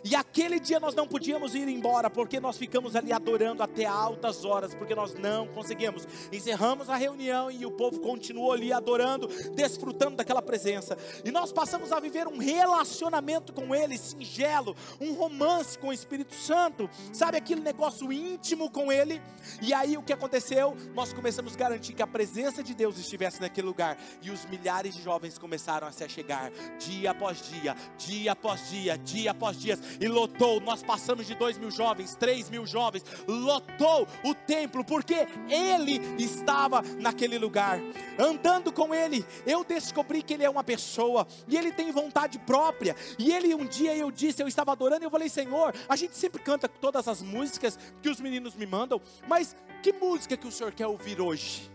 E 0.03 0.15
aquele 0.15 0.59
dia 0.59 0.79
nós 0.79 0.95
não 0.95 1.07
podíamos 1.07 1.55
ir 1.55 1.67
embora, 1.67 2.09
porque 2.09 2.39
nós 2.39 2.57
ficamos 2.57 2.95
ali 2.95 3.11
adorando 3.11 3.63
até 3.63 3.85
altas 3.85 4.45
horas, 4.45 4.73
porque 4.73 4.95
nós 4.95 5.13
não 5.13 5.47
conseguimos. 5.47 6.07
Encerramos 6.31 6.89
a 6.89 6.95
reunião 6.95 7.51
e 7.51 7.65
o 7.65 7.71
povo 7.71 7.99
continuou 7.99 8.51
ali 8.53 8.71
adorando, 8.71 9.27
desfrutando 9.53 10.17
daquela 10.17 10.41
presença. 10.41 10.97
E 11.23 11.31
nós 11.31 11.51
passamos 11.51 11.91
a 11.91 11.99
viver 11.99 12.27
um 12.27 12.37
relacionamento 12.37 13.53
com 13.53 13.73
Ele, 13.73 13.97
singelo, 13.97 14.75
um 14.99 15.13
romance 15.13 15.77
com 15.77 15.87
o 15.87 15.93
Espírito 15.93 16.33
Santo, 16.35 16.89
sabe 17.11 17.37
aquele 17.37 17.61
negócio 17.61 18.11
íntimo 18.11 18.48
com 18.69 18.91
Ele. 18.91 19.21
E 19.61 19.73
aí 19.73 19.97
o 19.97 20.01
que 20.01 20.13
aconteceu? 20.13 20.75
Nós 20.93 21.13
começamos 21.13 21.55
a 21.55 21.57
garantir 21.57 21.93
que 21.93 22.01
a 22.01 22.07
presença 22.07 22.63
de 22.63 22.73
Deus 22.73 22.97
estivesse 22.97 23.41
naquele 23.41 23.67
lugar, 23.67 23.97
e 24.21 24.31
os 24.31 24.45
milhares 24.45 24.95
de 24.95 25.01
jovens 25.01 25.37
começaram 25.37 25.87
a 25.87 25.91
se 25.91 26.03
achegar, 26.03 26.51
dia 26.79 27.11
após 27.11 27.49
dia, 27.49 27.75
dia 27.97 28.31
após 28.31 28.69
dia, 28.69 28.97
dia 28.97 29.31
após 29.31 29.59
dia 29.59 29.77
e 29.99 30.07
lotou. 30.07 30.59
Nós 30.61 30.81
passamos 30.81 31.27
de 31.27 31.35
dois 31.35 31.57
mil 31.57 31.71
jovens, 31.71 32.15
três 32.15 32.49
mil 32.49 32.65
jovens, 32.65 33.03
lotou 33.27 34.07
o 34.23 34.33
templo, 34.33 34.83
porque 34.83 35.27
ele 35.49 35.99
estava 36.21 36.81
naquele 36.81 37.37
lugar. 37.37 37.79
Andando 38.17 38.71
com 38.71 38.93
ele, 38.93 39.25
eu 39.45 39.63
descobri 39.63 40.21
que 40.21 40.33
ele 40.33 40.43
é 40.43 40.49
uma 40.49 40.63
pessoa 40.63 41.27
e 41.47 41.57
ele 41.57 41.71
tem 41.71 41.91
vontade 41.91 42.39
própria. 42.39 42.95
E 43.17 43.31
ele 43.31 43.53
um 43.53 43.65
dia 43.65 43.95
eu 43.95 44.11
disse, 44.11 44.41
eu 44.41 44.47
estava 44.47 44.71
adorando, 44.71 45.03
e 45.03 45.05
eu 45.05 45.11
falei, 45.11 45.29
Senhor, 45.29 45.73
a 45.87 45.95
gente 45.95 46.15
sempre 46.15 46.41
canta 46.41 46.67
todas 46.67 47.07
as 47.07 47.21
músicas 47.21 47.77
que 48.01 48.09
os 48.09 48.19
meninos 48.19 48.38
me 48.55 48.65
mandam, 48.65 49.01
mas 49.27 49.55
que 49.81 49.91
música 49.93 50.35
que 50.37 50.47
o 50.47 50.51
Senhor 50.51 50.71
quer 50.73 50.87
ouvir 50.87 51.19
hoje? 51.21 51.69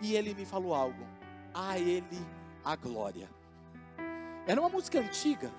E 0.00 0.14
ele 0.14 0.34
me 0.34 0.44
falou 0.44 0.74
algo. 0.74 1.06
A 1.52 1.78
ele 1.78 2.26
a 2.64 2.76
glória. 2.76 3.28
Era 4.46 4.60
uma 4.60 4.68
música 4.68 4.98
antiga 4.98 5.50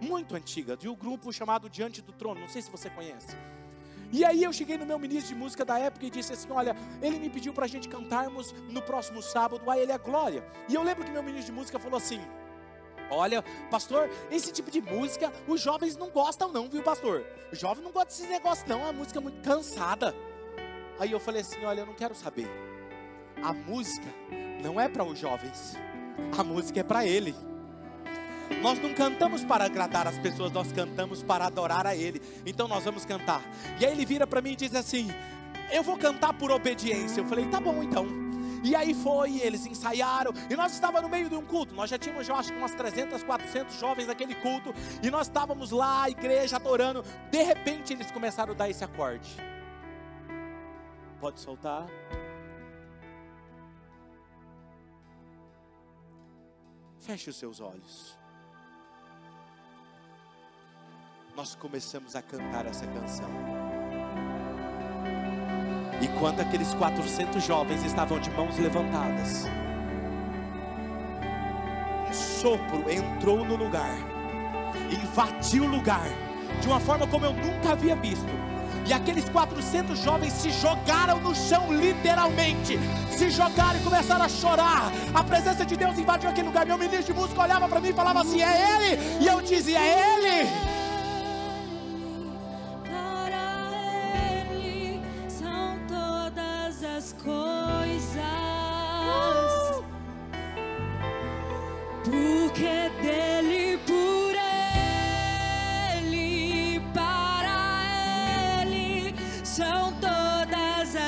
muito 0.00 0.34
antiga, 0.34 0.76
de 0.76 0.88
um 0.88 0.94
grupo 0.94 1.32
chamado 1.32 1.68
Diante 1.68 2.02
do 2.02 2.12
Trono, 2.12 2.40
não 2.40 2.48
sei 2.48 2.62
se 2.62 2.70
você 2.70 2.90
conhece. 2.90 3.36
E 4.12 4.24
aí 4.24 4.44
eu 4.44 4.52
cheguei 4.52 4.78
no 4.78 4.86
meu 4.86 4.98
ministro 4.98 5.34
de 5.34 5.40
música 5.40 5.64
da 5.64 5.78
época 5.78 6.06
e 6.06 6.10
disse 6.10 6.32
assim: 6.32 6.48
Olha, 6.50 6.76
ele 7.02 7.18
me 7.18 7.28
pediu 7.28 7.52
para 7.52 7.64
a 7.64 7.68
gente 7.68 7.88
cantarmos 7.88 8.52
no 8.70 8.80
próximo 8.80 9.20
sábado, 9.20 9.68
a 9.68 9.76
Ele 9.76 9.90
é 9.90 9.98
Glória. 9.98 10.44
E 10.68 10.74
eu 10.74 10.82
lembro 10.82 11.04
que 11.04 11.10
meu 11.10 11.22
ministro 11.22 11.52
de 11.52 11.58
música 11.58 11.78
falou 11.78 11.96
assim: 11.96 12.20
Olha, 13.10 13.42
pastor, 13.70 14.10
esse 14.30 14.52
tipo 14.52 14.70
de 14.70 14.80
música 14.80 15.32
os 15.46 15.60
jovens 15.60 15.96
não 15.96 16.10
gostam, 16.10 16.50
não, 16.50 16.68
viu, 16.68 16.82
pastor? 16.82 17.24
O 17.52 17.56
jovem 17.56 17.84
não 17.84 17.92
gosta 17.92 18.10
desse 18.10 18.26
negócio, 18.26 18.64
não, 18.68 18.80
é 18.80 18.84
uma 18.84 18.92
música 18.92 19.20
muito 19.20 19.40
cansada. 19.42 20.14
Aí 20.98 21.12
eu 21.12 21.20
falei 21.20 21.42
assim: 21.42 21.64
Olha, 21.64 21.80
eu 21.80 21.86
não 21.86 21.94
quero 21.94 22.14
saber. 22.14 22.48
A 23.42 23.52
música 23.52 24.06
não 24.62 24.80
é 24.80 24.88
para 24.88 25.04
os 25.04 25.18
jovens, 25.18 25.76
a 26.36 26.42
música 26.42 26.80
é 26.80 26.82
para 26.82 27.06
ele. 27.06 27.34
Nós 28.62 28.78
não 28.80 28.94
cantamos 28.94 29.44
para 29.44 29.64
agradar 29.64 30.06
as 30.06 30.18
pessoas, 30.18 30.52
nós 30.52 30.70
cantamos 30.72 31.22
para 31.22 31.46
adorar 31.46 31.86
a 31.86 31.96
Ele. 31.96 32.22
Então 32.44 32.68
nós 32.68 32.84
vamos 32.84 33.04
cantar. 33.04 33.42
E 33.80 33.84
aí 33.84 33.92
ele 33.92 34.06
vira 34.06 34.26
para 34.26 34.40
mim 34.40 34.52
e 34.52 34.56
diz 34.56 34.74
assim: 34.74 35.08
Eu 35.70 35.82
vou 35.82 35.96
cantar 35.96 36.32
por 36.32 36.50
obediência. 36.50 37.20
Eu 37.20 37.26
falei: 37.26 37.46
Tá 37.46 37.60
bom 37.60 37.82
então. 37.82 38.25
E 38.66 38.74
aí 38.74 38.92
foi, 38.92 39.38
eles 39.38 39.64
ensaiaram, 39.64 40.32
e 40.50 40.56
nós 40.56 40.72
estávamos 40.72 41.02
no 41.02 41.08
meio 41.08 41.28
de 41.28 41.36
um 41.36 41.46
culto. 41.46 41.72
Nós 41.72 41.88
já 41.88 41.96
tínhamos, 41.96 42.28
eu 42.28 42.34
acho, 42.34 42.52
umas 42.52 42.74
300, 42.74 43.22
400 43.22 43.78
jovens 43.78 44.08
naquele 44.08 44.34
culto, 44.34 44.74
e 45.00 45.08
nós 45.08 45.28
estávamos 45.28 45.70
lá, 45.70 46.02
a 46.02 46.10
igreja 46.10 46.56
adorando. 46.56 47.04
De 47.30 47.42
repente, 47.42 47.92
eles 47.92 48.10
começaram 48.10 48.52
a 48.52 48.56
dar 48.56 48.68
esse 48.68 48.82
acorde. 48.82 49.30
Pode 51.20 51.38
soltar. 51.38 51.86
Feche 56.98 57.30
os 57.30 57.36
seus 57.36 57.60
olhos. 57.60 58.18
nós 61.36 61.54
começamos 61.54 62.16
a 62.16 62.22
cantar 62.22 62.64
essa 62.64 62.86
canção. 62.86 63.65
E 66.00 66.08
quando 66.08 66.40
aqueles 66.40 66.74
400 66.74 67.42
jovens 67.42 67.84
estavam 67.84 68.18
de 68.18 68.30
mãos 68.30 68.58
levantadas, 68.58 69.46
um 72.08 72.12
sopro 72.12 72.90
entrou 72.90 73.44
no 73.44 73.56
lugar, 73.56 73.96
invadiu 74.90 75.64
o 75.64 75.68
lugar, 75.68 76.06
de 76.60 76.68
uma 76.68 76.80
forma 76.80 77.06
como 77.06 77.24
eu 77.24 77.32
nunca 77.32 77.72
havia 77.72 77.96
visto. 77.96 78.46
E 78.86 78.92
aqueles 78.92 79.28
400 79.28 79.98
jovens 79.98 80.32
se 80.32 80.50
jogaram 80.50 81.18
no 81.20 81.34
chão, 81.34 81.72
literalmente. 81.72 82.78
Se 83.10 83.30
jogaram 83.30 83.80
e 83.80 83.82
começaram 83.82 84.24
a 84.24 84.28
chorar. 84.28 84.92
A 85.12 85.24
presença 85.24 85.66
de 85.66 85.76
Deus 85.76 85.98
invadiu 85.98 86.30
aquele 86.30 86.46
lugar. 86.46 86.64
Meu 86.64 86.78
ministro 86.78 87.12
de 87.12 87.20
música 87.20 87.42
olhava 87.42 87.68
para 87.68 87.80
mim 87.80 87.88
e 87.88 87.92
falava 87.92 88.20
assim: 88.20 88.40
É 88.40 88.76
Ele. 88.76 89.24
E 89.24 89.26
eu 89.26 89.40
dizia: 89.40 89.80
É 89.80 90.14
Ele. 90.14 90.75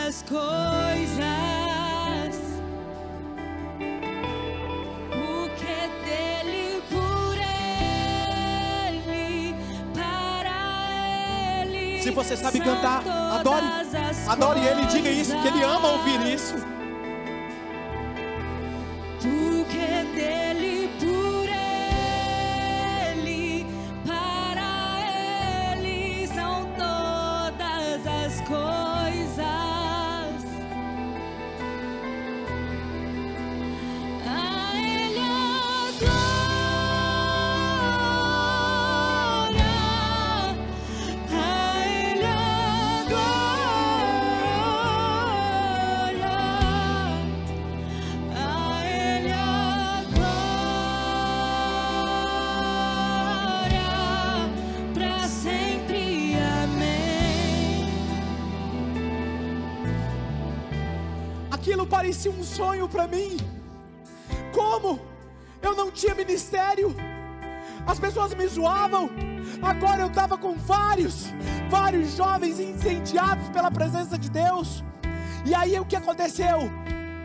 estas 0.09 0.23
coisas. 0.23 1.19
O 5.13 5.49
que 5.57 5.67
é 5.67 5.89
dele 6.05 6.83
por 6.89 7.37
ele, 8.97 9.55
para 9.93 11.63
ele. 11.63 12.03
Se 12.03 12.11
você 12.11 12.37
sabe 12.37 12.61
cantar, 12.61 13.03
adore. 13.39 13.67
Adore 14.27 14.61
ele, 14.61 14.87
diga 14.87 15.11
isso, 15.11 15.39
que 15.41 15.49
ele 15.49 15.63
ama 15.63 15.89
ouvir 15.89 16.35
isso. 16.35 16.55
Sonho 62.59 62.89
para 62.89 63.07
mim. 63.07 63.37
Como? 64.53 64.99
Eu 65.63 65.77
não 65.77 65.93
tinha 65.93 66.15
ministério. 66.15 66.95
As 67.87 67.99
pessoas 68.01 68.35
me 68.35 68.47
zoavam. 68.49 69.09
Agora 69.63 70.01
eu 70.03 70.09
estava 70.09 70.37
com 70.37 70.55
vários, 70.57 71.27
vários 71.71 72.17
jovens 72.17 72.59
incendiados 72.59 73.49
pela 73.51 73.71
presença 73.71 74.19
de 74.19 74.29
Deus. 74.29 74.83
E 75.47 75.55
aí 75.55 75.79
o 75.79 75.85
que 75.85 75.95
aconteceu? 75.95 76.59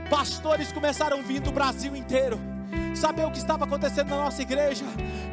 Pastores 0.10 0.72
começaram 0.72 1.18
a 1.20 1.22
vir 1.24 1.40
do 1.40 1.52
Brasil 1.52 1.96
inteiro. 1.96 2.40
Saber 2.94 3.26
o 3.26 3.32
que 3.32 3.40
estava 3.40 3.66
acontecendo 3.66 4.10
na 4.10 4.18
nossa 4.26 4.42
igreja, 4.44 4.86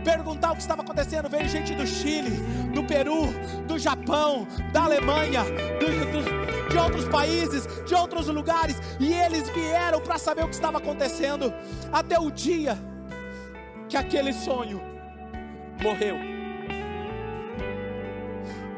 perguntar 0.03 0.53
o 0.53 0.57
que 0.57 0.63
estava 0.63 0.81
acontecendo. 0.81 1.29
Veio 1.29 1.47
gente 1.47 1.75
do 1.75 1.87
Chile, 1.87 2.31
do 2.75 2.83
Peru, 2.85 3.27
do 3.67 3.79
Japão, 3.79 4.47
da 4.73 4.85
Alemanha, 4.85 5.43
do- 5.45 6.13
do- 6.13 6.60
de 6.71 6.79
outros 6.79 7.07
países, 7.09 7.66
de 7.85 7.95
outros 7.95 8.29
lugares, 8.29 8.77
e 8.99 9.12
eles 9.12 9.49
vieram 9.51 10.01
para 10.01 10.18
saber 10.18 10.45
o 10.45 10.49
que 10.49 10.55
estava 10.55 10.79
acontecendo. 10.79 11.53
Até 11.93 12.18
o 12.18 12.31
dia 12.31 12.79
que 13.89 13.97
aquele 13.97 14.33
sonho 14.33 14.81
morreu. 15.83 16.16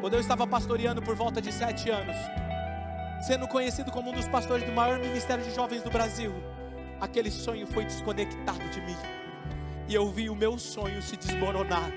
Quando 0.00 0.14
eu 0.14 0.20
estava 0.20 0.46
pastoreando 0.46 1.02
por 1.02 1.14
volta 1.14 1.40
de 1.40 1.52
sete 1.52 1.90
anos, 1.90 2.16
sendo 3.26 3.46
conhecido 3.46 3.92
como 3.92 4.10
um 4.10 4.14
dos 4.14 4.26
pastores 4.26 4.64
do 4.64 4.72
maior 4.72 4.98
ministério 4.98 5.44
de 5.44 5.54
jovens 5.54 5.82
do 5.82 5.90
Brasil, 5.90 6.32
aquele 7.00 7.30
sonho 7.30 7.66
foi 7.66 7.84
desconectado 7.84 8.68
de 8.70 8.80
mim. 8.80 8.96
E 9.86 9.94
eu 9.94 10.08
vi 10.10 10.30
o 10.30 10.34
meu 10.34 10.58
sonho 10.58 11.02
se 11.02 11.16
desmoronar. 11.16 11.90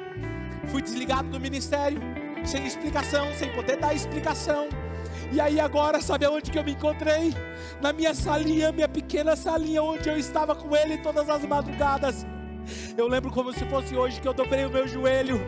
Fui 0.68 0.82
desligado 0.82 1.30
do 1.30 1.39
ministério, 1.39 2.00
sem 2.43 2.66
explicação, 2.68 3.34
sem 3.34 3.52
poder 3.54 3.78
dar 3.78 3.93
explicação. 3.93 4.68
E 5.32 5.42
aí 5.42 5.60
agora, 5.60 6.00
sabe 6.02 6.26
aonde 6.26 6.52
que 6.52 6.58
eu 6.58 6.64
me 6.64 6.72
encontrei? 6.72 7.34
Na 7.82 7.92
minha 7.92 8.14
salinha, 8.14 8.72
minha 8.72 8.88
pequena 8.88 9.36
salinha, 9.36 9.82
onde 9.82 10.08
eu 10.08 10.18
estava 10.18 10.56
com 10.56 10.76
ele 10.76 10.98
todas 11.00 11.30
as 11.30 11.44
madrugadas. 11.46 12.26
Eu 12.98 13.08
lembro 13.08 13.32
como 13.32 13.54
se 13.54 13.66
fosse 13.66 13.96
hoje 13.96 14.22
que 14.22 14.28
eu 14.28 14.34
dobrei 14.34 14.66
o 14.66 14.70
meu 14.70 14.88
joelho, 14.88 15.40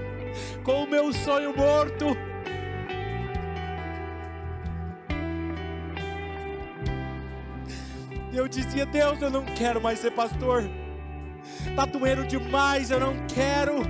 com 0.63 0.83
o 0.83 0.89
meu 0.89 1.13
sonho 1.13 1.55
morto. 1.55 2.05
Eu 8.33 8.47
dizia, 8.47 8.85
Deus, 8.85 9.21
eu 9.21 9.31
não 9.31 9.43
quero 9.45 9.81
mais 9.81 9.99
ser 9.99 10.11
pastor. 10.11 10.63
Tá 11.75 11.85
doendo 11.85 12.25
demais, 12.25 12.91
eu 12.91 12.99
não 12.99 13.15
quero. 13.27 13.81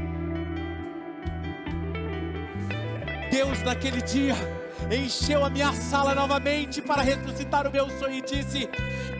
Deus 3.29 3.61
naquele 3.63 4.01
dia 4.01 4.56
encheu 4.91 5.43
a 5.43 5.49
minha 5.49 5.73
sala 5.73 6.15
novamente 6.15 6.81
para 6.81 7.01
ressuscitar 7.01 7.67
o 7.67 7.71
meu 7.71 7.89
sonho 7.99 8.15
e 8.15 8.21
disse: 8.21 8.69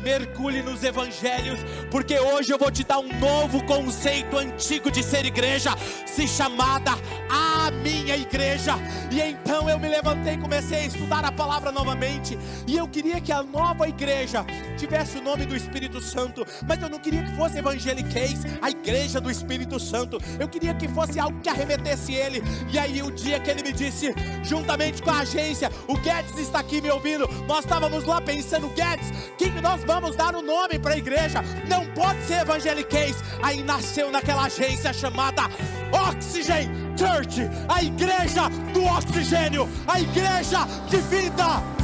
mergulhe 0.04 0.62
nos 0.62 0.84
evangelhos, 0.84 1.60
porque 1.92 2.20
hoje 2.20 2.52
eu 2.52 2.58
vou 2.58 2.72
te 2.72 2.84
dar 2.84 3.00
um 3.00 3.20
novo 3.20 3.64
conceito 3.66 4.38
antigo 4.38 4.90
de 4.90 5.04
ser 5.04 5.26
igreja, 5.26 5.76
se 6.06 6.28
chamada 6.28 6.92
a 7.30 7.72
minha 7.72 8.16
igreja. 8.16 8.76
E 9.12 9.20
então 9.22 9.70
eu 9.70 9.80
me 9.80 9.88
levantei 9.88 10.38
comecei 10.38 10.80
a 10.80 10.86
estudar 10.86 11.26
a 11.26 11.32
palavra 11.32 11.72
novamente, 11.72 12.38
e 12.66 12.78
eu 12.78 12.88
queria 12.88 13.20
que 13.20 13.32
a 13.32 13.44
nova 13.44 13.88
igreja 13.88 14.46
tivesse 14.78 15.18
o 15.18 15.22
nome 15.22 15.46
do 15.46 15.56
Espírito 15.56 16.00
Santo, 16.00 16.46
mas 16.66 16.82
eu 16.82 16.90
não 16.90 17.00
queria 17.00 17.24
que 17.24 17.36
fosse 17.36 17.58
evangeliquez, 17.58 18.46
a 18.62 18.70
igreja 18.70 19.20
do 19.20 19.30
Espírito 19.30 19.80
Santo. 19.80 20.20
Eu 20.40 20.48
queria 20.48 20.74
que 20.74 20.88
fosse 20.88 21.20
algo 21.20 21.40
que 21.42 21.50
arremetesse 21.50 22.14
ele. 22.14 22.42
E 22.72 22.78
aí 22.78 23.02
o 23.02 23.12
dia 23.12 23.40
que 23.40 23.50
ele 23.50 23.64
me 23.64 23.74
disse, 23.74 24.14
juntamente 24.44 25.02
com 25.02 25.10
a 25.10 25.20
agência, 25.20 25.57
o 25.88 25.98
Guedes 25.98 26.38
está 26.38 26.60
aqui 26.60 26.82
me 26.82 26.90
ouvindo. 26.92 27.28
Nós 27.48 27.60
estávamos 27.60 28.04
lá 28.06 28.22
pensando, 28.22 28.70
Guedes, 28.70 29.12
que 29.38 29.50
nós 29.62 29.84
vamos 29.84 30.16
dar 30.16 30.36
o 30.36 30.42
nome 30.42 30.80
para 30.80 30.94
a 30.94 30.98
igreja? 30.98 31.42
Não 31.68 31.86
pode 31.94 32.22
ser 32.26 32.42
evangeliquez. 32.42 33.16
Aí 33.42 33.64
nasceu 33.64 34.12
naquela 34.12 34.46
agência 34.46 34.94
chamada 34.94 35.44
Oxygen 35.92 36.70
Church, 36.98 37.42
a 37.70 37.84
igreja 37.84 38.50
do 38.74 38.84
oxigênio, 38.84 39.70
a 39.88 40.00
igreja 40.00 40.66
de 40.90 40.98
vida. 40.98 41.78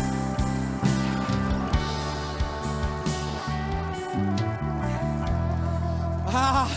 Ah, 6.36 6.68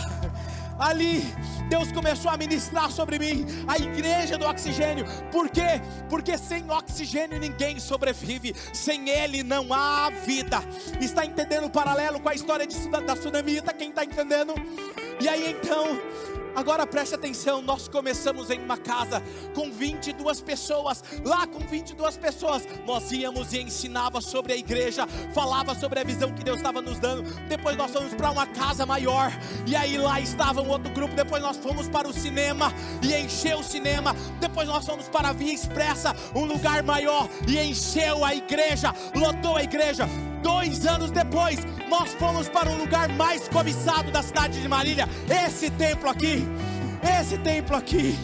ali 0.79 1.23
Deus 1.69 1.91
começou 1.91 2.31
a 2.31 2.37
ministrar 2.37 2.89
sobre 2.91 3.19
mim, 3.19 3.45
a 3.67 3.77
igreja 3.77 4.37
do 4.37 4.45
oxigênio. 4.45 5.05
Por 5.31 5.49
quê? 5.49 5.81
Porque 6.09 6.37
sem 6.37 6.69
oxigênio 6.71 7.39
ninguém 7.39 7.79
sobrevive, 7.79 8.55
sem 8.73 9.09
ele 9.09 9.43
não 9.43 9.73
há 9.73 10.09
vida. 10.25 10.59
Está 11.01 11.25
entendendo 11.25 11.65
o 11.65 11.69
paralelo 11.69 12.19
com 12.19 12.29
a 12.29 12.33
história 12.33 12.65
de, 12.65 12.73
Suda- 12.73 13.01
da 13.01 13.15
tsunamita? 13.15 13.73
Quem 13.73 13.89
está 13.89 14.03
entendendo? 14.05 14.53
E 15.19 15.27
aí 15.27 15.51
então, 15.51 15.99
agora 16.57 16.87
preste 16.87 17.15
atenção: 17.15 17.61
nós 17.61 17.87
começamos 17.87 18.49
em 18.49 18.59
uma 18.59 18.77
casa 18.77 19.21
com 19.53 19.71
22 19.71 20.41
pessoas. 20.41 21.03
Lá 21.23 21.45
com 21.45 21.59
22 21.59 22.17
pessoas, 22.17 22.67
nós 22.85 23.11
íamos 23.11 23.53
e 23.53 23.61
ensinava 23.61 24.19
sobre 24.19 24.53
a 24.53 24.57
igreja, 24.57 25.05
falava 25.33 25.75
sobre 25.75 25.99
a 25.99 26.03
visão 26.03 26.33
que 26.33 26.43
Deus 26.43 26.57
estava 26.57 26.81
nos 26.81 26.99
dando. 26.99 27.23
Depois 27.47 27.77
nós 27.77 27.91
fomos 27.91 28.13
para 28.13 28.31
uma 28.31 28.47
casa 28.47 28.85
maior, 28.85 29.31
e 29.65 29.75
aí 29.75 29.97
lá 29.97 30.19
estava 30.19 30.61
um 30.61 30.69
outro 30.69 30.91
grupo. 30.91 31.15
Depois 31.15 31.41
nós 31.41 31.57
fomos 31.57 31.87
para 31.87 32.07
o 32.07 32.13
cinema 32.13 32.73
e 33.01 33.13
encheu 33.15 33.59
o 33.59 33.63
cinema. 33.63 34.15
Depois 34.39 34.67
nós 34.67 34.85
fomos 34.85 35.07
para 35.07 35.29
a 35.29 35.33
Via 35.33 35.53
Expressa, 35.53 36.15
um 36.35 36.45
lugar 36.45 36.81
maior, 36.83 37.29
e 37.47 37.59
encheu 37.59 38.25
a 38.25 38.33
igreja, 38.33 38.93
lotou 39.15 39.55
a 39.55 39.63
igreja. 39.63 40.07
Dois 40.41 40.85
anos 40.85 41.11
depois, 41.11 41.59
nós 41.89 42.13
fomos 42.13 42.47
para 42.49 42.69
um 42.69 42.77
lugar 42.77 43.09
mais 43.09 43.47
cobiçado 43.47 44.11
da 44.11 44.21
cidade 44.21 44.61
de 44.61 44.67
Marília. 44.67 45.07
Esse 45.29 45.69
templo 45.71 46.09
aqui, 46.09 46.45
esse 47.19 47.37
templo 47.37 47.75
aqui. 47.75 48.15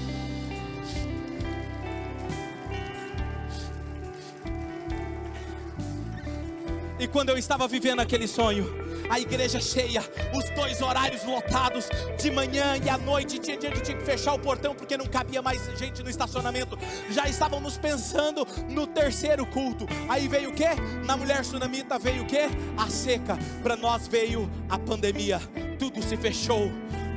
E 6.99 7.07
quando 7.07 7.29
eu 7.29 7.37
estava 7.37 7.67
vivendo 7.67 7.99
aquele 7.99 8.27
sonho, 8.27 8.82
a 9.09 9.19
igreja 9.19 9.59
cheia, 9.59 10.01
os 10.33 10.49
dois 10.51 10.81
horários 10.81 11.23
lotados, 11.23 11.87
de 12.19 12.31
manhã 12.31 12.77
e 12.83 12.89
à 12.89 12.97
noite, 12.97 13.39
tinha 13.39 13.57
dia 13.57 13.71
que 13.71 13.81
tinha 13.81 13.97
que 13.97 14.05
fechar 14.05 14.33
o 14.33 14.39
portão 14.39 14.75
porque 14.75 14.97
não 14.97 15.05
cabia 15.05 15.41
mais 15.41 15.61
gente 15.77 16.03
no 16.03 16.09
estacionamento. 16.09 16.77
Já 17.09 17.27
estávamos 17.27 17.77
pensando 17.77 18.45
no 18.69 18.87
terceiro 18.87 19.45
culto. 19.45 19.85
Aí 20.09 20.27
veio 20.27 20.49
o 20.49 20.53
que? 20.53 20.67
Na 21.05 21.17
mulher 21.17 21.41
tsunamita 21.41 21.97
veio 21.99 22.23
o 22.23 22.25
que? 22.25 22.49
A 22.77 22.89
seca. 22.89 23.37
Para 23.61 23.75
nós 23.75 24.07
veio 24.07 24.49
a 24.69 24.77
pandemia. 24.77 25.39
Tudo 25.77 26.01
se 26.01 26.17
fechou. 26.17 26.71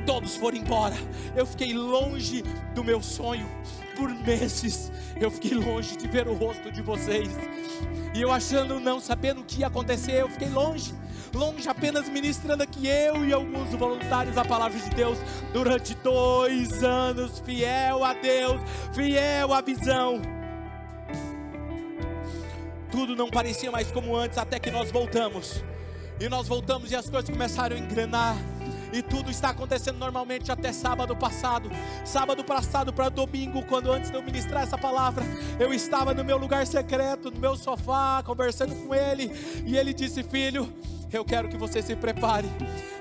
Todos 0.05 0.37
foram 0.37 0.57
embora. 0.57 0.95
Eu 1.35 1.45
fiquei 1.45 1.73
longe 1.73 2.41
do 2.73 2.83
meu 2.83 3.01
sonho 3.01 3.47
por 3.95 4.09
meses. 4.09 4.91
Eu 5.19 5.29
fiquei 5.29 5.53
longe 5.53 5.97
de 5.97 6.07
ver 6.07 6.27
o 6.27 6.33
rosto 6.33 6.71
de 6.71 6.81
vocês. 6.81 7.29
E 8.13 8.21
eu 8.21 8.31
achando, 8.31 8.79
não 8.79 8.99
sabendo 8.99 9.41
o 9.41 9.43
que 9.43 9.59
ia 9.59 9.67
acontecer, 9.67 10.13
eu 10.21 10.29
fiquei 10.29 10.49
longe. 10.49 10.93
Longe 11.33 11.67
apenas 11.67 12.09
ministrando 12.09 12.63
aqui 12.63 12.87
eu 12.87 13.25
e 13.25 13.33
alguns 13.33 13.69
voluntários 13.73 14.37
a 14.37 14.45
palavra 14.45 14.79
de 14.79 14.89
Deus 14.89 15.17
durante 15.53 15.93
dois 15.95 16.83
anos, 16.83 17.39
fiel 17.39 18.03
a 18.03 18.13
Deus, 18.13 18.61
fiel 18.93 19.53
à 19.53 19.61
visão. 19.61 20.21
Tudo 22.91 23.15
não 23.15 23.29
parecia 23.29 23.69
mais 23.69 23.91
como 23.91 24.15
antes, 24.15 24.37
até 24.37 24.59
que 24.59 24.71
nós 24.71 24.91
voltamos. 24.91 25.63
E 26.19 26.27
nós 26.29 26.47
voltamos 26.47 26.91
e 26.91 26.95
as 26.95 27.09
coisas 27.09 27.29
começaram 27.29 27.75
a 27.75 27.79
engrenar. 27.79 28.35
E 28.91 29.01
tudo 29.01 29.29
está 29.29 29.49
acontecendo 29.49 29.97
normalmente 29.97 30.51
até 30.51 30.71
sábado 30.71 31.15
passado. 31.15 31.69
Sábado 32.05 32.43
passado 32.43 32.93
para 32.93 33.09
domingo, 33.09 33.63
quando 33.65 33.91
antes 33.91 34.09
de 34.09 34.17
eu 34.17 34.23
ministrar 34.23 34.63
essa 34.63 34.77
palavra, 34.77 35.23
eu 35.59 35.73
estava 35.73 36.13
no 36.13 36.23
meu 36.23 36.37
lugar 36.37 36.65
secreto, 36.65 37.29
no 37.29 37.39
meu 37.39 37.55
sofá, 37.55 38.23
conversando 38.25 38.73
com 38.75 38.95
ele, 38.95 39.31
e 39.65 39.77
ele 39.77 39.93
disse: 39.93 40.23
"Filho, 40.23 40.73
eu 41.11 41.23
quero 41.23 41.47
que 41.47 41.57
você 41.57 41.81
se 41.81 41.95
prepare. 41.95 42.47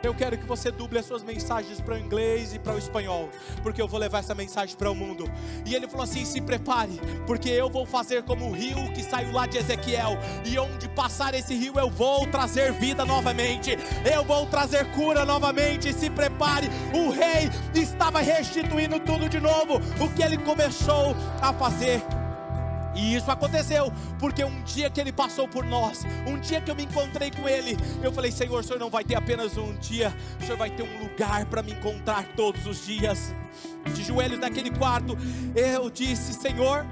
Eu 0.03 0.15
quero 0.15 0.39
que 0.39 0.47
você 0.47 0.71
duble 0.71 0.99
as 0.99 1.07
suas 1.07 1.23
mensagens 1.23 1.81
para 1.81 1.95
o 1.95 1.99
inglês 1.99 2.55
e 2.55 2.59
para 2.59 2.75
o 2.75 2.79
espanhol, 2.79 3.29
porque 3.63 3.83
eu 3.83 3.89
vou 3.89 3.99
levar 3.99 4.21
essa 4.21 4.35
mensagem 4.35 4.77
para 4.77 4.91
o 4.91 4.95
mundo. 4.95 5.31
E 5.65 5.75
ele 5.75 5.89
falou 5.89 6.05
assim: 6.05 6.25
se 6.25 6.41
prepare, 6.41 7.01
porque 7.27 7.49
eu 7.49 7.69
vou 7.69 7.85
fazer 7.85 8.23
como 8.23 8.49
o 8.49 8.53
rio 8.53 8.93
que 8.93 9.03
saiu 9.03 9.33
lá 9.33 9.47
de 9.47 9.59
Ezequiel, 9.59 10.19
e 10.45 10.59
onde 10.59 10.89
passar 10.91 11.35
esse 11.35 11.55
rio 11.55 11.79
eu 11.79 11.91
vou 11.91 12.27
trazer 12.27 12.73
vida 12.73 13.05
novamente, 13.05 13.77
eu 14.13 14.25
vou 14.25 14.47
trazer 14.47 14.85
cura 14.93 15.25
novamente. 15.25 15.93
Se 15.93 16.09
prepare, 16.11 16.69
o 16.95 17.11
rei 17.11 17.51
estava 17.75 18.21
restituindo 18.21 19.01
tudo 19.01 19.29
de 19.29 19.41
novo, 19.41 19.81
o 20.01 20.09
que 20.15 20.23
ele 20.23 20.39
começou 20.39 21.17
a 21.41 21.53
fazer. 21.53 22.03
E 22.97 23.15
isso 23.15 23.31
aconteceu, 23.31 23.93
porque 24.19 24.43
um 24.43 24.63
dia 24.63 24.89
que 24.89 25.01
ele 25.01 25.13
passou 25.13 25.47
por 25.47 25.65
nós, 25.65 26.05
um 26.27 26.39
dia 26.39 26.61
que 26.61 26.71
eu 26.71 26.75
me 26.75 26.85
encontrei 26.85 27.31
com 27.31 27.49
ele, 27.49 27.77
eu 28.03 28.11
falei: 28.11 28.33
Senhor, 28.33 28.61
o 28.61 28.63
senhor 28.63 28.79
não 28.79 28.91
vai 28.91 29.05
ter 29.05 29.15
apenas 29.15 29.57
um 29.57 29.75
dia, 29.75 30.15
o 30.41 30.45
senhor 30.45 30.57
vai 30.57 30.71
ter 30.71 30.83
um 30.83 30.99
lugar 30.99 31.45
para 31.47 31.63
me 31.63 31.73
encontrar 31.73 32.25
todos 32.35 32.67
os 32.67 32.87
dias. 32.87 33.35
De 33.95 34.03
joelhos 34.03 34.39
naquele 34.39 34.71
quarto, 34.71 35.17
eu 35.55 35.91
disse: 35.91 36.35
Senhor, 36.35 36.87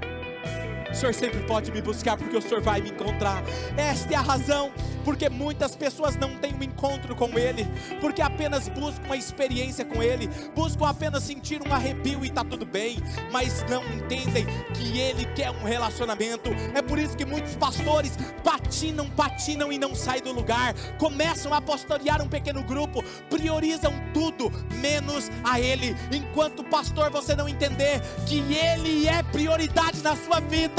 o 0.91 0.95
Senhor 0.95 1.13
sempre 1.13 1.39
pode 1.41 1.71
me 1.71 1.81
buscar 1.81 2.17
porque 2.17 2.37
o 2.37 2.41
Senhor 2.41 2.61
vai 2.61 2.81
me 2.81 2.89
encontrar. 2.89 3.43
Esta 3.77 4.13
é 4.13 4.17
a 4.17 4.21
razão 4.21 4.71
porque 5.05 5.29
muitas 5.29 5.75
pessoas 5.75 6.17
não 6.17 6.35
têm 6.37 6.55
um 6.55 6.63
encontro 6.63 7.15
com 7.15 7.37
Ele, 7.37 7.65
porque 8.01 8.21
apenas 8.21 8.67
buscam 8.67 9.05
uma 9.05 9.15
experiência 9.15 9.85
com 9.85 10.01
Ele, 10.01 10.27
buscam 10.55 10.87
apenas 10.87 11.23
sentir 11.23 11.61
um 11.65 11.71
arrepio 11.71 12.25
e 12.25 12.27
está 12.27 12.43
tudo 12.43 12.65
bem, 12.65 12.97
mas 13.31 13.63
não 13.69 13.83
entendem 13.93 14.45
que 14.73 14.99
Ele 14.99 15.25
quer 15.35 15.51
um 15.51 15.63
relacionamento. 15.63 16.49
É 16.73 16.81
por 16.81 16.97
isso 16.97 17.15
que 17.15 17.23
muitos 17.23 17.55
pastores 17.55 18.17
patinam, 18.43 19.07
patinam 19.11 19.71
e 19.71 19.77
não 19.77 19.93
saem 19.93 20.23
do 20.23 20.33
lugar, 20.33 20.73
começam 20.97 21.53
a 21.53 21.61
pastorear 21.61 22.21
um 22.21 22.27
pequeno 22.27 22.63
grupo, 22.63 23.03
priorizam 23.29 23.93
tudo 24.11 24.51
menos 24.81 25.29
a 25.43 25.59
Ele. 25.59 25.95
Enquanto 26.11 26.63
pastor 26.63 27.11
você 27.11 27.35
não 27.35 27.47
entender 27.47 28.01
que 28.25 28.39
Ele 28.53 29.07
é 29.07 29.21
prioridade 29.21 30.01
na 30.01 30.15
sua 30.15 30.39
vida, 30.39 30.74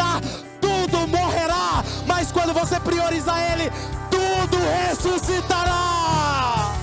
tudo 0.61 1.07
morrerá, 1.07 1.83
mas 2.07 2.31
quando 2.33 2.53
você 2.53 2.79
prioriza 2.81 3.33
Ele, 3.39 3.71
tudo 4.11 4.57
ressuscitará. 4.89 6.75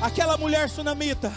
Aquela 0.00 0.36
mulher 0.36 0.68
sunamita, 0.70 1.32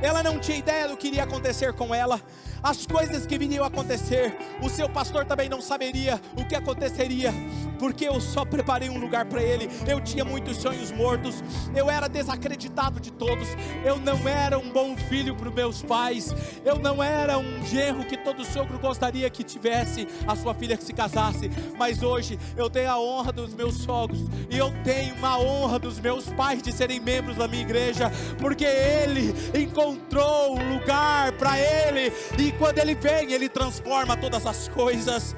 ela 0.00 0.22
não 0.22 0.38
tinha 0.38 0.56
ideia 0.56 0.88
do 0.88 0.96
que 0.96 1.08
iria 1.08 1.24
acontecer 1.24 1.72
com 1.74 1.94
ela, 1.94 2.20
as 2.62 2.86
coisas 2.86 3.26
que 3.26 3.36
viriam 3.36 3.64
acontecer, 3.64 4.36
o 4.62 4.68
seu 4.68 4.88
pastor 4.88 5.24
também 5.24 5.48
não 5.48 5.60
saberia 5.60 6.20
o 6.36 6.44
que 6.44 6.54
aconteceria, 6.54 7.32
porque 7.78 8.06
eu 8.06 8.20
só 8.20 8.44
preparei 8.44 8.88
um 8.88 8.98
lugar 8.98 9.24
para 9.24 9.42
ele. 9.42 9.68
Eu 9.86 10.00
tinha 10.00 10.24
muitos 10.24 10.58
sonhos 10.58 10.92
mortos, 10.92 11.42
eu 11.74 11.90
era 11.90 12.08
desacreditado 12.08 13.00
de 13.00 13.10
todos, 13.10 13.48
eu 13.84 13.98
não 13.98 14.28
era 14.28 14.58
um 14.58 14.70
bom 14.70 14.96
filho 14.96 15.34
para 15.34 15.48
os 15.48 15.54
meus 15.54 15.82
pais, 15.82 16.32
eu 16.64 16.78
não 16.78 17.02
era 17.02 17.36
um 17.38 17.66
genro 17.66 18.04
que 18.04 18.16
todo 18.16 18.44
sogro 18.44 18.78
gostaria 18.78 19.28
que 19.28 19.42
tivesse 19.42 20.06
a 20.26 20.36
sua 20.36 20.54
filha 20.54 20.76
que 20.76 20.84
se 20.84 20.92
casasse, 20.92 21.50
mas 21.76 22.02
hoje 22.02 22.38
eu 22.56 22.70
tenho 22.70 22.90
a 22.90 23.00
honra 23.00 23.32
dos 23.32 23.54
meus 23.54 23.74
sogros 23.78 24.20
e 24.48 24.56
eu 24.56 24.72
tenho 24.84 25.16
uma 25.16 25.38
honra 25.38 25.78
dos 25.78 25.98
meus 25.98 26.26
pais 26.30 26.62
de 26.62 26.70
serem 26.70 27.00
membros 27.00 27.36
da 27.36 27.48
minha 27.48 27.62
igreja, 27.62 28.12
porque 28.38 28.64
ele 28.64 29.34
encontrou 29.58 30.56
um 30.56 30.74
lugar 30.74 31.32
para 31.32 31.58
ele 31.58 32.12
e 32.38 32.51
quando 32.58 32.78
ele 32.78 32.94
vem, 32.94 33.32
ele 33.32 33.48
transforma 33.48 34.16
todas 34.16 34.46
as 34.46 34.68
coisas. 34.68 35.34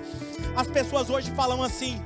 As 0.56 0.68
pessoas 0.68 1.10
hoje 1.10 1.30
falam 1.32 1.62
assim: 1.62 2.00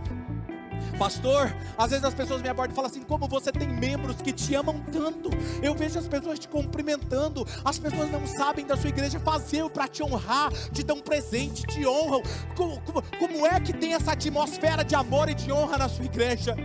Pastor, 0.98 1.54
às 1.76 1.90
vezes 1.90 2.04
as 2.04 2.12
pessoas 2.12 2.42
me 2.42 2.48
abordam 2.48 2.72
e 2.72 2.74
falam 2.74 2.90
assim: 2.90 3.02
como 3.02 3.28
você 3.28 3.52
tem 3.52 3.68
membros 3.68 4.16
que 4.16 4.32
te 4.32 4.54
amam 4.56 4.80
tanto? 4.90 5.30
Eu 5.62 5.74
vejo 5.74 5.98
as 5.98 6.08
pessoas 6.08 6.38
te 6.38 6.48
cumprimentando, 6.48 7.46
as 7.64 7.78
pessoas 7.78 8.10
não 8.10 8.26
sabem 8.26 8.66
da 8.66 8.76
sua 8.76 8.88
igreja 8.88 9.20
fazer 9.20 9.68
para 9.70 9.86
te 9.86 10.02
honrar, 10.02 10.52
te 10.72 10.82
dão 10.82 11.00
presente, 11.00 11.62
te 11.62 11.86
honram. 11.86 12.20
Como, 12.56 12.80
como, 12.82 13.02
como 13.18 13.46
é 13.46 13.60
que 13.60 13.72
tem 13.72 13.94
essa 13.94 14.12
atmosfera 14.12 14.84
de 14.84 14.96
amor 14.96 15.28
e 15.28 15.34
de 15.34 15.52
honra 15.52 15.78
na 15.78 15.88
sua 15.88 16.04
igreja? 16.04 16.56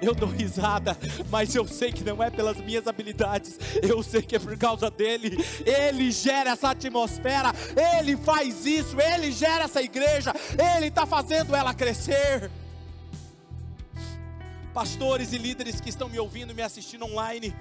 Eu 0.00 0.14
dou 0.14 0.28
risada, 0.28 0.96
mas 1.30 1.54
eu 1.54 1.66
sei 1.66 1.92
que 1.92 2.04
não 2.04 2.22
é 2.22 2.30
pelas 2.30 2.56
minhas 2.58 2.86
habilidades, 2.86 3.58
eu 3.82 4.02
sei 4.02 4.22
que 4.22 4.36
é 4.36 4.38
por 4.38 4.56
causa 4.56 4.90
dele. 4.90 5.36
Ele 5.64 6.10
gera 6.10 6.50
essa 6.50 6.70
atmosfera, 6.70 7.52
ele 7.98 8.16
faz 8.16 8.64
isso, 8.66 9.00
ele 9.00 9.32
gera 9.32 9.64
essa 9.64 9.82
igreja, 9.82 10.32
ele 10.76 10.86
está 10.86 11.06
fazendo 11.06 11.54
ela 11.54 11.74
crescer. 11.74 12.50
Pastores 14.72 15.32
e 15.32 15.38
líderes 15.38 15.80
que 15.80 15.88
estão 15.88 16.08
me 16.08 16.18
ouvindo, 16.18 16.54
me 16.54 16.62
assistindo 16.62 17.04
online, 17.04 17.54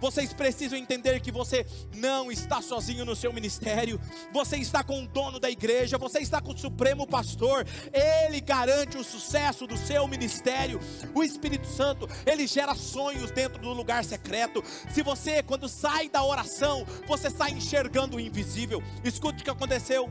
vocês 0.00 0.32
precisam 0.32 0.78
entender 0.78 1.20
que 1.20 1.32
você 1.32 1.66
não 1.94 2.30
está 2.30 2.60
sozinho 2.62 3.04
no 3.04 3.16
seu 3.16 3.32
ministério, 3.32 4.00
você 4.32 4.56
está 4.56 4.82
com 4.82 5.02
o 5.02 5.08
dono 5.08 5.38
da 5.38 5.50
igreja, 5.50 5.98
você 5.98 6.20
está 6.20 6.40
com 6.40 6.52
o 6.52 6.58
supremo 6.58 7.06
pastor, 7.06 7.66
ele 7.92 8.40
garante 8.40 8.96
o 8.96 9.04
sucesso 9.04 9.66
do 9.66 9.76
seu 9.76 10.06
ministério. 10.06 10.80
O 11.14 11.22
Espírito 11.22 11.66
Santo, 11.66 12.08
ele 12.26 12.46
gera 12.46 12.74
sonhos 12.74 13.30
dentro 13.30 13.60
do 13.60 13.72
lugar 13.72 14.04
secreto. 14.04 14.62
Se 14.92 15.02
você, 15.02 15.42
quando 15.42 15.68
sai 15.68 16.08
da 16.08 16.24
oração, 16.24 16.86
você 17.06 17.30
sai 17.30 17.52
enxergando 17.52 18.16
o 18.16 18.20
invisível, 18.20 18.82
escute 19.04 19.42
o 19.42 19.44
que 19.44 19.50
aconteceu. 19.50 20.08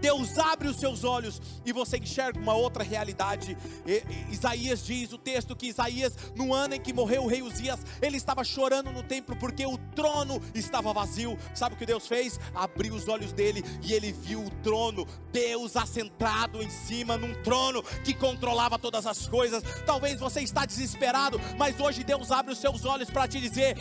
Deus 0.00 0.38
abre 0.38 0.68
os 0.68 0.76
seus 0.76 1.04
olhos 1.04 1.40
e 1.64 1.72
você 1.72 1.98
enxerga 1.98 2.38
uma 2.38 2.54
outra 2.54 2.82
realidade. 2.82 3.56
E, 3.86 4.02
Isaías 4.32 4.84
diz 4.84 5.12
o 5.12 5.18
texto 5.18 5.56
que 5.56 5.68
Isaías, 5.68 6.16
no 6.34 6.52
ano 6.52 6.74
em 6.74 6.80
que 6.80 6.92
morreu 6.92 7.24
o 7.24 7.26
rei 7.26 7.42
Uzias, 7.42 7.80
ele 8.00 8.16
estava 8.16 8.44
chorando 8.44 8.90
no 8.90 9.02
templo 9.02 9.36
porque 9.36 9.66
o 9.66 9.78
trono 9.94 10.40
estava 10.54 10.92
vazio. 10.92 11.38
Sabe 11.54 11.74
o 11.74 11.78
que 11.78 11.86
Deus 11.86 12.06
fez? 12.06 12.38
Abriu 12.54 12.94
os 12.94 13.08
olhos 13.08 13.32
dele 13.32 13.64
e 13.82 13.92
ele 13.92 14.12
viu 14.12 14.44
o 14.44 14.50
trono, 14.62 15.06
Deus 15.32 15.76
assentado 15.76 16.62
em 16.62 16.70
cima 16.70 17.16
num 17.16 17.34
trono 17.42 17.82
que 18.04 18.14
controlava 18.14 18.78
todas 18.78 19.06
as 19.06 19.26
coisas. 19.26 19.62
Talvez 19.86 20.20
você 20.20 20.40
está 20.40 20.64
desesperado, 20.64 21.40
mas 21.58 21.78
hoje 21.80 22.04
Deus 22.04 22.30
abre 22.30 22.52
os 22.52 22.58
seus 22.58 22.84
olhos 22.84 23.10
para 23.10 23.28
te 23.28 23.40
dizer: 23.40 23.76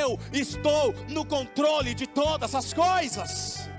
eu 0.00 0.18
estou 0.32 0.94
no 1.08 1.24
controle 1.24 1.94
de 1.94 2.06
todas 2.06 2.54
as 2.54 2.72
coisas. 2.72 3.75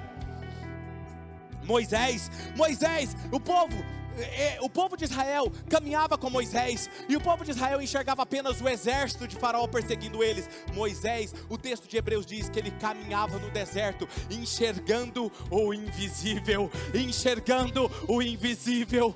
Moisés, 1.67 2.31
Moisés, 2.55 3.15
o 3.31 3.39
povo, 3.39 3.75
é, 4.17 4.57
o 4.61 4.69
povo 4.69 4.97
de 4.97 5.03
Israel 5.03 5.51
caminhava 5.69 6.17
com 6.17 6.29
Moisés 6.29 6.89
e 7.07 7.15
o 7.15 7.21
povo 7.21 7.43
de 7.43 7.51
Israel 7.51 7.81
enxergava 7.81 8.23
apenas 8.23 8.59
o 8.61 8.67
exército 8.67 9.27
de 9.27 9.35
Faraó 9.35 9.67
perseguindo 9.67 10.23
eles. 10.23 10.49
Moisés, 10.73 11.35
o 11.49 11.57
texto 11.57 11.87
de 11.87 11.97
Hebreus 11.97 12.25
diz 12.25 12.49
que 12.49 12.57
ele 12.57 12.71
caminhava 12.71 13.37
no 13.37 13.49
deserto, 13.51 14.07
enxergando 14.31 15.31
o 15.51 15.73
invisível, 15.73 16.71
enxergando 16.93 17.91
o 18.07 18.21
invisível. 18.21 19.15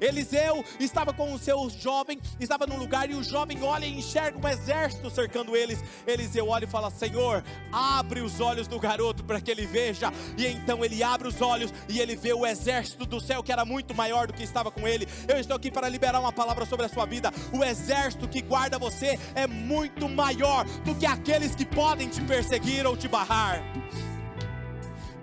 Eliseu 0.00 0.64
estava 0.78 1.12
com 1.12 1.32
o 1.32 1.38
seu 1.38 1.68
jovem, 1.70 2.20
estava 2.38 2.66
num 2.66 2.76
lugar 2.76 3.10
e 3.10 3.14
o 3.14 3.22
jovem 3.22 3.62
olha 3.62 3.86
e 3.86 3.98
enxerga 3.98 4.38
um 4.38 4.48
exército 4.48 5.10
cercando 5.10 5.56
eles. 5.56 5.82
Eliseu 6.06 6.48
olha 6.48 6.64
e 6.64 6.68
fala: 6.68 6.90
Senhor, 6.90 7.44
abre 7.72 8.20
os 8.20 8.40
olhos 8.40 8.66
do 8.66 8.78
garoto 8.78 9.24
para 9.24 9.40
que 9.40 9.50
ele 9.50 9.66
veja. 9.66 10.12
E 10.36 10.46
então 10.46 10.84
ele 10.84 11.02
abre 11.02 11.28
os 11.28 11.40
olhos 11.40 11.72
e 11.88 12.00
ele 12.00 12.16
vê 12.16 12.32
o 12.32 12.46
exército 12.46 13.06
do 13.06 13.20
céu 13.20 13.42
que 13.42 13.52
era 13.52 13.64
muito 13.64 13.94
maior 13.94 14.26
do 14.26 14.32
que 14.32 14.42
estava 14.42 14.70
com 14.70 14.86
ele. 14.86 15.06
Eu 15.28 15.38
estou 15.38 15.56
aqui 15.56 15.70
para 15.70 15.88
liberar 15.88 16.20
uma 16.20 16.32
palavra 16.32 16.64
sobre 16.66 16.86
a 16.86 16.88
sua 16.88 17.06
vida. 17.06 17.32
O 17.52 17.64
exército 17.64 18.28
que 18.28 18.40
guarda 18.42 18.78
você 18.78 19.18
é 19.34 19.46
muito 19.46 20.08
maior 20.08 20.64
do 20.84 20.94
que 20.94 21.06
aqueles 21.06 21.54
que 21.54 21.64
podem 21.64 22.08
te 22.08 22.20
perseguir 22.22 22.86
ou 22.86 22.96
te 22.96 23.08
barrar. 23.08 23.62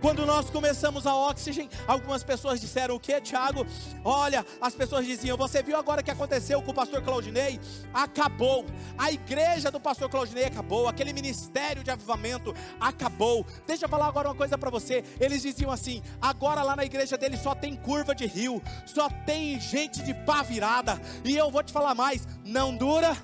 Quando 0.04 0.26
nós 0.26 0.50
começamos 0.50 1.08
a 1.08 1.16
Oxygen, 1.16 1.70
algumas 1.88 2.26
pessoas 2.26 2.60
disseram 2.60 2.94
o 2.94 3.00
que, 3.00 3.22
Tiago? 3.22 3.66
Olha, 4.04 4.46
as 4.60 4.76
pessoas 4.76 5.06
diziam: 5.06 5.38
Você 5.38 5.64
viu 5.64 5.78
agora 5.78 6.02
o 6.02 6.04
que 6.04 6.12
aconteceu 6.12 6.62
com 6.62 6.72
o 6.72 6.74
pastor 6.74 7.02
Claudinei? 7.02 7.58
Acabou. 7.94 8.66
A 8.98 9.14
igreja 9.14 9.72
do 9.72 9.80
pastor 9.80 10.10
Claudinei 10.10 10.44
acabou. 10.44 10.90
Aquele 10.90 11.14
ministério 11.14 11.86
de 11.86 11.90
avivamento 11.90 12.54
acabou. 12.82 13.46
Deixa 13.66 13.86
eu 13.86 13.90
falar 13.90 14.08
agora 14.08 14.28
uma 14.28 14.36
coisa 14.36 14.58
para 14.58 14.70
você. 14.70 15.06
Eles 15.22 15.42
diziam 15.42 15.72
assim: 15.72 16.04
Agora 16.22 16.64
lá 16.64 16.76
na 16.76 16.84
igreja 16.84 17.18
dele 17.18 17.38
só 17.38 17.56
tem 17.56 17.74
curva 17.74 18.14
de 18.14 18.26
rio, 18.26 18.62
só 18.86 19.08
tem 19.26 19.58
gente 19.58 20.04
de 20.04 20.14
pá 20.14 20.44
virada. 20.44 21.02
E 21.24 21.34
eu 21.34 21.50
vou 21.50 21.64
te 21.64 21.72
falar 21.72 21.96
mais: 21.96 22.28
não 22.44 22.76
dura 22.76 23.16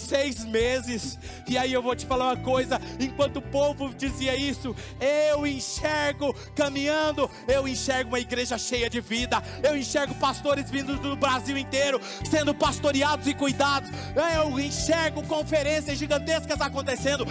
seis 0.00 0.44
meses. 0.44 1.18
E 1.46 1.56
aí 1.56 1.72
eu 1.72 1.82
vou 1.82 1.94
te 1.94 2.06
falar 2.06 2.26
uma 2.26 2.36
coisa: 2.36 2.80
enquanto 2.98 3.36
o 3.36 3.42
povo 3.42 3.94
dizia 3.94 4.36
isso, 4.36 4.74
eu 5.00 5.46
enxergo 5.46 6.34
caminhando, 6.54 7.30
eu 7.46 7.66
enxergo 7.68 8.10
uma 8.10 8.20
igreja 8.20 8.58
cheia 8.58 8.88
de 8.88 9.00
vida, 9.00 9.42
eu 9.62 9.76
enxergo 9.76 10.14
pastores 10.14 10.70
vindos 10.70 10.98
do 11.00 11.16
Brasil 11.16 11.56
inteiro 11.56 12.00
sendo 12.28 12.54
pastoreados 12.54 13.26
e 13.26 13.34
cuidados, 13.34 13.90
eu 14.34 14.58
enxergo 14.58 15.22
conferências 15.26 15.98
gigantescas 15.98 16.60
acontecendo, 16.60 17.26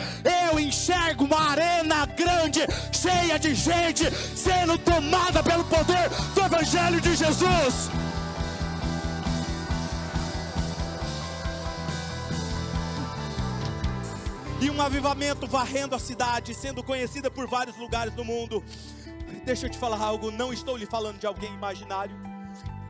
eu 0.51 0.59
enxergo 0.59 1.26
uma 1.26 1.51
arena 1.51 2.05
grande, 2.05 2.61
cheia 2.91 3.38
de 3.38 3.53
gente, 3.55 4.09
sendo 4.36 4.78
tomada 4.78 5.43
pelo 5.43 5.63
poder 5.65 6.09
do 6.34 6.41
Evangelho 6.41 7.01
de 7.01 7.15
Jesus. 7.15 8.09
E 14.62 14.70
um 14.70 14.82
avivamento 14.82 15.47
varrendo 15.47 15.95
a 15.95 15.99
cidade, 15.99 16.53
sendo 16.53 16.84
conhecida 16.84 17.32
por 17.32 17.47
vários 17.47 17.78
lugares 17.78 18.14
do 18.14 18.26
mundo. 18.26 18.64
Deixa 19.45 19.68
eu 19.68 19.70
te 19.70 19.78
falar 19.78 19.99
algo, 19.99 20.32
não 20.32 20.51
estou 20.51 20.76
lhe 20.76 20.86
falando 20.86 21.18
de 21.18 21.26
alguém 21.26 21.53
imaginário. 21.53 22.16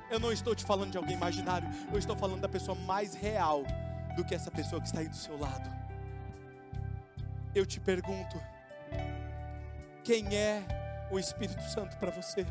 Eu 0.10 0.20
não 0.20 0.32
estou 0.32 0.56
te 0.56 0.66
falando 0.66 0.92
de 0.92 0.98
alguém 0.98 1.16
imaginário, 1.16 1.70
eu 1.92 2.00
estou 2.00 2.16
falando 2.16 2.42
da 2.42 2.50
pessoa 2.50 2.76
mais 2.76 3.14
real 3.14 3.64
do 4.16 4.26
que 4.26 4.34
essa 4.34 4.50
pessoa 4.50 4.82
que 4.82 4.88
está 4.88 5.02
aí 5.02 5.08
do 5.08 5.16
seu 5.16 5.38
lado. 5.38 5.70
Eu 7.54 7.66
te 7.66 7.80
pergunto, 7.80 8.42
quem 10.04 10.36
é 10.36 10.64
o 11.12 11.20
Espírito 11.20 11.62
Santo 11.70 11.98
para 11.98 12.10
você? 12.10 12.46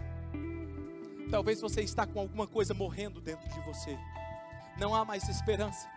Talvez 1.28 1.60
você 1.60 1.82
está 1.82 2.06
com 2.06 2.20
alguma 2.20 2.46
coisa 2.46 2.72
morrendo 2.72 3.20
dentro 3.20 3.48
de 3.48 3.60
você. 3.62 3.98
Não 4.78 4.94
há 4.94 5.04
mais 5.04 5.28
esperança. 5.28 5.88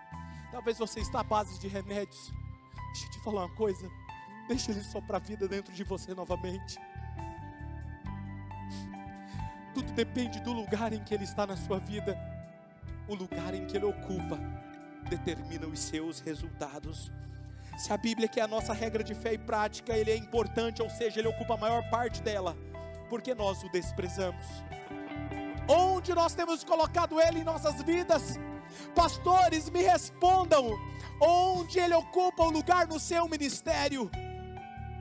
Talvez 0.51 0.77
você 0.77 0.99
está 0.99 1.19
à 1.19 1.23
base 1.23 1.59
de 1.59 1.67
remédios. 1.67 2.40
Deixa 2.91 3.07
eu 3.07 3.11
te 3.11 3.19
falar 3.19 3.45
uma 3.45 3.55
coisa. 3.55 3.89
Deixa 4.47 4.71
ele 4.71 4.81
soprar 4.83 5.21
vida 5.21 5.47
dentro 5.47 5.73
de 5.73 5.83
você 5.83 6.13
novamente. 6.13 6.77
Tudo 9.73 9.91
depende 9.93 10.39
do 10.41 10.51
lugar 10.51 10.91
em 10.91 11.03
que 11.03 11.13
ele 11.13 11.23
está 11.23 11.47
na 11.47 11.55
sua 11.55 11.79
vida. 11.79 12.17
O 13.07 13.15
lugar 13.15 13.53
em 13.53 13.65
que 13.65 13.77
ele 13.77 13.85
ocupa 13.85 14.37
determina 15.09 15.67
os 15.67 15.79
seus 15.79 16.19
resultados. 16.19 17.11
Se 17.77 17.91
a 17.91 17.97
Bíblia, 17.97 18.27
que 18.27 18.39
é 18.39 18.43
a 18.43 18.47
nossa 18.47 18.73
regra 18.73 19.03
de 19.03 19.15
fé 19.15 19.33
e 19.33 19.37
prática, 19.37 19.95
ele 19.95 20.11
é 20.11 20.15
importante, 20.15 20.81
ou 20.81 20.89
seja, 20.89 21.19
ele 21.19 21.29
ocupa 21.29 21.53
a 21.53 21.57
maior 21.57 21.89
parte 21.89 22.21
dela, 22.21 22.55
porque 23.09 23.33
nós 23.33 23.63
o 23.63 23.69
desprezamos. 23.69 24.45
Onde 25.67 26.13
nós 26.13 26.35
temos 26.35 26.63
colocado 26.63 27.19
ele 27.19 27.39
em 27.39 27.43
nossas 27.43 27.81
vidas? 27.81 28.37
Pastores, 28.95 29.69
me 29.69 29.81
respondam 29.81 30.77
onde 31.19 31.79
ele 31.79 31.93
ocupa 31.93 32.43
o 32.43 32.49
lugar 32.49 32.87
no 32.87 32.99
seu 32.99 33.27
ministério. 33.27 34.09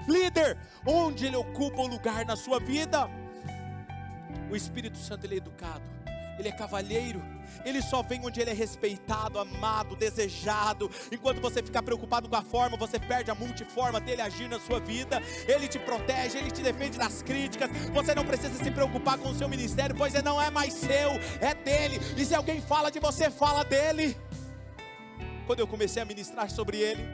Líder, 0.07 0.59
onde 0.87 1.27
ele 1.27 1.37
ocupa 1.37 1.83
o 1.83 1.87
lugar 1.87 2.25
na 2.25 2.37
sua 2.37 2.59
vida. 2.61 3.09
O 4.51 4.57
Espírito 4.57 4.99
Santo 4.99 5.27
ele 5.27 5.35
é 5.35 5.39
educado, 5.39 5.83
ele 6.39 6.49
é 6.49 6.53
cavalheiro, 6.53 7.23
ele 7.65 7.83
só 7.83 8.03
vem 8.03 8.21
onde 8.25 8.41
ele 8.41 8.51
é 8.51 8.55
respeitado, 8.55 9.39
amado, 9.39 9.97
desejado. 9.97 10.91
Enquanto 11.11 11.41
você 11.41 11.63
ficar 11.63 11.83
preocupado 11.83 12.29
com 12.29 12.37
a 12.37 12.43
forma, 12.43 12.77
você 12.77 12.99
perde 12.99 13.31
a 13.31 13.35
multiforma 13.35 14.01
dele 14.01 14.23
agir 14.23 14.49
na 14.49 14.59
sua 14.61 14.81
vida. 14.81 15.23
Ele 15.47 15.69
te 15.69 15.79
protege, 15.79 16.39
ele 16.39 16.51
te 16.51 16.63
defende 16.63 16.99
das 16.99 17.23
críticas. 17.23 17.71
Você 17.93 18.15
não 18.15 18.25
precisa 18.25 18.63
se 18.63 18.71
preocupar 18.71 19.19
com 19.19 19.31
o 19.31 19.35
seu 19.35 19.49
ministério, 19.49 19.95
pois 19.97 20.15
ele 20.15 20.25
não 20.25 20.41
é 20.41 20.51
mais 20.51 20.75
seu, 20.75 21.11
é 21.41 21.55
dele. 21.55 22.01
E 22.17 22.25
se 22.25 22.35
alguém 22.35 22.61
fala 22.61 22.91
de 22.91 22.99
você, 22.99 23.31
fala 23.31 23.65
dele 23.65 24.17
quando 25.47 25.61
eu 25.61 25.67
comecei 25.67 26.01
a 26.01 26.05
ministrar 26.05 26.49
sobre 26.49 26.79
ele. 26.79 27.05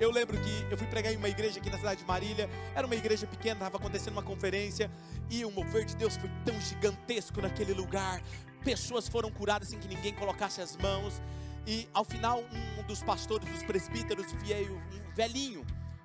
Eu 0.00 0.10
lembro 0.10 0.36
que 0.36 0.66
eu 0.68 0.76
fui 0.76 0.86
pregar 0.86 1.12
em 1.12 1.16
uma 1.16 1.28
igreja 1.28 1.60
aqui 1.60 1.70
na 1.70 1.76
cidade 1.76 2.00
de 2.00 2.06
Marília. 2.06 2.48
Era 2.74 2.86
uma 2.86 2.96
igreja 2.96 3.26
pequena, 3.26 3.54
estava 3.54 3.76
acontecendo 3.76 4.14
uma 4.14 4.22
conferência. 4.22 4.90
E 5.30 5.44
o 5.44 5.50
mover 5.50 5.84
de 5.84 5.94
Deus 5.94 6.16
foi 6.16 6.28
tão 6.44 6.60
gigantesco 6.60 7.40
naquele 7.40 7.72
lugar. 7.72 8.20
Pessoas 8.64 9.08
foram 9.08 9.30
curadas 9.30 9.68
sem 9.68 9.78
que 9.78 9.88
ninguém 9.88 10.14
colocasse 10.14 10.60
as 10.60 10.76
mãos. 10.76 11.20
E 11.66 11.88
ao 11.92 12.04
final, 12.04 12.42
um 12.78 12.82
dos 12.84 13.02
pastores, 13.02 13.48
dos 13.48 13.62
presbíteros, 13.62 14.32
veio 14.44 14.76
um 14.76 15.14
velhinho, 15.14 15.64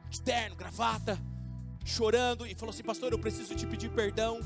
de 0.10 0.22
terno, 0.22 0.55
gravata, 0.55 1.20
chorando, 1.84 2.45
e 2.45 2.55
falou 2.55 2.74
assim: 2.74 2.84
Pastor, 2.84 3.12
eu 3.12 3.20
preciso 3.20 3.55
te 3.55 3.66
pedir 3.66 3.89
perdão. 3.89 4.39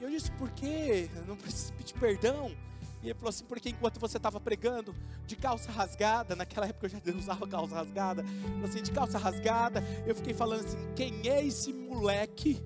E 0.00 0.04
eu 0.04 0.10
disse: 0.10 0.30
Por 0.32 0.50
quê? 0.50 1.08
Eu 1.16 1.24
não 1.26 1.36
preciso 1.36 1.72
pedir 1.72 1.94
perdão. 1.94 2.54
E 3.02 3.06
ele 3.06 3.14
falou 3.14 3.30
assim: 3.30 3.44
porque 3.44 3.70
enquanto 3.70 3.98
você 3.98 4.16
estava 4.16 4.40
pregando 4.40 4.94
de 5.26 5.34
calça 5.34 5.72
rasgada, 5.72 6.36
naquela 6.36 6.66
época 6.68 6.86
eu 6.86 6.90
já 6.90 6.98
usava 7.18 7.46
calça 7.46 7.74
rasgada, 7.74 8.24
assim, 8.62 8.82
de 8.82 8.92
calça 8.92 9.18
rasgada, 9.18 9.82
eu 10.06 10.14
fiquei 10.14 10.32
falando 10.32 10.64
assim: 10.64 10.78
quem 10.94 11.28
é 11.28 11.44
esse 11.44 11.72
moleque 11.72 12.62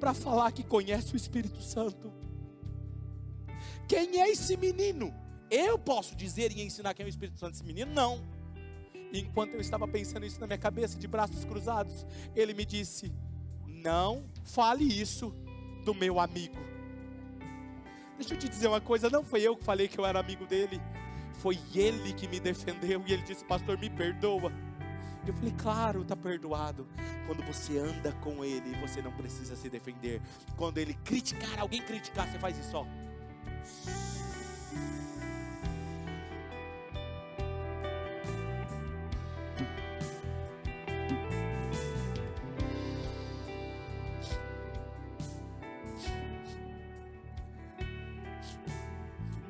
para 0.00 0.14
falar 0.14 0.50
que 0.52 0.62
conhece 0.62 1.12
o 1.12 1.16
Espírito 1.16 1.60
Santo? 1.62 2.12
Quem 3.88 4.20
é 4.20 4.30
esse 4.30 4.56
menino? 4.56 5.14
Eu 5.50 5.78
posso 5.78 6.16
dizer 6.16 6.50
e 6.52 6.62
ensinar 6.62 6.94
quem 6.94 7.04
é 7.04 7.06
o 7.06 7.08
Espírito 7.08 7.38
Santo 7.38 7.54
esse 7.54 7.64
menino? 7.64 7.92
Não. 7.92 8.20
Enquanto 9.12 9.54
eu 9.54 9.60
estava 9.60 9.86
pensando 9.86 10.26
isso 10.26 10.40
na 10.40 10.46
minha 10.46 10.58
cabeça, 10.58 10.98
de 10.98 11.06
braços 11.06 11.44
cruzados, 11.44 12.04
ele 12.34 12.52
me 12.52 12.64
disse: 12.64 13.12
Não 13.66 14.24
fale 14.44 14.84
isso 14.84 15.32
do 15.84 15.94
meu 15.94 16.18
amigo. 16.18 16.58
Deixa 18.18 18.34
eu 18.34 18.38
te 18.38 18.48
dizer 18.48 18.66
uma 18.66 18.80
coisa, 18.80 19.08
não 19.08 19.22
foi 19.22 19.42
eu 19.42 19.56
que 19.56 19.62
falei 19.62 19.88
que 19.88 19.98
eu 19.98 20.06
era 20.06 20.18
amigo 20.18 20.46
dele, 20.46 20.80
foi 21.34 21.58
ele 21.74 22.12
que 22.12 22.26
me 22.26 22.40
defendeu 22.40 23.04
e 23.06 23.12
ele 23.12 23.22
disse: 23.22 23.44
Pastor, 23.44 23.78
me 23.78 23.88
perdoa. 23.88 24.52
Eu 25.26 25.34
falei, 25.34 25.54
claro, 25.58 26.02
está 26.02 26.14
perdoado. 26.14 26.86
Quando 27.26 27.44
você 27.44 27.78
anda 27.78 28.12
com 28.22 28.44
ele, 28.44 28.76
você 28.76 29.02
não 29.02 29.10
precisa 29.10 29.56
se 29.56 29.68
defender. 29.68 30.22
Quando 30.56 30.78
ele 30.78 30.94
criticar, 31.04 31.58
alguém 31.58 31.82
criticar, 31.82 32.30
você 32.30 32.38
faz 32.38 32.56
isso, 32.56 32.76
ó. 32.76 32.86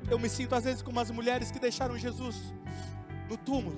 Eu 0.08 0.20
me 0.20 0.28
sinto 0.30 0.54
às 0.54 0.64
vezes 0.64 0.80
como 0.80 0.98
as 0.98 1.10
mulheres 1.10 1.50
que 1.50 1.58
deixaram 1.58 1.98
Jesus 1.98 2.36
no 3.28 3.36
túmulo. 3.36 3.76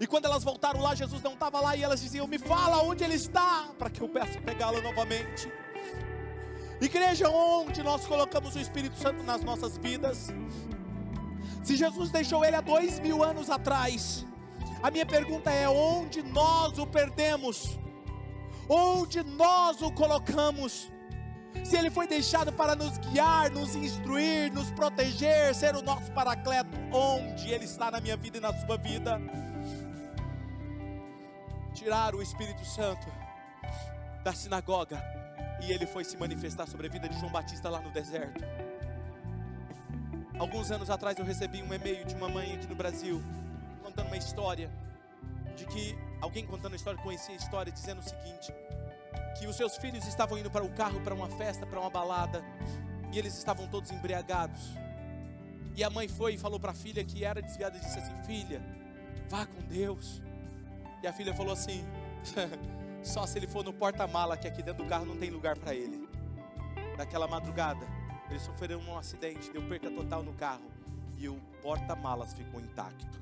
E 0.00 0.06
quando 0.06 0.24
elas 0.24 0.42
voltaram 0.42 0.80
lá, 0.80 0.94
Jesus 0.94 1.22
não 1.22 1.34
estava 1.34 1.60
lá 1.60 1.76
e 1.76 1.82
elas 1.84 2.00
diziam: 2.00 2.26
Me 2.26 2.38
fala 2.38 2.82
onde 2.82 3.04
ele 3.04 3.14
está, 3.14 3.68
para 3.78 3.88
que 3.88 4.00
eu 4.00 4.08
possa 4.08 4.40
pegá-lo 4.40 4.82
novamente. 4.82 5.48
Igreja, 6.84 7.28
onde 7.30 7.80
nós 7.80 8.04
colocamos 8.06 8.56
o 8.56 8.58
Espírito 8.58 8.96
Santo 8.96 9.22
nas 9.22 9.44
nossas 9.44 9.78
vidas? 9.78 10.30
Se 11.62 11.76
Jesus 11.76 12.10
deixou 12.10 12.44
ele 12.44 12.56
há 12.56 12.60
dois 12.60 12.98
mil 12.98 13.22
anos 13.22 13.48
atrás, 13.50 14.26
a 14.82 14.90
minha 14.90 15.06
pergunta 15.06 15.48
é: 15.48 15.68
onde 15.68 16.24
nós 16.24 16.78
o 16.78 16.86
perdemos? 16.86 17.78
Onde 18.68 19.22
nós 19.22 19.80
o 19.80 19.92
colocamos? 19.92 20.90
se 21.64 21.76
Ele 21.76 21.90
foi 21.90 22.06
deixado 22.06 22.52
para 22.52 22.74
nos 22.74 22.98
guiar, 22.98 23.50
nos 23.50 23.76
instruir, 23.76 24.50
nos 24.52 24.70
proteger, 24.72 25.54
ser 25.54 25.76
o 25.76 25.82
nosso 25.82 26.10
paracleto, 26.12 26.76
onde 26.90 27.50
Ele 27.50 27.66
está 27.66 27.90
na 27.90 28.00
minha 28.00 28.16
vida 28.16 28.38
e 28.38 28.40
na 28.40 28.52
sua 28.52 28.76
vida. 28.76 29.20
Tirar 31.74 32.14
o 32.14 32.22
Espírito 32.22 32.64
Santo 32.64 33.06
da 34.24 34.32
sinagoga 34.32 35.21
e 35.62 35.72
ele 35.72 35.86
foi 35.86 36.04
se 36.04 36.16
manifestar 36.16 36.66
sobre 36.66 36.88
a 36.88 36.90
vida 36.90 37.08
de 37.08 37.18
João 37.18 37.30
Batista 37.30 37.70
lá 37.70 37.80
no 37.80 37.90
deserto. 37.90 38.44
Alguns 40.38 40.70
anos 40.72 40.90
atrás 40.90 41.18
eu 41.18 41.24
recebi 41.24 41.62
um 41.62 41.72
e-mail 41.72 42.04
de 42.04 42.14
uma 42.14 42.28
mãe 42.28 42.54
aqui 42.54 42.66
no 42.66 42.74
Brasil 42.74 43.22
contando 43.82 44.08
uma 44.08 44.16
história 44.16 44.70
de 45.54 45.64
que 45.66 45.96
alguém 46.20 46.44
contando 46.44 46.72
a 46.72 46.76
história 46.76 47.00
conhecia 47.00 47.34
a 47.34 47.38
história 47.38 47.70
dizendo 47.70 48.00
o 48.00 48.02
seguinte: 48.02 48.52
que 49.38 49.46
os 49.46 49.54
seus 49.54 49.76
filhos 49.76 50.06
estavam 50.06 50.36
indo 50.38 50.50
para 50.50 50.64
o 50.64 50.70
carro, 50.70 51.00
para 51.00 51.14
uma 51.14 51.28
festa, 51.28 51.64
para 51.64 51.78
uma 51.78 51.90
balada, 51.90 52.42
e 53.12 53.18
eles 53.18 53.36
estavam 53.36 53.68
todos 53.68 53.90
embriagados. 53.90 54.72
E 55.76 55.84
a 55.84 55.90
mãe 55.90 56.08
foi 56.08 56.34
e 56.34 56.38
falou 56.38 56.58
para 56.58 56.72
a 56.72 56.74
filha 56.74 57.04
que 57.04 57.24
era 57.24 57.40
desviada 57.40 57.76
e 57.76 57.80
disse 57.80 57.98
assim: 57.98 58.14
Filha, 58.24 58.60
vá 59.28 59.46
com 59.46 59.60
Deus. 59.68 60.20
E 61.02 61.06
a 61.06 61.12
filha 61.12 61.32
falou 61.34 61.52
assim: 61.52 61.84
Só 63.02 63.26
se 63.26 63.38
ele 63.38 63.46
for 63.46 63.64
no 63.64 63.72
porta-mala, 63.72 64.36
que 64.36 64.46
aqui 64.46 64.62
dentro 64.62 64.84
do 64.84 64.88
carro 64.88 65.04
não 65.04 65.16
tem 65.16 65.30
lugar 65.30 65.56
para 65.58 65.74
ele. 65.74 66.08
Naquela 66.96 67.26
madrugada, 67.26 67.84
eles 68.30 68.42
sofreram 68.42 68.80
um 68.80 68.96
acidente, 68.96 69.50
deu 69.50 69.62
perca 69.62 69.90
total 69.90 70.22
no 70.22 70.32
carro, 70.34 70.70
e 71.18 71.28
o 71.28 71.36
porta-malas 71.62 72.32
ficou 72.32 72.60
intacto. 72.60 73.20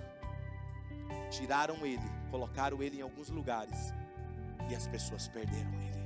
Tiraram 1.31 1.87
ele, 1.87 2.03
colocaram 2.31 2.83
ele 2.83 2.99
em 2.99 3.03
alguns 3.03 3.31
lugares, 3.31 3.93
e 4.69 4.75
as 4.75 4.87
pessoas 4.87 5.29
perderam 5.29 5.73
ele. 5.73 6.01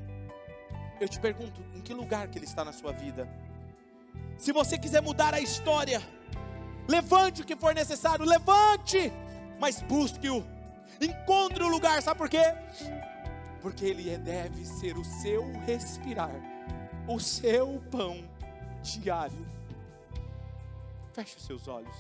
Eu 1.00 1.08
te 1.08 1.18
pergunto, 1.18 1.60
em 1.74 1.80
que 1.80 1.92
lugar 1.92 2.28
que 2.28 2.38
ele 2.38 2.46
está 2.46 2.64
na 2.64 2.72
sua 2.72 2.92
vida? 2.92 3.28
Se 4.38 4.52
você 4.52 4.78
quiser 4.78 5.02
mudar 5.02 5.34
a 5.34 5.40
história, 5.40 6.00
levante 6.88 7.42
o 7.42 7.44
que 7.44 7.56
for 7.56 7.74
necessário, 7.74 8.24
levante, 8.24 9.12
mas 9.58 9.82
busque-o. 9.82 10.44
Encontre 11.00 11.64
o 11.64 11.68
lugar, 11.68 12.00
sabe 12.02 12.18
por 12.18 12.28
quê? 12.28 12.54
Porque 13.64 13.86
ele 13.86 14.10
é- 14.10 14.18
deve 14.18 14.62
ser 14.66 14.98
o 14.98 15.02
seu 15.02 15.50
respirar, 15.64 16.34
o 17.08 17.18
seu 17.18 17.80
pão 17.90 18.22
diário. 18.82 19.46
Feche 21.14 21.38
os 21.38 21.46
seus 21.46 21.66
olhos. 21.66 21.96